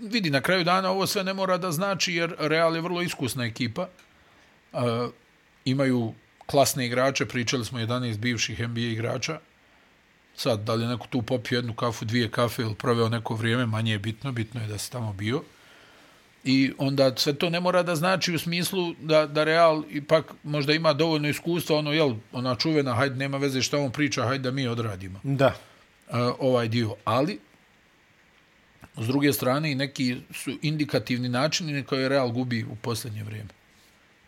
vidi 0.00 0.30
na 0.30 0.40
kraju 0.40 0.64
dana 0.64 0.90
ovo 0.90 1.06
sve 1.06 1.24
ne 1.24 1.34
mora 1.34 1.58
da 1.58 1.72
znači 1.72 2.14
jer 2.14 2.34
Real 2.38 2.74
je 2.74 2.80
vrlo 2.80 3.02
iskusna 3.02 3.44
ekipa. 3.44 3.88
E, 4.72 4.78
imaju 5.64 6.14
klasne 6.46 6.86
igrače, 6.86 7.26
pričali 7.26 7.64
smo 7.64 7.78
11 7.78 8.18
bivših 8.18 8.68
NBA 8.68 8.80
igrača. 8.80 9.40
Sad, 10.36 10.60
da 10.60 10.74
li 10.74 10.82
je 10.84 10.88
neko 10.88 11.06
tu 11.06 11.22
popio 11.22 11.56
jednu 11.56 11.74
kafu, 11.74 12.04
dvije 12.04 12.30
kafe 12.30 12.62
ili 12.62 12.74
proveo 12.74 13.08
neko 13.08 13.34
vrijeme, 13.34 13.66
manje 13.66 13.92
je 13.92 13.98
bitno, 13.98 14.32
bitno 14.32 14.60
je 14.60 14.66
da 14.66 14.78
se 14.78 14.90
tamo 14.90 15.12
bio. 15.12 15.42
I 16.44 16.72
onda 16.78 17.16
sve 17.16 17.34
to 17.34 17.50
ne 17.50 17.60
mora 17.60 17.82
da 17.82 17.96
znači 17.96 18.34
u 18.34 18.38
smislu 18.38 18.94
da, 19.00 19.26
da 19.26 19.44
Real 19.44 19.82
ipak 19.90 20.32
možda 20.42 20.72
ima 20.72 20.92
dovoljno 20.92 21.28
iskustva, 21.28 21.78
ono, 21.78 21.92
jel, 21.92 22.14
ona 22.32 22.54
čuvena, 22.54 22.94
hajde, 22.94 23.16
nema 23.16 23.36
veze 23.38 23.62
šta 23.62 23.78
on 23.78 23.92
priča, 23.92 24.24
hajde 24.24 24.42
da 24.42 24.50
mi 24.50 24.66
odradimo 24.66 25.20
Da. 25.22 25.54
uh, 26.08 26.14
ovaj 26.38 26.68
dio. 26.68 26.94
Ali, 27.04 27.38
s 28.96 29.06
druge 29.06 29.32
strane, 29.32 29.72
i 29.72 29.74
neki 29.74 30.16
su 30.34 30.50
indikativni 30.62 31.28
načini 31.28 31.72
na 31.72 31.84
koje 31.84 32.08
Real 32.08 32.30
gubi 32.30 32.64
u 32.64 32.76
posljednje 32.76 33.24
vrijeme. 33.24 33.50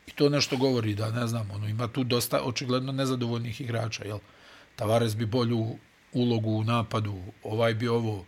I 0.06 0.10
to 0.10 0.28
nešto 0.28 0.56
govori 0.56 0.94
da, 0.94 1.10
ne 1.10 1.26
znam, 1.26 1.50
ono, 1.50 1.68
ima 1.68 1.88
tu 1.88 2.04
dosta 2.04 2.42
očigledno 2.42 2.92
nezadovoljnih 2.92 3.60
igrača, 3.60 4.04
jel? 4.04 4.18
Tavares 4.76 5.16
bi 5.16 5.26
bolju 5.26 5.76
ulogu 6.12 6.50
u 6.50 6.64
napadu, 6.64 7.22
ovaj 7.42 7.74
bi 7.74 7.88
ovo, 7.88 8.24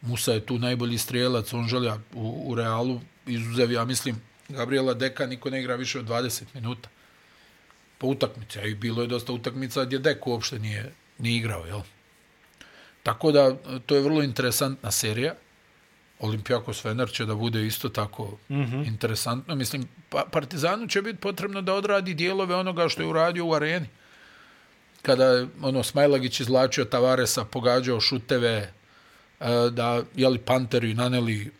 Musa 0.00 0.32
je 0.32 0.46
tu 0.46 0.58
najbolji 0.58 0.98
strijelac, 0.98 1.52
on 1.52 1.68
želja 1.68 1.98
u, 2.14 2.42
u 2.46 2.54
Realu, 2.54 3.00
izuzev, 3.26 3.72
ja 3.72 3.84
mislim, 3.84 4.22
Gabriela 4.48 4.94
Deka 4.94 5.26
niko 5.26 5.50
ne 5.50 5.60
igra 5.60 5.74
više 5.74 5.98
od 5.98 6.08
20 6.08 6.42
minuta 6.54 6.88
po 7.98 8.06
utakmici, 8.06 8.58
a 8.58 8.64
i 8.64 8.74
bilo 8.74 9.02
je 9.02 9.08
dosta 9.08 9.32
utakmica 9.32 9.84
gdje 9.84 9.98
Deko 9.98 10.30
uopšte 10.30 10.58
nije, 10.58 10.92
nije 11.18 11.36
igrao, 11.36 11.66
jel? 11.66 11.80
Tako 13.02 13.32
da, 13.32 13.56
to 13.86 13.94
je 13.94 14.02
vrlo 14.02 14.22
interesantna 14.22 14.90
serija. 14.90 15.34
Olimpijakos 16.20 16.82
Fener 16.82 17.10
će 17.10 17.26
da 17.26 17.34
bude 17.34 17.66
isto 17.66 17.88
tako 17.88 18.24
mm 18.48 18.54
-hmm. 18.54 18.86
interesantno. 18.86 19.54
Mislim, 19.54 19.88
pa, 20.08 20.24
Partizanu 20.32 20.86
će 20.86 21.02
biti 21.02 21.18
potrebno 21.18 21.62
da 21.62 21.74
odradi 21.74 22.14
dijelove 22.14 22.54
onoga 22.54 22.88
što 22.88 23.02
je 23.02 23.08
uradio 23.08 23.46
u 23.46 23.54
areni. 23.54 23.86
Kada 25.02 25.24
je 25.24 25.48
ono, 25.62 25.82
Smajlagić 25.82 26.40
izlačio 26.40 26.84
Tavaresa, 26.84 27.44
pogađao 27.44 28.00
šuteve, 28.00 28.72
e, 29.40 29.70
da 29.70 30.02
jeli 30.14 30.38
Panteri 30.38 30.94
naneli 30.94 31.52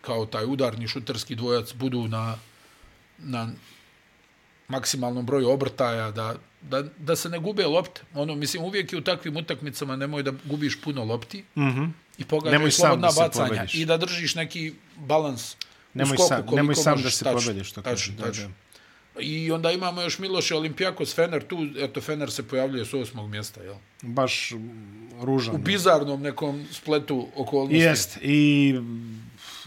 kao 0.00 0.26
taj 0.26 0.44
udarni 0.44 0.88
šuterski 0.88 1.34
dvojac 1.34 1.72
budu 1.74 2.08
na, 2.08 2.36
na 3.18 3.48
maksimalnom 4.68 5.26
broju 5.26 5.50
obrtaja, 5.50 6.10
da, 6.10 6.34
da, 6.62 6.82
da 6.98 7.16
se 7.16 7.28
ne 7.28 7.38
gube 7.38 7.66
lopte. 7.66 8.00
Ono, 8.14 8.34
mislim, 8.34 8.62
uvijek 8.64 8.92
je 8.92 8.98
u 8.98 9.02
takvim 9.02 9.36
utakmicama 9.36 9.96
nemoj 9.96 10.22
da 10.22 10.32
gubiš 10.44 10.80
puno 10.80 11.04
lopti 11.04 11.44
Mm 11.56 11.62
-hmm. 11.62 11.90
i 12.18 12.22
sam 12.22 12.70
slobodna 12.70 13.08
da 13.08 13.14
bacanja 13.18 13.48
pobediš. 13.48 13.74
i 13.74 13.84
da 13.84 13.96
držiš 13.96 14.34
neki 14.34 14.72
balans 14.96 15.56
Nemoj 15.94 16.14
u 16.14 16.16
skoku, 16.16 16.28
sam- 16.28 16.56
nemoj 16.56 16.74
sam 16.74 16.90
možeš. 16.92 17.04
da 17.04 17.10
se 17.10 17.24
Tačno, 17.24 17.40
pobediš, 17.40 17.68
što 17.68 17.82
tačno, 17.82 18.14
tačno. 18.24 18.50
I 19.20 19.50
onda 19.50 19.72
imamo 19.72 20.02
još 20.02 20.18
Miloš 20.18 20.50
Olimpijakos, 20.50 21.14
Fener 21.14 21.44
tu, 21.44 21.66
eto 21.78 22.00
Fener 22.00 22.30
se 22.30 22.48
pojavljuje 22.48 22.84
s 22.84 22.94
osmog 22.94 23.30
mjesta, 23.30 23.62
jel? 23.62 23.74
Baš 24.02 24.52
ružan. 25.20 25.54
U 25.54 25.58
bizarnom 25.58 26.22
nekom 26.22 26.66
spletu 26.72 27.28
okolnosti. 27.36 27.76
Jest. 27.76 28.18
I 28.22 28.74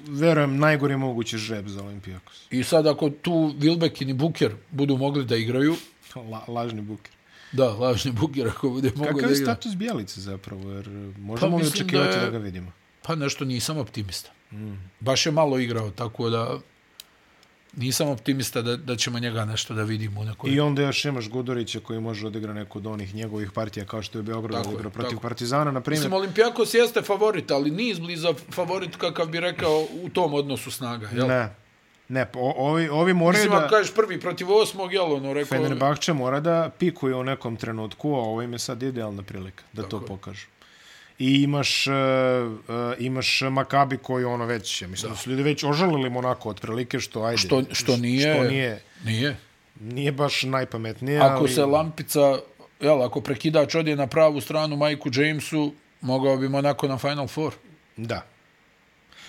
verujem 0.07 0.57
najgori 0.57 0.97
mogući 0.97 1.37
žreb 1.37 1.67
za 1.67 1.83
Olimpijakos. 1.83 2.47
I 2.51 2.63
sad 2.63 2.87
ako 2.87 3.09
tu 3.09 3.31
Wilbekin 3.59 4.09
i 4.09 4.13
Buker 4.13 4.51
budu 4.71 4.97
mogli 4.97 5.25
da 5.25 5.35
igraju, 5.35 5.75
La, 6.31 6.43
lažni 6.47 6.81
buker. 6.81 7.11
da, 7.51 7.65
lažni 7.69 8.11
Buker 8.11 8.47
ako 8.47 8.69
bude 8.69 8.91
mogli 8.95 9.07
Kakav 9.07 9.21
da 9.21 9.27
je 9.27 9.33
igra. 9.33 9.45
status 9.45 9.75
Bjelice 9.75 10.21
zapravo? 10.21 10.71
Jer 10.71 10.89
možemo 11.17 11.51
Pa 11.51 11.57
li 11.57 11.67
očekivati 11.67 12.09
da 12.09 12.15
da, 12.15 12.25
je- 12.25 12.31
ga 12.31 12.37
vidimo? 12.37 12.71
Pa 13.01 13.15
nešto 13.15 13.45
nisam 13.45 13.77
optimista. 13.77 14.31
Mm. 14.51 14.73
Baš 14.99 15.25
je 15.25 15.31
malo 15.31 15.59
igrao, 15.59 15.91
tako 15.91 16.29
da 16.29 16.59
nisam 17.75 18.09
optimista 18.09 18.61
da, 18.61 18.77
da 18.77 18.95
ćemo 18.95 19.19
njega 19.19 19.45
nešto 19.45 19.73
da 19.73 19.83
vidimo 19.83 20.21
u 20.21 20.25
nekoj... 20.25 20.51
I 20.51 20.59
onda 20.59 20.81
još 20.81 21.05
imaš 21.05 21.29
Gudurića 21.29 21.79
koji 21.79 21.99
može 21.99 22.27
odigra 22.27 22.53
neku 22.53 22.77
od 22.77 22.87
onih 22.87 23.15
njegovih 23.15 23.51
partija 23.51 23.85
kao 23.85 24.01
što 24.01 24.19
je 24.19 24.23
Beograd 24.23 24.51
Tako 24.53 24.69
je, 24.69 24.73
odigrao 24.73 24.91
protiv 24.91 25.09
tako. 25.09 25.21
Partizana, 25.21 25.71
na 25.71 25.81
primjer. 25.81 25.99
Mislim, 25.99 26.13
Olimpijakos 26.13 26.73
jeste 26.73 27.01
favorit, 27.01 27.51
ali 27.51 27.71
nije 27.71 27.91
izbliza 27.91 28.33
favorit 28.51 28.95
kakav 28.95 29.27
bi 29.27 29.39
rekao 29.39 29.87
u 30.03 30.09
tom 30.09 30.33
odnosu 30.33 30.71
snaga. 30.71 31.09
Jel? 31.13 31.27
Ne. 31.27 31.55
Ne, 32.09 32.25
ovi, 32.35 32.89
ovi 32.89 33.13
moraju 33.13 33.43
Mislim, 33.43 33.59
da... 33.59 33.65
ako 33.65 33.75
kažeš 33.75 33.93
prvi 33.93 34.19
protiv 34.19 34.51
osmog, 34.51 34.93
jel, 34.93 35.13
ono, 35.13 35.33
rekao... 35.33 35.57
Fenerbahče 35.57 36.13
mora 36.13 36.39
da 36.39 36.71
pikuje 36.79 37.15
u 37.15 37.23
nekom 37.23 37.55
trenutku, 37.55 38.13
a 38.15 38.19
ovo 38.19 38.41
im 38.41 38.53
je 38.53 38.59
sad 38.59 38.83
idealna 38.83 39.23
prilika 39.23 39.63
da 39.73 39.83
to 39.83 39.97
je. 39.97 40.05
pokažu. 40.05 40.47
I 41.19 41.43
imaš, 41.43 41.87
uh, 41.87 41.93
uh, 41.93 42.75
imaš 42.99 43.41
Makabi 43.51 43.97
koji 43.97 44.25
ono 44.25 44.45
već, 44.45 44.81
ja 44.81 44.87
mislim 44.87 45.11
da, 45.11 45.17
su 45.17 45.29
ljudi 45.29 45.43
već 45.43 45.63
ožalili 45.63 46.09
Monako 46.09 46.49
otprilike, 46.49 46.99
što 46.99 47.23
ajde. 47.23 47.37
Što, 47.37 47.63
što 47.71 47.97
nije... 47.97 48.33
Što 48.33 48.43
nije, 48.43 48.83
Nije. 49.05 49.37
nije 49.79 50.11
baš 50.11 50.43
najpametnije, 50.43 51.19
Ako 51.19 51.39
ali... 51.39 51.49
se 51.49 51.65
lampica, 51.65 52.39
jel, 52.79 53.03
ako 53.03 53.21
prekidač 53.21 53.75
odje 53.75 53.95
na 53.95 54.07
pravu 54.07 54.41
stranu 54.41 54.75
Majku 54.75 55.09
Jamesu, 55.13 55.73
mogao 56.01 56.37
bi 56.37 56.45
onako 56.45 56.87
na 56.87 56.97
Final 56.97 57.27
Four. 57.27 57.53
Da. 57.97 58.32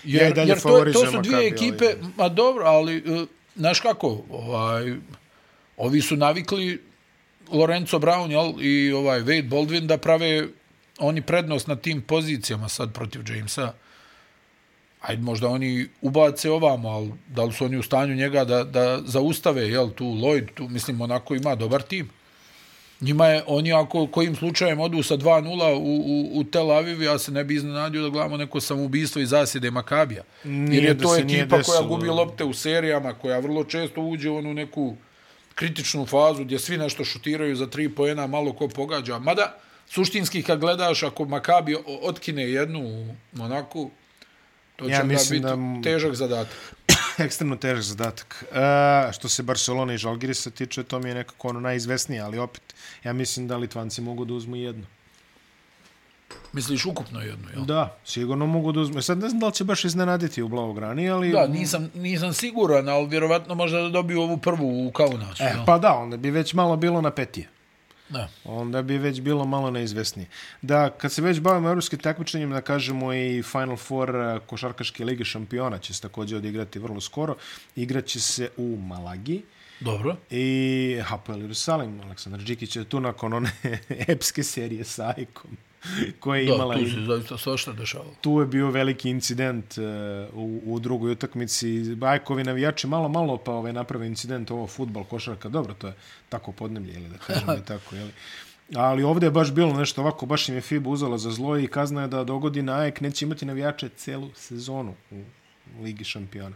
Jer, 0.05 0.33
dalje 0.33 0.49
jer 0.49 0.61
to, 0.61 0.85
to 0.93 1.11
su 1.11 1.21
dvije 1.21 1.51
Maccabi, 1.51 1.67
ekipe, 1.67 1.85
ali- 1.85 2.13
ma 2.17 2.29
dobro, 2.29 2.65
ali, 2.65 3.03
uh, 3.21 3.27
znaš 3.55 3.79
kako, 3.79 4.21
ovaj, 4.29 4.93
ovi 5.77 6.01
su 6.01 6.15
navikli 6.15 6.81
Lorenzo 7.51 7.99
Brown 7.99 8.31
jel, 8.31 8.53
i 8.61 8.91
ovaj 8.91 9.21
Wade 9.21 9.49
Baldwin 9.49 9.87
da 9.87 9.97
prave 9.97 10.47
oni 10.99 11.21
prednost 11.21 11.67
na 11.67 11.75
tim 11.75 12.01
pozicijama 12.01 12.69
sad 12.69 12.93
protiv 12.93 13.21
Jamesa. 13.29 13.73
ajde 15.01 15.21
možda 15.21 15.47
oni 15.47 15.87
ubace 16.01 16.51
ovamo, 16.51 16.89
ali 16.89 17.11
da 17.27 17.43
li 17.43 17.53
su 17.53 17.65
oni 17.65 17.77
u 17.77 17.83
stanju 17.83 18.15
njega 18.15 18.45
da, 18.45 18.63
da 18.63 19.01
zaustave, 19.05 19.69
jel, 19.69 19.89
tu 19.91 20.05
Lloyd, 20.05 20.45
tu, 20.53 20.67
mislim, 20.67 21.01
onako 21.01 21.35
ima 21.35 21.55
dobar 21.55 21.81
tim. 21.81 22.09
Njima 23.05 23.27
je, 23.27 23.43
oni 23.47 23.73
ako 23.73 24.07
kojim 24.07 24.35
slučajem 24.35 24.79
odu 24.79 25.03
sa 25.03 25.17
2-0 25.17 25.73
u, 25.73 25.79
u, 25.79 26.39
u 26.39 26.43
Tel 26.43 26.71
Aviv, 26.71 27.01
ja 27.01 27.19
se 27.19 27.31
ne 27.31 27.43
bi 27.43 27.55
iznenadio 27.55 28.03
da 28.03 28.09
gledamo 28.09 28.37
neko 28.37 28.61
samoubistvo 28.61 29.21
i 29.21 29.25
zasjede 29.25 29.71
Makabija. 29.71 30.23
Nije 30.43 30.75
Jer 30.75 30.83
je 30.83 30.93
da 30.93 31.03
to 31.03 31.15
ekipa 31.15 31.61
koja 31.61 31.81
gubi 31.81 32.07
lopte 32.07 32.43
u 32.43 32.53
serijama, 32.53 33.13
koja 33.13 33.39
vrlo 33.39 33.63
često 33.63 34.01
uđe 34.01 34.29
u 34.29 34.37
onu 34.37 34.53
neku 34.53 34.95
kritičnu 35.55 36.05
fazu 36.05 36.43
gdje 36.43 36.59
svi 36.59 36.77
nešto 36.77 37.03
šutiraju 37.03 37.55
za 37.55 37.67
tri 37.67 37.89
poena, 37.89 38.27
malo 38.27 38.53
ko 38.53 38.67
pogađa. 38.67 39.19
Mada, 39.19 39.57
suštinski 39.87 40.43
kad 40.43 40.59
gledaš, 40.59 41.03
ako 41.03 41.25
Makabi 41.25 41.77
otkine 42.01 42.43
jednu 42.43 42.79
u 42.79 43.15
Monaku, 43.31 43.91
to 44.75 44.85
će 44.85 44.91
Ja 44.91 45.01
onda 45.01 45.13
mislim 45.13 45.41
biti 45.41 45.51
da 45.51 45.55
da... 45.55 45.81
težak 45.83 46.15
zadatak. 46.15 46.75
Ekstremno 47.17 47.55
težak 47.55 47.83
zadatak. 47.83 48.43
E, 48.51 49.13
što 49.13 49.29
se 49.29 49.43
Barcelona 49.43 49.93
i 49.93 49.97
Žalgirisa 49.97 50.49
tiče, 50.49 50.83
to 50.83 50.99
mi 50.99 51.09
je 51.09 51.15
nekako 51.15 51.47
ono 51.47 51.59
najizvesnije, 51.59 52.21
ali 52.21 52.37
opet, 52.37 52.75
ja 53.03 53.13
mislim 53.13 53.47
da 53.47 53.57
Litvanci 53.57 54.01
mogu 54.01 54.25
da 54.25 54.33
uzmu 54.33 54.55
jednu. 54.55 54.85
Misliš 56.53 56.85
ukupno 56.85 57.21
jednu, 57.21 57.47
jel? 57.53 57.65
Da, 57.65 57.97
sigurno 58.05 58.45
mogu 58.45 58.71
da 58.71 58.79
uzmu. 58.79 59.01
Sad 59.01 59.17
ne 59.17 59.29
znam 59.29 59.39
da 59.39 59.47
li 59.47 59.53
će 59.53 59.63
baš 59.63 59.85
iznenaditi 59.85 60.41
u 60.41 60.47
Blaugrani, 60.47 61.09
ali... 61.09 61.31
Da, 61.31 61.47
nisam, 61.47 61.91
nisam 61.95 62.33
siguran, 62.33 62.89
ali 62.89 63.07
vjerovatno 63.07 63.55
možda 63.55 63.81
da 63.81 63.89
dobiju 63.89 64.21
ovu 64.21 64.37
prvu 64.37 64.87
u 64.87 64.91
Kaunasu. 64.91 65.43
E, 65.43 65.45
jel? 65.45 65.65
pa 65.65 65.77
da, 65.77 65.93
onda 65.93 66.17
bi 66.17 66.31
već 66.31 66.53
malo 66.53 66.75
bilo 66.75 67.01
na 67.01 67.11
petije. 67.11 67.49
Da. 68.09 68.29
Onda 68.43 68.81
bi 68.81 68.97
već 68.97 69.21
bilo 69.21 69.45
malo 69.45 69.71
neizvesnije. 69.71 70.27
Da, 70.61 70.89
kad 70.89 71.11
se 71.11 71.21
već 71.21 71.39
bavimo 71.39 71.69
evropskim 71.69 71.99
takmičenjem, 71.99 72.49
da 72.49 72.61
kažemo 72.61 73.13
i 73.13 73.43
Final 73.43 73.77
Four 73.77 74.15
eh, 74.15 74.39
košarkaške 74.45 75.05
lige 75.05 75.25
šampiona 75.25 75.77
će 75.77 75.93
se 75.93 76.01
također 76.01 76.37
odigrati 76.37 76.79
vrlo 76.79 77.01
skoro. 77.01 77.35
Igraće 77.75 78.19
se 78.19 78.49
u 78.57 78.77
Malagi. 78.77 79.41
Dobro. 79.79 80.15
I 80.29 80.99
Hapoel 81.03 81.41
Jerusalim, 81.41 82.01
Aleksandar 82.01 82.41
Đikić 82.41 82.75
je 82.75 82.85
tu 82.85 82.99
nakon 82.99 83.33
one 83.33 83.51
epske 84.07 84.43
serije 84.43 84.83
sa 84.83 85.13
Ajkom 85.17 85.57
koje 86.19 86.39
je 86.39 86.45
Da, 86.45 86.55
imala 86.55 86.75
tu 86.75 86.81
i 86.81 86.89
se 86.89 87.01
zaista 87.07 87.37
svašta 87.37 87.73
dešavalo. 87.73 88.13
tu 88.21 88.39
je 88.39 88.45
bio 88.45 88.71
veliki 88.71 89.09
incident 89.09 89.77
uh, 89.77 89.83
u, 90.33 90.61
u 90.65 90.79
drugoj 90.79 91.11
utakmici. 91.11 91.95
Bajkovi 91.95 92.43
navijači 92.43 92.87
malo, 92.87 93.09
malo 93.09 93.37
pa 93.37 93.51
ovaj 93.51 93.73
naprave 93.73 94.07
incident 94.07 94.51
ovo 94.51 94.67
futbal, 94.67 95.03
košarka, 95.03 95.49
dobro, 95.49 95.73
to 95.73 95.87
je 95.87 95.93
tako 96.29 96.51
podnemlje, 96.51 96.93
ili 96.93 97.09
da 97.09 97.17
kažemo 97.17 97.53
i 97.53 97.65
tako, 97.73 97.95
jeli. 97.95 98.11
Ali 98.75 99.03
ovdje 99.03 99.27
je 99.27 99.31
baš 99.31 99.51
bilo 99.51 99.73
nešto 99.73 100.01
ovako, 100.01 100.25
baš 100.25 100.49
im 100.49 100.55
je 100.55 100.61
FIBA 100.61 100.89
uzela 100.89 101.17
za 101.17 101.31
zlo 101.31 101.57
i 101.57 101.67
kazna 101.67 102.01
je 102.01 102.07
da 102.07 102.23
do 102.23 102.39
godine 102.39 102.73
AEK 102.73 103.01
neće 103.01 103.25
imati 103.25 103.45
navijače 103.45 103.89
celu 103.89 104.29
sezonu 104.33 104.93
u 105.11 105.23
Ligi 105.83 106.03
šampiona. 106.03 106.55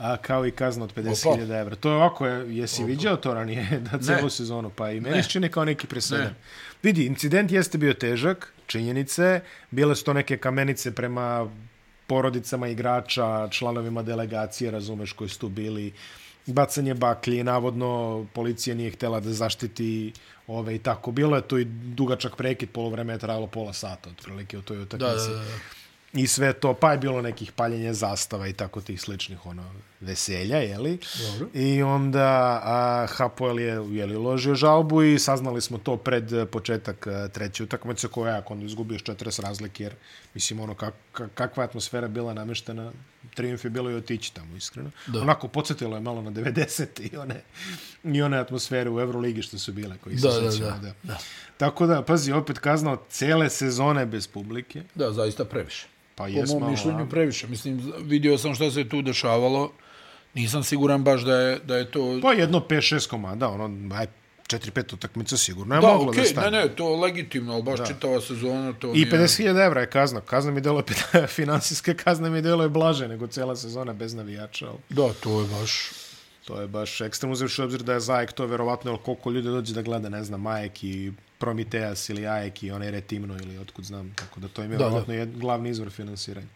A 0.00 0.16
kao 0.16 0.46
i 0.46 0.50
kazna 0.50 0.84
od 0.84 0.94
50.000 0.94 1.20
evra. 1.54 1.76
To 1.76 1.90
je 1.90 1.96
ovako, 1.96 2.26
je- 2.26 2.56
jesi 2.56 2.84
viđao 2.84 3.16
to 3.16 3.34
ranije, 3.34 3.66
da 3.92 3.98
celu 3.98 4.22
Ne. 4.22 4.30
sezonu, 4.30 4.70
pa 4.70 4.90
i 4.90 5.00
meni 5.00 5.16
Ne. 5.16 5.22
čini 5.24 5.48
kao 5.48 5.64
neki 5.64 5.86
presedan. 5.86 6.24
Ne. 6.24 6.34
Vidi, 6.82 7.04
incident 7.04 7.52
jeste 7.52 7.78
bio 7.78 7.94
težak, 7.94 8.52
činjenice, 8.66 9.40
bile 9.70 9.96
su 9.96 10.04
to 10.04 10.12
neke 10.12 10.36
kamenice 10.36 10.94
prema 10.94 11.50
porodicama 12.06 12.68
igrača, 12.68 13.48
članovima 13.48 14.02
delegacije, 14.02 14.70
razumeš, 14.70 15.12
koji 15.12 15.30
su 15.30 15.38
tu 15.38 15.48
bili, 15.48 15.92
bacanje 16.46 16.94
baklji, 16.94 17.44
navodno 17.44 17.90
policija 18.32 18.76
nije 18.76 18.90
htjela 18.90 19.20
da 19.20 19.32
zaštiti 19.32 20.12
ove 20.46 20.74
i 20.74 20.78
tako. 20.78 21.10
Bilo 21.10 21.36
je 21.36 21.42
to 21.42 21.58
i 21.58 21.64
dugačak 21.64 22.36
prekid, 22.36 22.70
polovreme 22.70 23.12
je 23.12 23.18
trajalo 23.18 23.46
pola 23.46 23.72
sata, 23.72 24.10
otprilike 24.10 24.58
u 24.58 24.62
toj 24.62 24.76
Da, 24.76 24.82
utakmici. 24.82 25.28
da, 25.28 25.34
da. 25.34 25.44
I 26.12 26.26
sve 26.26 26.52
to, 26.52 26.74
pa 26.74 26.92
je 26.92 26.98
bilo 26.98 27.22
nekih 27.22 27.52
paljenja 27.52 27.94
zastava 27.94 28.48
i 28.48 28.52
tako 28.52 28.80
tih 28.80 29.00
sličnih 29.00 29.46
ono, 29.46 29.62
veselja, 30.00 30.58
jeli? 30.58 30.98
Dobro. 31.18 31.48
I 31.54 31.82
onda 31.82 32.60
a, 32.64 33.06
Hapoel 33.10 33.60
je 33.60 33.86
jeli, 33.90 34.16
ložio 34.16 34.54
žalbu 34.54 35.02
i 35.02 35.18
saznali 35.18 35.60
smo 35.60 35.78
to 35.78 35.96
pred 35.96 36.32
eh, 36.32 36.46
početak 36.46 37.06
eh, 37.06 37.28
treće 37.28 37.62
utakmice 37.62 38.08
koja 38.08 38.32
je, 38.32 38.38
ako 38.38 38.52
onda 38.52 38.66
izgubiš 38.66 39.02
40 39.02 39.42
razlike, 39.42 39.82
jer 39.82 39.94
mislim 40.34 40.60
ono 40.60 40.74
kak, 40.74 40.94
kak, 41.12 41.30
kakva 41.34 41.64
atmosfera 41.64 42.08
bila 42.08 42.34
nameštena, 42.34 42.92
triumf 43.34 43.64
je 43.64 43.70
bilo 43.70 43.90
i 43.90 43.94
otići 43.94 44.34
tamo, 44.34 44.56
iskreno. 44.56 44.90
Da. 45.06 45.20
Onako 45.20 45.48
podsjetilo 45.48 45.96
je 45.96 46.00
malo 46.00 46.22
na 46.22 46.30
90. 46.30 47.12
i 47.12 47.16
one, 47.16 47.42
i 48.04 48.22
one 48.22 48.38
atmosfere 48.38 48.90
u 48.90 49.00
Euroligi 49.00 49.42
što 49.42 49.58
su 49.58 49.72
bile, 49.72 49.98
koji 49.98 50.18
se 50.18 50.28
Da, 50.28 50.40
da, 50.40 50.52
sjećamo, 50.52 50.78
da, 50.78 50.92
da. 51.02 51.18
Tako 51.56 51.86
da, 51.86 52.02
pazi, 52.02 52.32
opet 52.32 52.58
kazna 52.58 52.92
od 52.92 53.00
cele 53.08 53.50
sezone 53.50 54.06
bez 54.06 54.26
publike. 54.26 54.82
Da, 54.94 55.12
zaista 55.12 55.44
previše. 55.44 55.86
Pa 56.20 56.26
Po 56.46 56.60
mom 56.60 56.70
mišljenju 56.70 57.08
previše. 57.10 57.46
Mislim, 57.46 57.92
vidio 58.02 58.38
sam 58.38 58.54
šta 58.54 58.70
se 58.70 58.88
tu 58.88 59.02
dešavalo. 59.02 59.72
Nisam 60.34 60.64
siguran 60.64 61.04
baš 61.04 61.22
da 61.22 61.34
je, 61.36 61.58
da 61.58 61.76
je 61.76 61.90
to... 61.90 62.18
Pa 62.22 62.32
jedno 62.32 62.60
5-6 62.68 63.08
komada, 63.08 63.48
ono, 63.48 63.94
aj, 63.96 64.06
4-5 64.46 64.94
utakmica 64.94 65.36
sigurno 65.36 65.74
je 65.74 65.80
da, 65.80 65.86
moglo 65.86 66.10
okej, 66.10 66.22
da 66.22 66.28
stane. 66.28 66.50
ne, 66.50 66.62
ne, 66.62 66.68
to 66.68 66.90
je 66.90 66.96
legitimno, 66.96 67.52
ali 67.52 67.62
baš 67.62 67.78
Da. 67.78 67.86
čitava 67.86 68.20
sezona, 68.20 68.72
to 68.72 68.88
I 68.88 68.92
nije... 68.92 69.10
50.000 69.10 69.66
evra 69.66 69.80
je 69.80 69.86
kazna. 69.86 70.20
Kazna 70.20 70.52
mi 70.52 70.60
delo 70.60 70.82
finansijske 71.38 71.94
kazne 71.94 72.30
mi 72.30 72.42
delo 72.42 72.62
je 72.62 72.68
blaže 72.68 73.08
nego 73.08 73.26
cijela 73.26 73.56
sezona 73.56 73.92
bez 73.92 74.14
navijača. 74.14 74.66
ali 74.68 74.78
Da, 74.88 75.12
to 75.20 75.40
je 75.40 75.46
baš... 75.60 75.90
To 76.44 76.60
je 76.60 76.66
baš 76.68 77.00
ekstremno 77.00 77.32
uzevši 77.32 77.62
u 77.62 77.64
obzir 77.64 77.82
da 77.82 77.92
je 77.92 78.00
Zajek 78.00 78.32
to 78.32 78.46
verovatno, 78.46 78.90
jer 78.90 79.00
koliko 79.00 79.30
ljudi 79.30 79.48
dođe 79.48 79.74
da 79.74 79.82
gleda, 79.82 80.08
ne 80.08 80.24
znam, 80.24 80.40
Majek 80.40 80.84
i 80.84 81.12
Prometeas 81.40 82.08
ili 82.08 82.26
Ajek 82.26 82.62
i 82.62 82.70
onaj 82.70 82.90
Retimno 82.90 83.36
ili 83.36 83.58
otkud 83.58 83.84
znam. 83.84 84.12
Tako 84.16 84.40
da 84.40 84.48
to 84.48 84.62
im 84.62 84.72
je 84.72 84.78
jed, 85.08 85.38
glavni 85.38 85.70
izvor 85.70 85.90
finansiranja. 85.90 86.48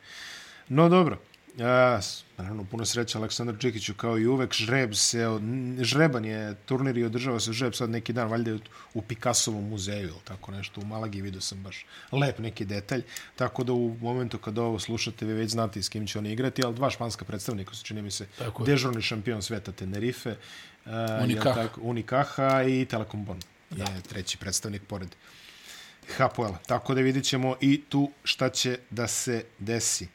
No 0.68 0.88
dobro. 0.88 1.18
Ja, 1.56 2.00
naravno, 2.38 2.64
puno 2.64 2.84
sreća 2.84 3.18
Aleksandar 3.18 3.54
Čikiću 3.58 3.94
kao 3.94 4.18
i 4.18 4.26
uvek. 4.26 4.52
Žreb 4.54 4.94
se, 4.94 5.26
od- 5.26 5.42
žreban 5.80 6.24
je 6.24 6.54
turnir 6.54 6.98
i 6.98 7.04
održava 7.04 7.40
se 7.40 7.52
žreb 7.52 7.72
sad 7.74 7.90
neki 7.90 8.12
dan, 8.12 8.28
valjda 8.30 8.50
je 8.50 8.58
u 8.94 9.02
Picassovom 9.02 9.68
muzeju 9.68 10.08
ili 10.08 10.18
tako 10.24 10.50
nešto. 10.52 10.80
U 10.80 10.84
Malagi 10.84 11.22
vidio 11.22 11.40
sam 11.40 11.62
baš 11.62 11.86
lep 12.12 12.38
neki 12.38 12.64
detalj. 12.64 13.02
Tako 13.36 13.64
da 13.64 13.72
u 13.72 13.96
momentu 14.00 14.38
kada 14.38 14.62
ovo 14.62 14.78
slušate, 14.78 15.26
vi 15.26 15.32
već 15.32 15.50
znate 15.50 15.82
s 15.82 15.88
kim 15.88 16.06
će 16.06 16.18
oni 16.18 16.32
igrati, 16.32 16.64
ali 16.64 16.74
dva 16.74 16.90
španska 16.90 17.24
predstavnika 17.24 17.74
su, 17.74 17.84
čini 17.84 18.02
mi 18.02 18.10
se, 18.10 18.26
dežurni 18.66 19.02
šampion 19.02 19.42
sveta 19.42 19.72
Tenerife, 19.72 20.30
uh, 20.86 20.92
Unicaja. 21.22 21.54
Tako, 21.54 21.80
Unikaha 21.80 22.62
i 22.62 22.84
Telekom 22.84 23.24
Bon 23.24 23.40
je 23.70 24.02
treći 24.08 24.38
predstavnik 24.38 24.82
pored 24.82 25.08
Hapoela. 26.16 26.58
Tako 26.66 26.94
da 26.94 27.00
vidit 27.00 27.24
ćemo 27.24 27.56
i 27.60 27.82
tu 27.88 28.10
šta 28.24 28.48
će 28.48 28.78
da 28.90 29.08
se 29.08 29.44
desi. 29.58 30.08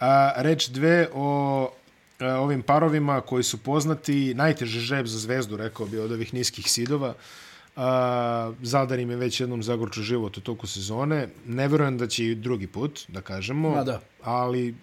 A, 0.00 0.32
reč 0.36 0.68
dve 0.68 1.08
o 1.14 1.70
a, 2.18 2.26
ovim 2.26 2.62
parovima 2.62 3.20
koji 3.20 3.44
su 3.44 3.58
poznati, 3.58 4.34
najteži 4.34 4.80
žreb 4.80 5.06
za 5.06 5.18
zvezdu, 5.18 5.56
rekao 5.56 5.86
bi, 5.86 5.98
od 5.98 6.12
ovih 6.12 6.34
niskih 6.34 6.70
sidova. 6.70 7.14
A, 7.76 8.52
Zadar 8.62 8.98
im 8.98 9.10
je 9.10 9.16
već 9.16 9.40
jednom 9.40 9.62
zagorčio 9.62 10.02
život 10.02 10.36
u 10.36 10.40
toku 10.40 10.66
sezone. 10.66 11.28
Ne 11.46 11.68
verujem 11.68 11.98
da 11.98 12.06
će 12.06 12.24
i 12.24 12.34
drugi 12.34 12.66
put, 12.66 13.00
da 13.08 13.20
kažemo. 13.20 13.70
Ma 13.70 13.84
da. 13.84 14.00
Ali 14.22 14.74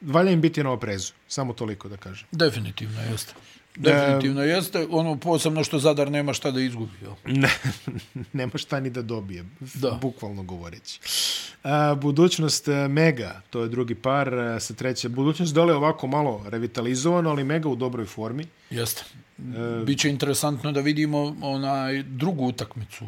valja 0.00 0.30
im 0.30 0.40
biti 0.40 0.62
na 0.62 0.70
oprezu. 0.70 1.12
Samo 1.28 1.52
toliko 1.52 1.88
da 1.88 1.96
kažem. 1.96 2.28
Definitivno 2.32 3.00
jeste. 3.10 3.34
Definitivno 3.78 4.42
jeste. 4.42 4.86
Ono, 4.90 5.16
posebno 5.16 5.64
što 5.64 5.78
Zadar 5.78 6.10
nema 6.10 6.32
šta 6.32 6.50
da 6.50 6.60
izgubi. 6.60 6.92
Jel? 7.02 7.12
Ne, 7.24 7.50
nema 8.32 8.52
šta 8.54 8.80
ni 8.80 8.90
da 8.90 9.02
dobije, 9.02 9.44
Da. 9.74 9.98
bukvalno 10.02 10.42
govoreći. 10.42 11.00
A, 11.62 11.94
budućnost 11.94 12.68
e, 12.68 12.88
Mega, 12.88 13.40
to 13.50 13.62
je 13.62 13.68
drugi 13.68 13.94
par 13.94 14.34
e, 14.34 14.60
sa 14.60 14.74
treće. 14.74 15.08
Budućnost 15.08 15.54
dole 15.54 15.72
je 15.72 15.76
ovako 15.76 16.06
malo 16.06 16.44
revitalizovano, 16.48 17.30
ali 17.30 17.44
Mega 17.44 17.68
u 17.68 17.76
dobroj 17.76 18.06
formi. 18.06 18.46
Jeste. 18.70 19.02
Biće 19.86 20.08
interesantno 20.10 20.72
da 20.72 20.80
vidimo 20.80 21.36
onaj 21.42 22.02
drugu 22.02 22.46
utakmicu 22.46 23.04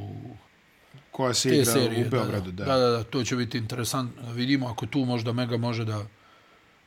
koja 1.10 1.34
se 1.34 1.48
igra 1.48 1.64
serije. 1.64 2.06
u 2.06 2.10
Beogradu. 2.10 2.52
Da, 2.52 2.64
da, 2.64 2.76
da, 2.78 2.90
da, 2.90 3.02
to 3.04 3.24
će 3.24 3.36
biti 3.36 3.58
interesantno 3.58 4.22
da 4.22 4.32
vidimo. 4.32 4.66
Ako 4.68 4.86
tu 4.86 4.98
možda 5.04 5.32
Mega 5.32 5.56
može 5.56 5.84
da 5.84 5.96
e, 5.96 6.04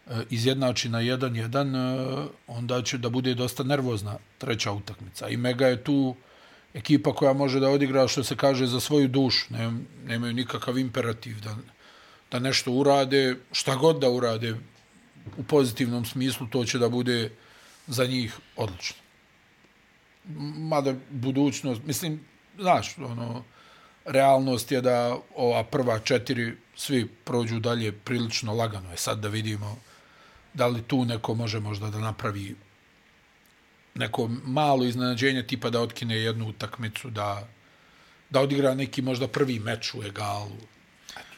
E, 0.09 0.23
izjednači 0.29 0.89
na 0.89 1.01
1-1, 1.01 1.75
e, 1.75 2.27
onda 2.47 2.81
će 2.81 2.97
da 2.97 3.09
bude 3.09 3.33
dosta 3.33 3.63
nervozna 3.63 4.17
treća 4.37 4.71
utakmica. 4.71 5.29
I 5.29 5.37
Mega 5.37 5.67
je 5.67 5.83
tu 5.83 6.15
ekipa 6.73 7.13
koja 7.13 7.33
može 7.33 7.59
da 7.59 7.69
odigra, 7.69 8.07
što 8.07 8.23
se 8.23 8.35
kaže, 8.35 8.67
za 8.67 8.79
svoju 8.79 9.07
dušu. 9.07 9.45
Ne, 9.49 9.71
nemaju 10.05 10.33
nikakav 10.33 10.77
imperativ 10.77 11.39
da, 11.41 11.55
da 12.31 12.39
nešto 12.39 12.71
urade, 12.71 13.35
šta 13.51 13.75
god 13.75 13.99
da 13.99 14.09
urade 14.09 14.55
u 15.37 15.43
pozitivnom 15.43 16.05
smislu, 16.05 16.47
to 16.47 16.65
će 16.65 16.79
da 16.79 16.89
bude 16.89 17.31
za 17.87 18.05
njih 18.05 18.37
odlično. 18.55 18.97
Mada 20.57 20.95
budućnost, 21.09 21.81
mislim, 21.85 22.19
znaš, 22.59 22.97
ono, 22.97 23.43
realnost 24.05 24.71
je 24.71 24.81
da 24.81 25.17
ova 25.35 25.63
prva 25.63 25.99
četiri 25.99 26.53
svi 26.75 27.07
prođu 27.07 27.59
dalje 27.59 27.91
prilično 27.91 28.53
lagano. 28.53 28.91
Je 28.91 28.97
sad 28.97 29.19
da 29.19 29.27
vidimo 29.27 29.77
da 30.53 30.67
li 30.67 30.81
tu 30.81 31.05
neko 31.05 31.33
može 31.33 31.59
možda 31.59 31.89
da 31.89 31.99
napravi 31.99 32.55
neko 33.95 34.29
malo 34.43 34.85
iznenađenje 34.85 35.47
tipa 35.47 35.69
da 35.69 35.81
otkine 35.81 36.17
jednu 36.17 36.47
utakmicu, 36.47 37.09
da, 37.09 37.47
da 38.29 38.39
odigra 38.39 38.75
neki 38.75 39.01
možda 39.01 39.27
prvi 39.27 39.59
meč 39.59 39.93
u 39.93 40.03
egalu. 40.03 40.57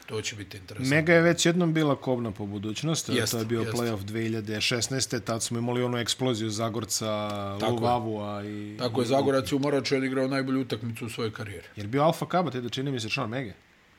To 0.06 0.22
će 0.22 0.36
biti 0.36 0.56
interesantno. 0.56 0.96
Mega 0.96 1.12
je 1.12 1.20
već 1.20 1.46
jednom 1.46 1.74
bila 1.74 1.96
kobna 1.96 2.30
po 2.30 2.46
budućnosti, 2.46 3.12
Jest, 3.12 3.32
to 3.32 3.38
je 3.38 3.44
bio 3.44 3.60
jest. 3.60 3.72
playoff 3.72 4.04
2016. 4.04 5.20
Tad 5.24 5.42
smo 5.42 5.58
imali 5.58 5.82
onu 5.82 5.98
eksploziju 5.98 6.50
Zagorca, 6.50 7.28
Tako 7.60 7.72
je. 7.72 7.72
Luvavua 7.72 8.44
i... 8.44 8.76
Tako 8.78 9.00
je, 9.00 9.06
Zagorac 9.06 9.52
je 9.52 9.56
u 9.56 9.58
Moraču 9.58 9.96
odigrao 9.96 10.28
najbolju 10.28 10.60
utakmicu 10.60 11.06
u 11.06 11.10
svojoj 11.10 11.32
karijeri. 11.32 11.66
Jer 11.76 11.86
bio 11.86 12.02
Alfa 12.02 12.26
Kaba, 12.28 12.50
te 12.50 12.60
da 12.60 12.68
čini 12.68 12.90
mi 12.92 13.00
se 13.00 13.08
član 13.08 13.30
Mege. 13.30 13.52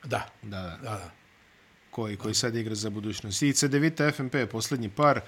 Da, 0.04 0.28
Da, 0.42 0.60
da. 0.62 0.76
da, 0.82 0.90
da. 0.90 1.10
Koji, 1.98 2.16
koji 2.16 2.34
sad 2.34 2.56
igra 2.56 2.74
za 2.74 2.90
budućnost. 2.90 3.42
I 3.42 3.52
CDVita 3.52 4.10
FNP, 4.10 4.34
posljednji 4.50 4.88
par. 4.88 5.20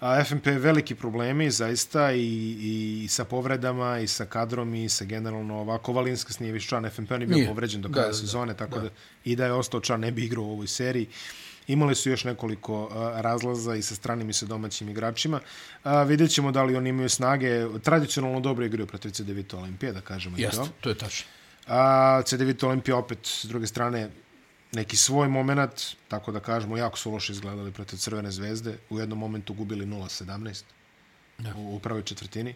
A 0.00 0.24
FNP 0.24 0.46
veliki 0.46 0.94
problemi, 0.94 1.50
zaista, 1.50 2.12
i, 2.12 2.56
i 2.60 3.08
sa 3.08 3.24
povredama, 3.24 3.98
i 3.98 4.06
sa 4.06 4.26
kadrom, 4.26 4.74
i 4.74 4.88
sa 4.88 5.04
generalno 5.04 5.60
ovako. 5.60 5.92
Valinskas 5.92 6.38
nije 6.40 6.52
više 6.52 6.68
član 6.68 6.90
FNP, 6.90 7.10
on 7.10 7.20
je 7.20 7.26
bio 7.26 7.36
Nije. 7.36 7.48
povređen 7.48 7.82
do 7.82 7.88
kraja 7.88 8.06
da, 8.06 8.12
da. 8.12 8.18
sezone, 8.18 8.54
tako 8.54 8.78
da. 8.78 8.82
Da. 8.82 8.90
i 9.24 9.36
da 9.36 9.44
je 9.44 9.52
ostao 9.52 9.80
član, 9.80 10.00
ne 10.00 10.10
bi 10.12 10.24
igrao 10.24 10.44
u 10.44 10.50
ovoj 10.50 10.66
seriji. 10.66 11.06
Imali 11.66 11.94
su 11.94 12.10
još 12.10 12.24
nekoliko 12.24 12.88
a, 12.92 13.20
razlaza 13.20 13.74
i 13.74 13.82
sa 13.82 13.94
stranim 13.94 14.30
i 14.30 14.32
sa 14.32 14.46
domaćim 14.46 14.88
igračima. 14.88 15.40
A, 15.84 16.02
vidjet 16.02 16.30
ćemo 16.30 16.52
da 16.52 16.62
li 16.62 16.76
oni 16.76 16.90
imaju 16.90 17.08
snage. 17.08 17.66
Tradicionalno 17.82 18.40
dobro 18.40 18.64
igraju 18.64 18.86
protiv 18.86 19.10
CDVita 19.10 19.56
Olimpije, 19.56 19.92
da 19.92 20.00
kažemo 20.00 20.36
Jeste, 20.38 20.56
to. 20.56 20.68
to 20.80 20.88
je 20.88 20.98
tačno. 20.98 21.26
A 21.66 22.22
CDVita 22.24 22.66
Olimpija 22.66 22.96
opet, 22.96 23.18
s 23.22 23.44
druge 23.44 23.66
strane, 23.66 24.10
neki 24.74 24.96
svoj 24.96 25.28
moment, 25.28 25.82
tako 26.08 26.32
da 26.32 26.40
kažemo, 26.40 26.76
jako 26.76 26.98
su 26.98 27.10
loše 27.10 27.32
izgledali 27.32 27.72
protiv 27.72 27.96
Crvene 27.96 28.30
zvezde. 28.30 28.78
U 28.90 28.98
jednom 28.98 29.18
momentu 29.18 29.54
gubili 29.54 29.86
0-17 29.86 30.62
Da. 31.38 31.54
u, 31.56 31.76
u 31.76 31.78
prvoj 31.78 32.02
četvrtini. 32.02 32.54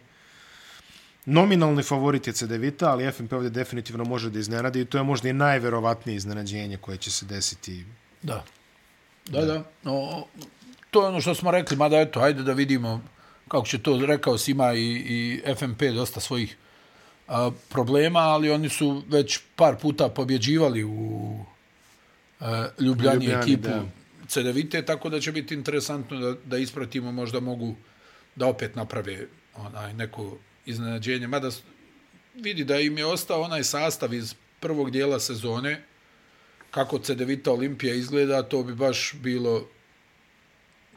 Nominalni 1.25 1.83
favorit 1.83 2.27
je 2.27 2.33
CDVita, 2.33 2.91
ali 2.91 3.11
FNP 3.11 3.33
ovdje 3.33 3.49
definitivno 3.49 4.03
može 4.03 4.29
da 4.29 4.39
iznenadi 4.39 4.81
i 4.81 4.85
to 4.85 4.97
je 4.97 5.03
možda 5.03 5.29
i 5.29 5.33
najverovatnije 5.33 6.15
iznenađenje 6.15 6.77
koje 6.77 6.97
će 6.97 7.11
se 7.11 7.25
desiti. 7.25 7.85
Da. 8.21 8.43
Da, 9.25 9.45
da. 9.45 9.63
No, 9.83 10.25
to 10.91 11.01
je 11.01 11.07
ono 11.07 11.21
što 11.21 11.35
smo 11.35 11.51
rekli, 11.51 11.77
mada 11.77 11.99
eto, 11.99 12.19
hajde 12.19 12.43
da 12.43 12.53
vidimo 12.53 13.01
kako 13.47 13.65
će 13.65 13.77
to, 13.77 14.05
rekao 14.05 14.37
si, 14.37 14.51
ima 14.51 14.73
i, 14.73 14.85
i 14.85 15.41
FNP 15.55 15.81
dosta 15.93 16.19
svojih 16.19 16.57
a, 17.27 17.51
problema, 17.69 18.19
ali 18.19 18.51
oni 18.51 18.69
su 18.69 19.03
već 19.07 19.39
par 19.55 19.75
puta 19.75 20.09
pobjeđivali 20.09 20.83
u 20.83 21.35
Ljubljani, 22.79 23.25
Ljubljani, 23.25 23.25
ekipu 23.25 23.67
da. 23.67 23.85
CDVite, 24.27 24.85
tako 24.85 25.09
da 25.09 25.19
će 25.19 25.31
biti 25.31 25.53
interesantno 25.53 26.19
da, 26.19 26.35
da 26.45 26.57
ispratimo, 26.57 27.11
možda 27.11 27.39
mogu 27.39 27.75
da 28.35 28.47
opet 28.47 28.75
naprave 28.75 29.27
onaj 29.55 29.93
neko 29.93 30.37
iznenađenje. 30.65 31.27
Mada 31.27 31.49
vidi 32.35 32.63
da 32.63 32.79
im 32.79 32.97
je 32.97 33.05
ostao 33.05 33.41
onaj 33.41 33.63
sastav 33.63 34.13
iz 34.13 34.35
prvog 34.59 34.91
dijela 34.91 35.19
sezone, 35.19 35.81
kako 36.71 36.99
CDVita 36.99 37.51
Olimpija 37.51 37.93
izgleda, 37.93 38.43
to 38.43 38.63
bi 38.63 38.75
baš 38.75 39.13
bilo 39.13 39.67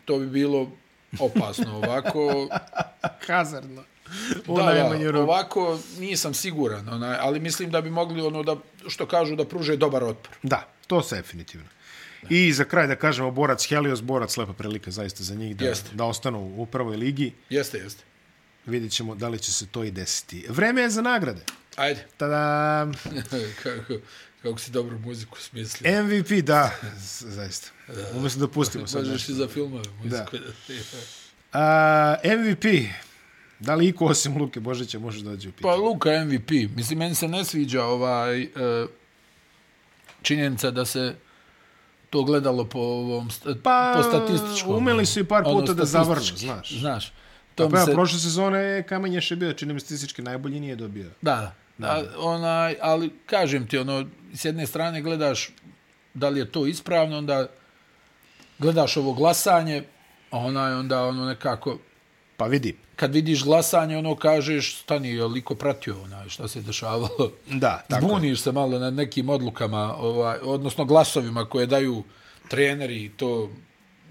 to 0.05 0.18
bi 0.18 0.26
bilo 0.26 0.70
opasno 1.20 1.76
ovako. 1.76 2.49
Hazardno. 3.26 3.84
U 4.46 4.56
da, 4.56 4.64
najmanju 4.64 5.04
da, 5.04 5.10
ruku. 5.10 5.22
ovako 5.22 5.78
nisam 5.98 6.34
siguran, 6.34 6.88
onaj, 6.88 7.16
ali 7.20 7.40
mislim 7.40 7.70
da 7.70 7.80
bi 7.80 7.90
mogli 7.90 8.20
ono 8.20 8.42
da 8.42 8.56
što 8.88 9.06
kažu 9.06 9.36
da 9.36 9.44
pruže 9.44 9.76
dobar 9.76 10.04
otpor. 10.04 10.36
Da, 10.42 10.68
to 10.86 11.02
se 11.02 11.16
definitivno. 11.16 11.66
I 12.30 12.52
za 12.52 12.64
kraj 12.64 12.86
da 12.86 12.96
kažemo 12.96 13.30
Borac 13.30 13.68
Helios, 13.68 14.02
Borac 14.02 14.36
lepa 14.36 14.52
prilika 14.52 14.90
zaista 14.90 15.24
za 15.24 15.34
njih 15.34 15.56
da, 15.56 15.64
Jeste. 15.64 15.90
da 15.94 16.04
ostanu 16.04 16.54
u 16.56 16.66
prvoj 16.66 16.96
ligi. 16.96 17.32
Jeste, 17.50 17.78
jeste. 17.78 18.04
Vidjet 18.66 18.92
ćemo 18.92 19.14
da 19.14 19.28
li 19.28 19.38
će 19.38 19.52
se 19.52 19.66
to 19.66 19.84
i 19.84 19.90
desiti. 19.90 20.46
Vreme 20.48 20.82
je 20.82 20.90
za 20.90 21.02
nagrade. 21.02 21.40
Ajde. 21.76 22.06
Tada 22.18 22.86
kako, 23.62 23.94
kako 24.42 24.58
si 24.58 24.70
dobru 24.70 24.98
muziku 24.98 25.40
smislio. 25.40 26.02
MVP, 26.02 26.30
da, 26.30 26.70
zaista. 27.20 27.70
Umjesto 28.14 28.40
da 28.40 28.48
pustimo 28.48 28.86
sad 28.86 29.06
Možeš 29.06 29.28
i 29.28 29.34
za 29.34 29.48
filmove 29.48 29.84
muziku. 30.02 30.36
Da. 30.36 30.48
A, 31.52 32.16
MVP, 32.24 32.64
da 33.62 33.74
li 33.74 33.88
iko 33.88 34.04
osim 34.04 34.38
Luke 34.38 34.60
Božića 34.60 34.98
može 34.98 35.22
dođe 35.22 35.48
u 35.48 35.52
Pa 35.52 35.56
pitanje? 35.56 35.76
Luka 35.76 36.10
MVP. 36.24 36.50
Mislim, 36.76 36.98
meni 36.98 37.14
se 37.14 37.28
ne 37.28 37.44
sviđa 37.44 37.84
ovaj, 37.84 38.42
e, 38.42 38.48
činjenica 40.22 40.70
da 40.70 40.84
se 40.84 41.14
to 42.10 42.22
gledalo 42.22 42.64
po 42.64 42.78
ovom 42.78 43.30
Pa, 43.62 43.94
po 43.96 44.02
statističkom. 44.02 44.76
umeli 44.76 45.06
su 45.06 45.20
i 45.20 45.24
par 45.24 45.42
ono, 45.46 45.60
puta 45.60 45.74
da 45.74 45.84
zavrnu, 45.84 46.14
statistički, 46.14 46.46
znaš. 46.46 46.72
Znaš. 46.78 47.12
To 47.54 47.68
Pa 47.68 47.78
ja, 47.78 47.84
se, 47.86 47.92
prošle 47.92 48.18
sezone 48.18 48.82
Kamenješ 48.88 49.30
je 49.30 49.36
bio, 49.36 49.52
čini 49.52 49.74
mi 49.74 49.80
statistički 49.80 50.22
najbolji, 50.22 50.60
nije 50.60 50.76
dobio. 50.76 51.10
Da, 51.22 51.54
da. 51.78 51.86
A, 51.86 52.02
onaj, 52.18 52.76
ali 52.80 53.10
kažem 53.26 53.66
ti, 53.66 53.78
ono, 53.78 54.06
s 54.34 54.44
jedne 54.44 54.66
strane 54.66 55.02
gledaš 55.02 55.50
da 56.14 56.28
li 56.28 56.40
je 56.40 56.50
to 56.50 56.66
ispravno, 56.66 57.18
onda 57.18 57.46
gledaš 58.58 58.96
ovo 58.96 59.12
glasanje, 59.12 59.84
onaj, 60.30 60.74
onda 60.74 61.04
ono 61.04 61.24
nekako, 61.24 61.78
Pa 62.43 62.47
vidi, 62.47 62.74
kad 62.97 63.14
vidiš 63.14 63.45
glasanje, 63.45 63.99
ono 63.99 64.16
kažeš, 64.16 64.76
stani, 64.76 65.09
je 65.09 65.24
liko 65.24 65.55
pratio 65.55 66.03
onaj, 66.03 66.28
šta 66.28 66.49
se 66.49 66.62
dešavalo. 66.62 67.32
da, 67.47 67.84
tako 67.88 68.07
je. 68.07 68.09
Buniš 68.09 68.40
se 68.40 68.53
malo 68.53 68.78
nad 68.78 68.95
nekim 68.95 69.28
odlukama, 69.28 69.97
ovaj, 69.97 70.38
odnosno 70.43 70.84
glasovima 70.84 71.45
koje 71.45 71.66
daju 71.66 72.03
treneri 72.49 73.05
i 73.05 73.09
to, 73.09 73.51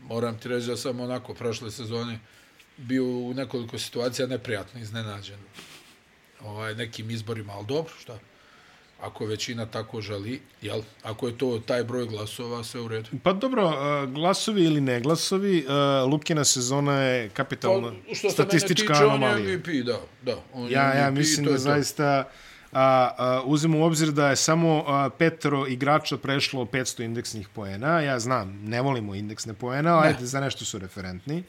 moram 0.03 0.39
ti 0.39 0.47
reći 0.47 0.67
da 0.67 0.77
sam 0.77 0.99
onako 0.99 1.33
prošle 1.33 1.71
sezone 1.71 2.19
bio 2.77 3.03
u 3.03 3.33
nekoliko 3.33 3.79
situacija 3.79 4.27
neprijatno 4.27 4.79
iznenađen 4.81 5.39
ovaj, 6.41 6.75
nekim 6.75 7.11
izborima, 7.11 7.53
ali 7.53 7.65
dobro, 7.65 7.93
šta? 7.99 8.19
Ako 9.01 9.25
većina 9.25 9.65
tako 9.65 10.01
želi, 10.01 10.41
jel? 10.61 10.81
Ako 11.03 11.27
je 11.27 11.37
to 11.37 11.59
taj 11.65 11.83
broj 11.83 12.05
glasova, 12.05 12.63
sve 12.63 12.81
u 12.81 12.87
redu. 12.87 13.09
Pa 13.23 13.33
dobro, 13.33 13.73
glasovi 14.07 14.63
ili 14.63 14.81
ne 14.81 14.99
glasovi, 14.99 15.65
Lukina 16.11 16.43
sezona 16.43 16.93
je 16.93 17.29
kapitalna 17.29 17.91
Pa, 18.07 18.15
što 18.15 18.29
se 18.29 18.33
statistička 18.33 18.93
mene 18.93 18.99
tiče, 18.99 19.13
anomalija. 19.13 19.35
on 19.35 19.51
je 19.51 19.57
MVP, 19.57 19.85
da. 19.85 19.99
da 20.21 20.37
on 20.53 20.63
je 20.67 20.71
Ja, 20.71 20.93
ja 20.93 21.11
MVP, 21.11 21.17
mislim 21.17 21.45
to 21.45 21.51
da 21.51 21.57
zaista 21.57 22.29
a, 22.71 23.11
a, 23.17 23.41
uzimo 23.45 23.79
u 23.79 23.83
obzir 23.83 24.11
da 24.11 24.29
je 24.29 24.35
samo 24.35 24.83
a, 24.87 25.09
petero 25.17 25.67
igrača 25.67 26.17
prešlo 26.17 26.65
500 26.65 27.03
indeksnih 27.03 27.49
poena. 27.49 27.99
Ja 28.01 28.19
znam, 28.19 28.61
ne 28.63 28.81
volimo 28.81 29.15
indeksne 29.15 29.53
poena, 29.53 29.97
ali 29.97 30.07
ajde, 30.07 30.25
za 30.25 30.39
nešto 30.39 30.65
su 30.65 30.79
referentni. 30.79 31.43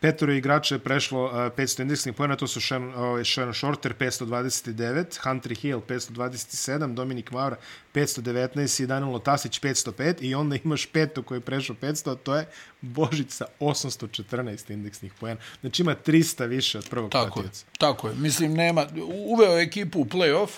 Petoro 0.00 0.32
igrača 0.32 0.74
je 0.74 0.78
prešlo 0.78 1.24
uh, 1.24 1.32
500 1.32 1.82
indeksnih 1.82 2.14
pojena, 2.14 2.36
to 2.36 2.46
su 2.46 2.60
Shannon, 2.60 3.18
uh, 3.18 3.26
Shannon 3.26 3.54
Shorter 3.54 3.94
529, 3.94 5.18
Hunter 5.22 5.54
Hill 5.54 5.80
527, 5.88 6.94
Dominik 6.94 7.30
Maura 7.30 7.56
519 7.94 8.82
i 8.82 8.86
Danilo 8.86 9.18
Tasić 9.18 9.60
505 9.60 10.14
i 10.20 10.34
onda 10.34 10.56
imaš 10.64 10.86
peto 10.86 11.22
koji 11.22 11.36
je 11.36 11.40
prešao 11.40 11.76
500, 11.76 12.12
a 12.12 12.14
to 12.14 12.36
je 12.36 12.46
Božica 12.80 13.44
814 13.60 14.70
indeksnih 14.72 15.12
pojena. 15.20 15.40
Znači 15.60 15.82
ima 15.82 15.94
300 16.06 16.46
više 16.46 16.78
od 16.78 16.88
prvog 16.90 17.10
Tako 17.10 17.40
je, 17.40 17.42
pratioca. 17.44 17.64
tako 17.78 18.08
je. 18.08 18.14
Mislim, 18.14 18.54
nema, 18.54 18.86
uveo 19.26 19.56
je 19.56 19.62
ekipu 19.62 20.00
u 20.00 20.04
play-off, 20.04 20.48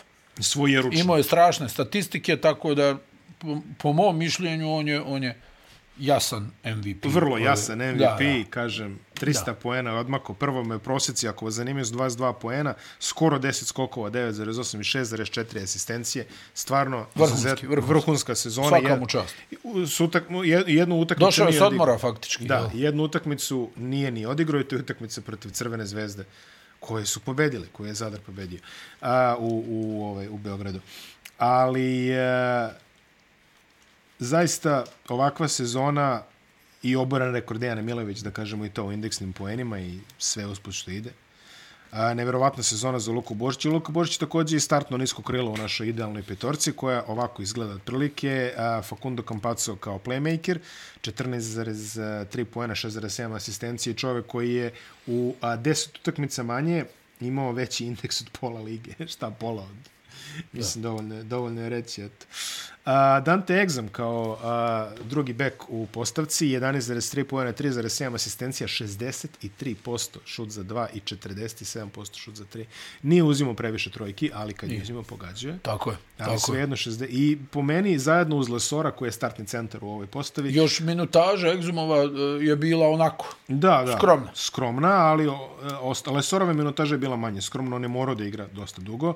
Svoje 0.40 0.82
ručno. 0.82 1.01
imao 1.01 1.16
je 1.16 1.22
strašne 1.22 1.68
statistike, 1.68 2.36
tako 2.36 2.74
da, 2.74 2.97
po, 3.38 3.61
po 3.78 3.93
mom 3.93 4.18
mišljenju, 4.18 4.72
on 4.72 4.88
je, 4.88 5.01
on 5.01 5.22
je 5.22 5.40
jasan 5.99 6.51
MVP. 6.66 7.05
Vrlo 7.05 7.38
jasan 7.38 7.78
MVP, 7.78 7.99
Da, 7.99 8.16
da. 8.18 8.45
kažem, 8.51 8.99
300 9.14 9.45
da. 9.47 9.55
poena 9.55 9.95
odmako. 9.95 10.34
Prvo 10.34 10.64
me 10.64 10.78
prosjeci, 10.78 11.28
ako 11.28 11.45
vas 11.45 11.55
zanimaju, 11.55 11.84
su 11.84 11.95
22 11.95 12.32
poena, 12.32 12.74
skoro 13.01 13.38
10 13.38 13.64
skokova, 13.64 14.11
9,8 14.11 14.76
i 14.76 15.05
6,4 15.05 15.62
asistencije. 15.62 16.26
Stvarno, 16.55 17.07
Vrhunski, 17.14 17.36
izuzet- 17.38 17.62
vrhunski. 17.62 17.88
vrhunska 17.88 18.34
sezona. 18.34 18.68
Svaka 18.68 18.97
mu 18.97 19.07
čast. 19.07 19.34
jednu 20.66 20.97
utakmicu 20.97 21.26
Došao 21.26 21.47
je 21.47 21.53
s 21.53 21.61
odmora, 21.61 21.99
faktički. 21.99 22.45
Da, 22.45 22.70
jednu 22.74 23.03
utakmicu 23.03 23.70
nije 23.76 24.11
ni 24.11 24.26
odigrao 24.26 24.61
i 24.61 24.64
to 24.64 24.76
je 24.76 24.80
utakmica 24.80 25.20
protiv 25.20 25.51
Crvene 25.51 25.86
zvezde 25.86 26.24
koje 26.80 27.07
su 27.07 27.20
pobedile, 27.20 27.66
koje 27.72 27.88
je 27.88 27.95
Zadar 27.95 28.20
pobedio 28.20 28.61
a, 29.01 29.36
u, 29.38 29.64
u, 29.68 30.05
ovaj, 30.05 30.28
u 30.28 30.38
Beogradu. 30.38 30.80
Ali 31.38 32.11
e, 32.11 32.70
zaista 34.22 34.84
ovakva 35.08 35.48
sezona 35.48 36.22
i 36.82 36.96
oboran 36.96 37.32
rekord 37.32 37.60
Dejana 37.60 37.82
Milović, 37.82 38.18
da 38.18 38.30
kažemo 38.30 38.64
i 38.64 38.70
to 38.70 38.84
u 38.84 38.92
indeksnim 38.92 39.32
poenima 39.32 39.80
i 39.80 39.98
sve 40.18 40.46
uspod 40.46 40.74
što 40.74 40.90
ide. 40.90 41.10
A, 41.90 42.14
neverovatna 42.14 42.62
sezona 42.62 42.98
za 42.98 43.12
Luku 43.12 43.34
Božić. 43.34 43.64
I 43.64 43.68
Luka 43.68 43.92
Božić 43.92 44.16
također 44.16 44.56
je 44.56 44.60
startno 44.60 44.96
nisko 44.96 45.22
krilo 45.22 45.50
u 45.50 45.56
našoj 45.56 45.88
idealnoj 45.88 46.22
petorci, 46.22 46.72
koja 46.72 47.04
ovako 47.06 47.42
izgleda 47.42 47.72
otprilike. 47.72 48.54
A, 48.56 48.82
Facundo 48.82 49.22
Campazzo 49.22 49.76
kao 49.76 49.98
playmaker, 49.98 50.58
14,3 51.02 52.44
poena, 52.44 52.74
6,7 52.74 53.36
asistencije. 53.36 53.94
Čovjek 53.94 54.26
koji 54.26 54.54
je 54.54 54.72
u 55.06 55.34
a, 55.40 55.56
10 55.56 55.98
utakmica 56.00 56.42
manje 56.42 56.84
imao 57.20 57.52
veći 57.52 57.86
indeks 57.86 58.20
od 58.20 58.30
pola 58.30 58.60
lige. 58.60 58.92
Šta 59.14 59.30
pola 59.30 59.62
od? 59.62 59.88
Mislim, 60.52 60.82
dovoljno, 60.82 61.14
je- 61.14 61.24
dovoljno 61.24 61.60
je 61.62 61.68
reći. 61.68 62.02
Eto. 62.02 62.26
Dante 63.24 63.54
Exum 63.54 63.88
kao 63.88 64.38
drugi 65.04 65.32
bek 65.32 65.54
u 65.68 65.86
postavci, 65.86 66.46
11,3 66.46 67.24
pojene, 67.24 67.52
3,7 67.52 68.14
asistencija, 68.14 68.66
63% 68.68 70.18
šut 70.24 70.50
za 70.50 70.64
2 70.64 70.86
i 70.94 71.00
47% 71.00 72.18
šut 72.18 72.34
za 72.34 72.44
3. 72.44 72.64
Nije 73.02 73.22
uzimao 73.22 73.54
previše 73.54 73.90
trojki, 73.90 74.30
ali 74.34 74.52
kad 74.54 74.70
je 74.70 74.82
uzimao 74.82 75.02
pogađuje. 75.02 75.58
Tako 75.62 75.90
je. 75.90 75.96
Ali 76.18 76.38
tako 76.38 76.54
jedno 76.54 76.76
60. 76.76 77.06
I 77.08 77.38
po 77.50 77.62
meni, 77.62 77.98
zajedno 77.98 78.36
uz 78.36 78.48
Lesora, 78.48 78.90
koji 78.90 79.08
je 79.08 79.12
startni 79.12 79.46
centar 79.46 79.84
u 79.84 79.88
ovoj 79.88 80.06
postavi, 80.06 80.54
Još 80.54 80.80
minutaža 80.80 81.48
Egzumova 81.48 81.96
e, 81.96 82.08
je 82.40 82.56
bila 82.56 82.88
onako. 82.88 83.34
Da, 83.48 83.82
da. 83.86 83.96
Skromna. 83.96 84.30
Skromna, 84.34 84.88
ali 84.90 85.26
o, 85.26 85.50
osta- 85.80 86.10
Lesorove 86.10 86.54
minutaža 86.54 86.94
je 86.94 86.98
bila 86.98 87.16
manje 87.16 87.40
skromna, 87.40 87.76
on 87.76 87.82
je 87.82 87.88
morao 87.88 88.14
da 88.14 88.24
igra 88.24 88.46
dosta 88.46 88.82
dugo. 88.82 89.14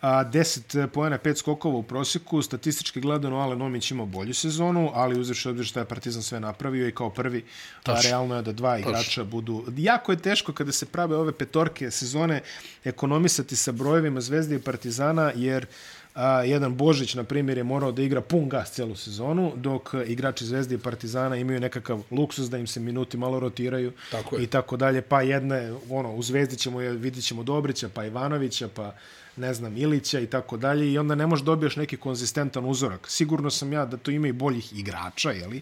A, 0.00 0.24
10 0.24 0.86
pojena, 0.86 1.18
5 1.18 1.36
skokova 1.36 1.76
u 1.76 1.82
prosjeku, 1.82 2.42
statistički 2.42 3.00
gledano 3.00 3.36
Alen 3.38 3.62
Omić 3.62 3.90
imao 3.90 4.06
bolju 4.06 4.34
sezonu, 4.34 4.90
ali 4.94 5.20
uzevši 5.20 5.48
obzir 5.48 5.66
šta 5.66 5.80
je 5.80 5.86
Partizan 5.86 6.22
sve 6.22 6.40
napravio 6.40 6.88
i 6.88 6.92
kao 6.92 7.10
prvi, 7.10 7.44
a, 7.86 8.00
realno 8.02 8.36
je 8.36 8.42
da 8.42 8.52
dva 8.52 8.78
igrača 8.78 9.24
budu... 9.24 9.64
Jako 9.76 10.12
je 10.12 10.18
teško 10.18 10.52
kada 10.52 10.72
se 10.72 10.86
prave 10.86 11.16
ove 11.16 11.32
petorke 11.32 11.90
sezone 11.90 12.40
ekonomisati 12.84 13.56
sa 13.56 13.72
brojevima 13.72 14.20
Zvezde 14.20 14.56
i 14.56 14.60
Partizana, 14.60 15.32
jer 15.34 15.66
a, 16.14 16.42
jedan 16.42 16.74
Božić, 16.74 17.14
na 17.14 17.24
primjer, 17.24 17.58
je 17.58 17.64
morao 17.64 17.92
da 17.92 18.02
igra 18.02 18.20
pun 18.20 18.48
gas 18.48 18.70
celu 18.72 18.96
sezonu, 18.96 19.52
dok 19.56 19.94
igrači 20.06 20.46
Zvezde 20.46 20.74
i 20.74 20.78
Partizana 20.78 21.36
imaju 21.36 21.60
nekakav 21.60 22.02
luksus 22.10 22.50
da 22.50 22.58
im 22.58 22.66
se 22.66 22.80
minuti 22.80 23.16
malo 23.16 23.40
rotiraju 23.40 23.92
Tako 24.10 24.36
je. 24.36 24.42
i 24.42 24.46
tako 24.46 24.76
dalje. 24.76 25.02
Pa 25.02 25.22
jedne, 25.22 25.72
ono, 25.90 26.12
u 26.12 26.22
Zvezdi 26.22 26.56
ćemo, 26.56 26.80
je- 26.80 26.92
vidit 26.92 27.24
ćemo 27.24 27.42
Dobrića, 27.42 27.88
pa 27.88 28.04
Ivanovića, 28.04 28.68
pa 28.68 28.94
ne 29.40 29.54
znam, 29.54 29.76
Ilića 29.76 30.20
i 30.20 30.26
tako 30.26 30.56
dalje 30.56 30.92
i 30.92 30.98
onda 30.98 31.14
ne 31.14 31.26
možeš 31.26 31.44
dobiješ 31.44 31.76
neki 31.76 31.96
konzistentan 31.96 32.64
uzorak. 32.64 33.06
Sigurno 33.08 33.50
sam 33.50 33.72
ja 33.72 33.86
da 33.86 33.96
to 33.96 34.10
ima 34.10 34.28
i 34.28 34.32
boljih 34.34 34.72
igrača, 34.72 35.30
jeli? 35.32 35.60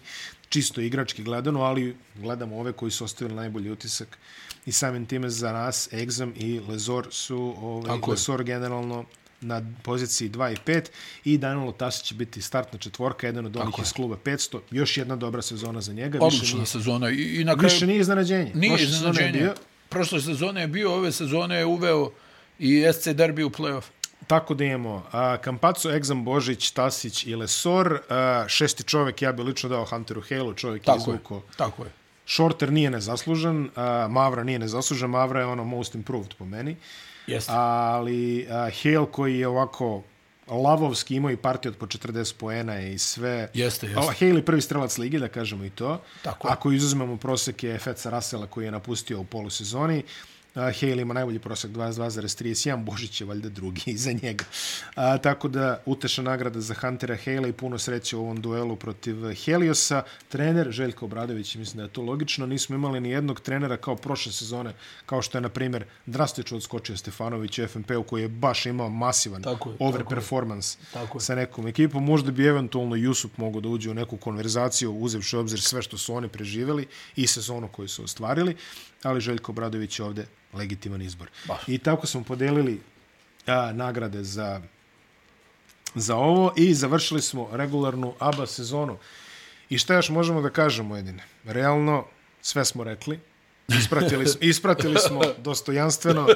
čisto 0.49 0.81
igrački 0.81 1.23
gledano, 1.23 1.61
ali 1.61 1.95
gledamo 2.15 2.59
ove 2.59 2.71
koji 2.71 2.91
su 2.91 3.03
ostavili 3.03 3.35
najbolji 3.35 3.71
utisak 3.71 4.17
i 4.65 4.71
samim 4.71 5.05
time 5.05 5.29
za 5.29 5.51
nas 5.53 5.89
Exam 5.91 6.31
i 6.35 6.59
Lezor 6.61 7.07
su 7.11 7.55
ovaj, 7.59 7.87
Tako 7.87 8.11
je. 8.11 8.13
Lezor 8.13 8.43
generalno 8.43 9.05
na 9.41 9.61
poziciji 9.83 10.29
2 10.29 10.53
i 10.53 10.57
5 10.57 10.83
i 11.25 11.37
Danilo 11.37 11.71
Tasić 11.71 12.03
će 12.03 12.15
biti 12.15 12.41
startna 12.41 12.79
četvorka, 12.79 13.27
jedan 13.27 13.45
od 13.45 13.57
onih 13.57 13.75
je. 13.77 13.81
iz 13.81 13.93
kluba 13.93 14.17
500. 14.17 14.59
Još 14.71 14.97
jedna 14.97 15.15
dobra 15.15 15.41
sezona 15.41 15.81
za 15.81 15.93
njega. 15.93 16.17
Više 16.17 16.25
Odlična 16.27 16.55
nije, 16.55 16.65
sezona. 16.67 17.09
I, 17.09 17.15
i 17.35 17.43
na 17.43 17.53
kraju 17.53 17.63
više 17.65 17.87
nije 17.87 17.99
iznenađenje. 17.99 18.51
nije 18.55 18.69
Prošle 18.69 18.87
sezone 18.87 19.07
je 19.07 19.11
iznenađenje. 19.21 19.39
bio- 19.39 19.55
Prošle 19.89 20.21
sezone 20.21 20.61
je 20.61 20.67
bio, 20.67 20.93
ove 20.93 21.11
sezone 21.11 21.55
je 21.55 21.65
uveo 21.65 22.11
i 22.59 22.85
SC 22.93 23.07
Derbi 23.07 23.43
u 23.43 23.49
play-off. 23.49 23.83
Tako 24.27 24.53
da 24.53 24.63
imamo 24.63 25.03
a, 25.11 25.37
Kampaco, 25.37 25.91
Egzam, 25.91 26.25
Božić, 26.25 26.71
Tasić 26.71 27.27
i 27.27 27.35
Lesor. 27.35 27.99
A, 28.09 28.45
šesti 28.47 28.83
čovek, 28.83 29.21
ja 29.21 29.31
bi 29.31 29.43
lično 29.43 29.69
dao 29.69 29.85
Hunteru 29.85 30.21
Hale, 30.29 30.55
čovek 30.55 30.81
je 30.81 30.85
Tako 30.85 31.11
je. 31.11 31.15
izvuko. 31.15 31.41
Tako 31.57 31.83
je. 31.83 31.91
Shorter 32.27 32.71
nije 32.71 32.89
nezaslužen, 32.89 33.69
a, 33.75 34.07
Mavra 34.09 34.43
nije 34.43 34.59
nezaslužen, 34.59 35.09
Mavra 35.09 35.39
je 35.39 35.45
ono 35.45 35.63
most 35.63 35.95
improved 35.95 36.33
po 36.37 36.45
meni. 36.45 36.75
Jeste. 37.27 37.51
Ali 37.55 38.47
a, 38.49 38.69
Hale 38.83 39.05
koji 39.11 39.39
je 39.39 39.47
ovako 39.47 40.03
lavovski 40.47 41.15
imao 41.15 41.31
i 41.31 41.37
partiju 41.37 41.71
od 41.71 41.77
po 41.77 41.85
40 41.85 42.35
poena 42.37 42.79
i 42.81 42.97
sve. 42.97 43.49
Jeste, 43.53 43.87
jeste. 43.87 43.99
A, 43.99 44.13
Hale 44.19 44.35
je 44.35 44.45
prvi 44.45 44.61
strelac 44.61 44.97
lige, 44.97 45.19
da 45.19 45.27
kažemo 45.27 45.65
i 45.65 45.69
to. 45.69 46.01
Tako 46.23 46.47
je. 46.47 46.51
Ako 46.51 46.71
izuzmemo 46.71 47.17
proseke 47.17 47.77
Feca 47.77 48.09
Rasela 48.09 48.47
koji 48.47 48.65
je 48.65 48.71
napustio 48.71 49.19
u 49.19 49.25
polusezoni, 49.25 49.99
a, 49.99 50.03
Hale 50.61 51.01
ima 51.01 51.13
najbolji 51.13 51.39
prosek 51.39 51.71
22,31, 51.71 52.83
Božić 52.83 53.21
je 53.21 53.27
valjda 53.27 53.49
drugi 53.49 53.81
iza 53.91 54.11
njega. 54.21 54.45
A, 54.95 55.17
tako 55.17 55.47
da 55.47 55.81
uteša 55.85 56.21
nagrada 56.21 56.61
za 56.61 56.73
Huntera 56.73 57.17
Hale 57.25 57.49
i 57.49 57.53
puno 57.53 57.79
sreće 57.79 58.17
u 58.17 58.21
ovom 58.21 58.41
duelu 58.41 58.75
protiv 58.75 59.15
Heliosa. 59.45 60.03
Trener 60.29 60.71
Željko 60.71 61.05
Obradović, 61.05 61.55
mislim 61.55 61.77
da 61.77 61.83
je 61.83 61.89
to 61.89 62.01
logično, 62.01 62.45
nismo 62.45 62.75
imali 62.75 62.99
ni 62.99 63.09
jednog 63.09 63.39
trenera 63.39 63.77
kao 63.77 63.95
prošle 63.95 64.31
sezone, 64.31 64.73
kao 65.05 65.21
što 65.21 65.37
je, 65.37 65.41
na 65.41 65.49
primjer, 65.49 65.85
drastično 66.05 66.57
odskočio 66.57 66.97
Stefanović 66.97 67.59
u 67.59 67.67
FNP-u 67.67 68.03
koji 68.03 68.21
je 68.21 68.27
baš 68.27 68.65
imao 68.65 68.89
masivan 68.89 69.41
Tako 69.43 69.69
je, 69.69 69.75
overperformance 69.79 70.77
Tako 70.93 71.17
je. 71.17 71.21
sa 71.21 71.35
nekom 71.35 71.67
ekipom. 71.67 72.05
Možda 72.05 72.31
bi 72.31 72.45
eventualno 72.45 72.95
Jusup 72.95 73.37
mogao 73.37 73.61
da 73.61 73.69
uđe 73.69 73.89
u 73.89 73.93
neku 73.93 74.17
konverzaciju, 74.17 74.91
uzevši 74.93 75.37
obzir 75.37 75.61
sve 75.61 75.81
što 75.81 75.97
su 75.97 76.13
oni 76.13 76.27
preživjeli 76.27 76.87
i 77.15 77.27
sezonu 77.27 77.67
koju 77.67 77.87
su 77.87 78.03
ostvarili, 78.03 78.55
ali 79.03 79.21
Željko 79.21 79.53
Bradović 79.53 79.99
je 79.99 80.05
ovde 80.05 80.25
legitiman 80.53 81.01
izbor. 81.01 81.29
Baš. 81.45 81.59
I 81.67 81.77
tako 81.77 82.07
smo 82.07 82.23
podelili 82.23 82.81
a, 83.45 83.71
nagrade 83.73 84.23
za, 84.23 84.61
za 85.95 86.15
ovo 86.15 86.53
i 86.57 86.73
završili 86.73 87.21
smo 87.21 87.49
regularnu 87.51 88.13
ABA 88.19 88.47
sezonu. 88.47 88.97
I 89.69 89.77
šta 89.77 89.93
još 89.95 90.09
možemo 90.09 90.41
da 90.41 90.49
kažemo, 90.49 90.97
Edine? 90.97 91.23
Realno, 91.45 92.05
sve 92.41 92.65
smo 92.65 92.83
rekli. 92.83 93.19
Ispratili, 93.79 94.27
smo- 94.27 94.41
ispratili 94.51 94.95
smo 94.99 95.21
dostojanstveno 95.37 96.27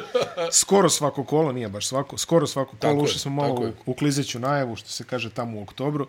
skoro 0.51 0.89
svako 0.89 1.23
kolo, 1.23 1.51
nije 1.51 1.69
baš 1.69 1.87
svako, 1.87 2.17
skoro 2.17 2.47
svako 2.47 2.69
kolo, 2.71 2.79
Tako 2.93 3.03
ušli 3.03 3.19
smo 3.19 3.31
malo 3.31 3.55
u, 3.55 3.71
u 3.85 3.93
klizeću 3.95 4.39
najavu, 4.39 4.75
što 4.75 4.89
se 4.89 5.03
kaže 5.03 5.29
tamo 5.29 5.59
u 5.59 5.63
oktobru. 5.63 6.07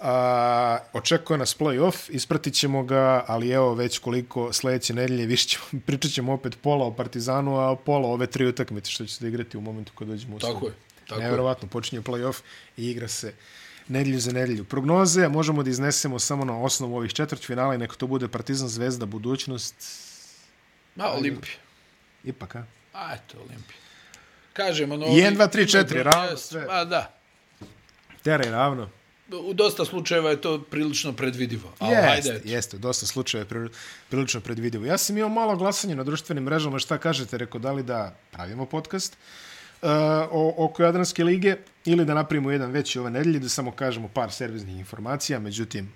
A, 0.00 0.78
očekuje 0.92 1.38
nas 1.38 1.58
play-off, 1.58 2.10
ispratit 2.10 2.54
ćemo 2.54 2.82
ga, 2.82 3.24
ali 3.26 3.50
evo 3.50 3.74
već 3.74 3.98
koliko 3.98 4.52
sledeće 4.52 4.94
nedelje, 4.94 5.26
više 5.26 5.48
ćemo, 5.48 5.64
pričat 5.86 6.10
ćemo 6.10 6.32
opet 6.32 6.58
pola 6.62 6.86
o 6.86 6.94
Partizanu, 6.94 7.58
a 7.60 7.76
pola 7.76 8.08
ove 8.08 8.26
tri 8.26 8.46
utakmice 8.46 8.90
što 8.90 9.06
će 9.06 9.14
se 9.14 9.28
igrati 9.28 9.56
u 9.56 9.60
momentu 9.60 9.92
kad 9.98 10.08
dođemo 10.08 10.36
u 10.36 10.38
Tako 10.38 10.52
studio. 10.52 10.68
je, 10.68 10.74
tako 11.08 11.20
je. 11.20 11.24
Nevjerovatno, 11.24 11.68
počinje 11.68 12.02
play-off 12.02 12.40
i 12.76 12.90
igra 12.90 13.08
se 13.08 13.34
nedelju 13.88 14.20
za 14.20 14.32
nedelju. 14.32 14.64
Prognoze 14.64 15.28
možemo 15.28 15.62
da 15.62 15.70
iznesemo 15.70 16.18
samo 16.18 16.44
na 16.44 16.62
osnovu 16.62 16.96
ovih 16.96 17.12
četvrt 17.12 17.44
finala 17.44 17.74
i 17.74 17.78
neka 17.78 17.96
to 17.96 18.06
bude 18.06 18.28
Partizan 18.28 18.68
Zvezda 18.68 19.06
budućnost. 19.06 19.74
Ma, 20.96 21.10
Olimpija. 21.12 21.54
Ipak, 22.24 22.56
a? 22.56 22.64
A, 22.92 23.14
eto, 23.14 23.38
Olimpija. 23.38 23.78
Kažemo, 24.52 24.96
no... 24.96 25.06
1, 25.06 25.36
2, 25.36 25.56
3, 25.56 25.84
4, 25.84 26.02
ravno 26.02 26.36
sve. 26.36 26.66
Pa 26.66 26.84
da. 26.84 27.14
Teraj 28.22 28.50
ravno. 28.50 28.90
U 29.32 29.54
dosta 29.54 29.84
slučajeva 29.84 30.30
je 30.30 30.40
to 30.40 30.62
prilično 30.62 31.12
predvidivo. 31.12 31.72
Ali 31.78 31.92
Jeste, 31.94 32.08
hajde, 32.08 32.28
eto. 32.30 32.48
jeste, 32.48 32.76
u 32.76 32.78
dosta 32.78 33.06
slučaja 33.06 33.40
je 33.40 33.46
pri- 33.48 33.68
prilično 34.08 34.40
predvidivo. 34.40 34.86
Ja 34.86 34.98
sam 34.98 35.16
imao 35.18 35.28
malo 35.28 35.56
glasanje 35.56 35.96
na 35.96 36.04
društvenim 36.04 36.44
mrežama, 36.44 36.78
šta 36.78 36.98
kažete, 36.98 37.38
rekao 37.38 37.60
da 37.60 37.72
li 37.72 37.82
da 37.82 38.16
pravimo 38.32 38.66
podcast 38.66 39.16
uh, 39.82 39.88
o, 40.30 40.54
oko 40.64 40.82
Jadranske 40.82 41.24
lige 41.24 41.56
ili 41.84 42.04
da 42.04 42.14
napravimo 42.14 42.50
jedan 42.50 42.70
veći 42.70 42.98
ove 42.98 43.10
nedelje, 43.10 43.38
da 43.38 43.48
samo 43.48 43.72
kažemo 43.72 44.08
par 44.08 44.32
servisnih 44.32 44.78
informacija, 44.78 45.38
međutim, 45.38 45.92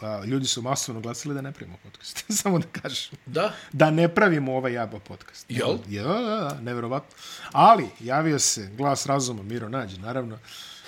uh, 0.00 0.24
ljudi 0.26 0.46
su 0.46 0.62
masovno 0.62 1.00
glasili 1.00 1.34
da 1.34 1.40
ne 1.40 1.52
pravimo 1.52 1.78
podcast. 1.82 2.24
samo 2.42 2.58
da 2.58 2.66
kažem. 2.82 3.18
Da? 3.26 3.52
Da 3.72 3.90
ne 3.90 4.14
pravimo 4.14 4.56
ovaj 4.56 4.72
jaba 4.72 4.98
podcast. 4.98 5.46
Jel? 5.48 5.76
Ja, 5.88 6.02
da, 6.02 6.20
da, 6.20 6.58
nevjerovatno. 6.60 7.16
Ali, 7.52 7.88
javio 8.00 8.38
se 8.38 8.70
glas 8.76 9.06
razuma, 9.06 9.42
Miro 9.42 9.68
Nađ, 9.68 9.98
naravno, 9.98 10.38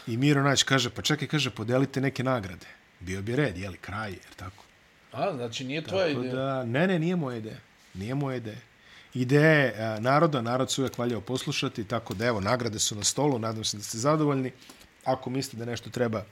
i 0.06 0.16
Miro 0.16 0.42
Nađ 0.42 0.62
kaže, 0.62 0.90
pa 0.90 1.02
čekaj, 1.02 1.28
kaže, 1.28 1.50
podelite 1.50 2.00
neke 2.00 2.24
nagrade. 2.24 2.66
Bio 3.00 3.22
bi 3.22 3.36
red, 3.36 3.58
jeli, 3.58 3.76
kraj, 3.76 4.10
jer 4.10 4.34
tako. 4.36 4.64
A, 5.12 5.32
znači 5.36 5.64
nije 5.64 5.84
tvoja 5.84 6.08
Tako 6.08 6.20
ideja. 6.20 6.34
da, 6.34 6.64
ne, 6.64 6.86
ne, 6.86 6.98
nije 6.98 7.16
moja 7.16 7.36
ideja. 7.36 7.58
Nije 7.94 8.14
moja 8.14 8.36
ideja. 8.36 8.56
Ideje 9.14 9.74
a, 9.78 10.00
naroda, 10.00 10.42
narod 10.42 10.70
se 10.70 10.80
uvijek 10.80 10.98
valjao 10.98 11.20
poslušati, 11.20 11.84
tako 11.84 12.14
da 12.14 12.26
evo, 12.26 12.40
nagrade 12.40 12.78
su 12.78 12.96
na 12.96 13.04
stolu, 13.04 13.38
nadam 13.38 13.64
se 13.64 13.76
da 13.76 13.82
ste 13.82 13.98
zadovoljni. 13.98 14.52
Ako 15.04 15.30
mislite 15.30 15.56
da 15.56 15.64
nešto 15.70 15.90
treba 15.90 16.24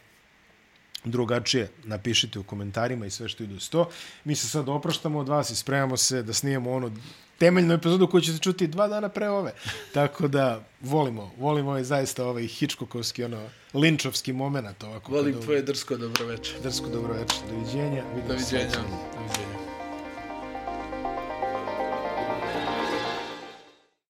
drugačije, 1.05 1.71
napišite 1.85 2.39
u 2.39 2.43
komentarima 2.43 3.07
i 3.07 3.11
sve 3.11 3.29
što 3.29 3.45
ide 3.45 3.55
uz 3.55 3.71
to. 3.71 3.89
Mi 4.25 4.35
se 4.35 4.49
sad 4.49 4.69
opraštamo 4.69 5.19
od 5.19 5.29
vas 5.29 5.51
i 5.51 5.57
spremamo 5.57 5.97
se 5.97 6.23
da 6.23 6.33
snijemo 6.33 6.73
ono 6.73 6.91
temeljnu 7.39 7.75
epizodu 7.75 8.07
koju 8.07 8.21
ćete 8.21 8.39
čuti 8.39 8.67
dva 8.67 8.89
dana 8.89 9.09
pre 9.09 9.29
ove. 9.29 9.53
Tako 9.95 10.29
da 10.29 10.61
volimo, 10.81 11.31
volimo 11.39 11.71
ovaj 11.71 11.85
zaista 11.85 12.27
ovaj 12.27 12.47
Hitchcockovski, 12.47 13.25
ono, 13.25 13.43
linčovski 13.75 14.33
moment 14.33 14.83
ovako. 14.85 15.13
Volim 15.13 15.33
kada- 15.33 15.45
tvoje 15.45 15.63
drsko 15.63 15.97
dobroveče. 15.97 16.53
Drsko 16.63 16.89
dobro 16.89 17.13
večer. 17.13 17.39
Doviđenja. 17.51 18.05
Vidimo 18.15 18.29
Doviđenja. 18.29 18.71
Doviđenja. 19.15 19.62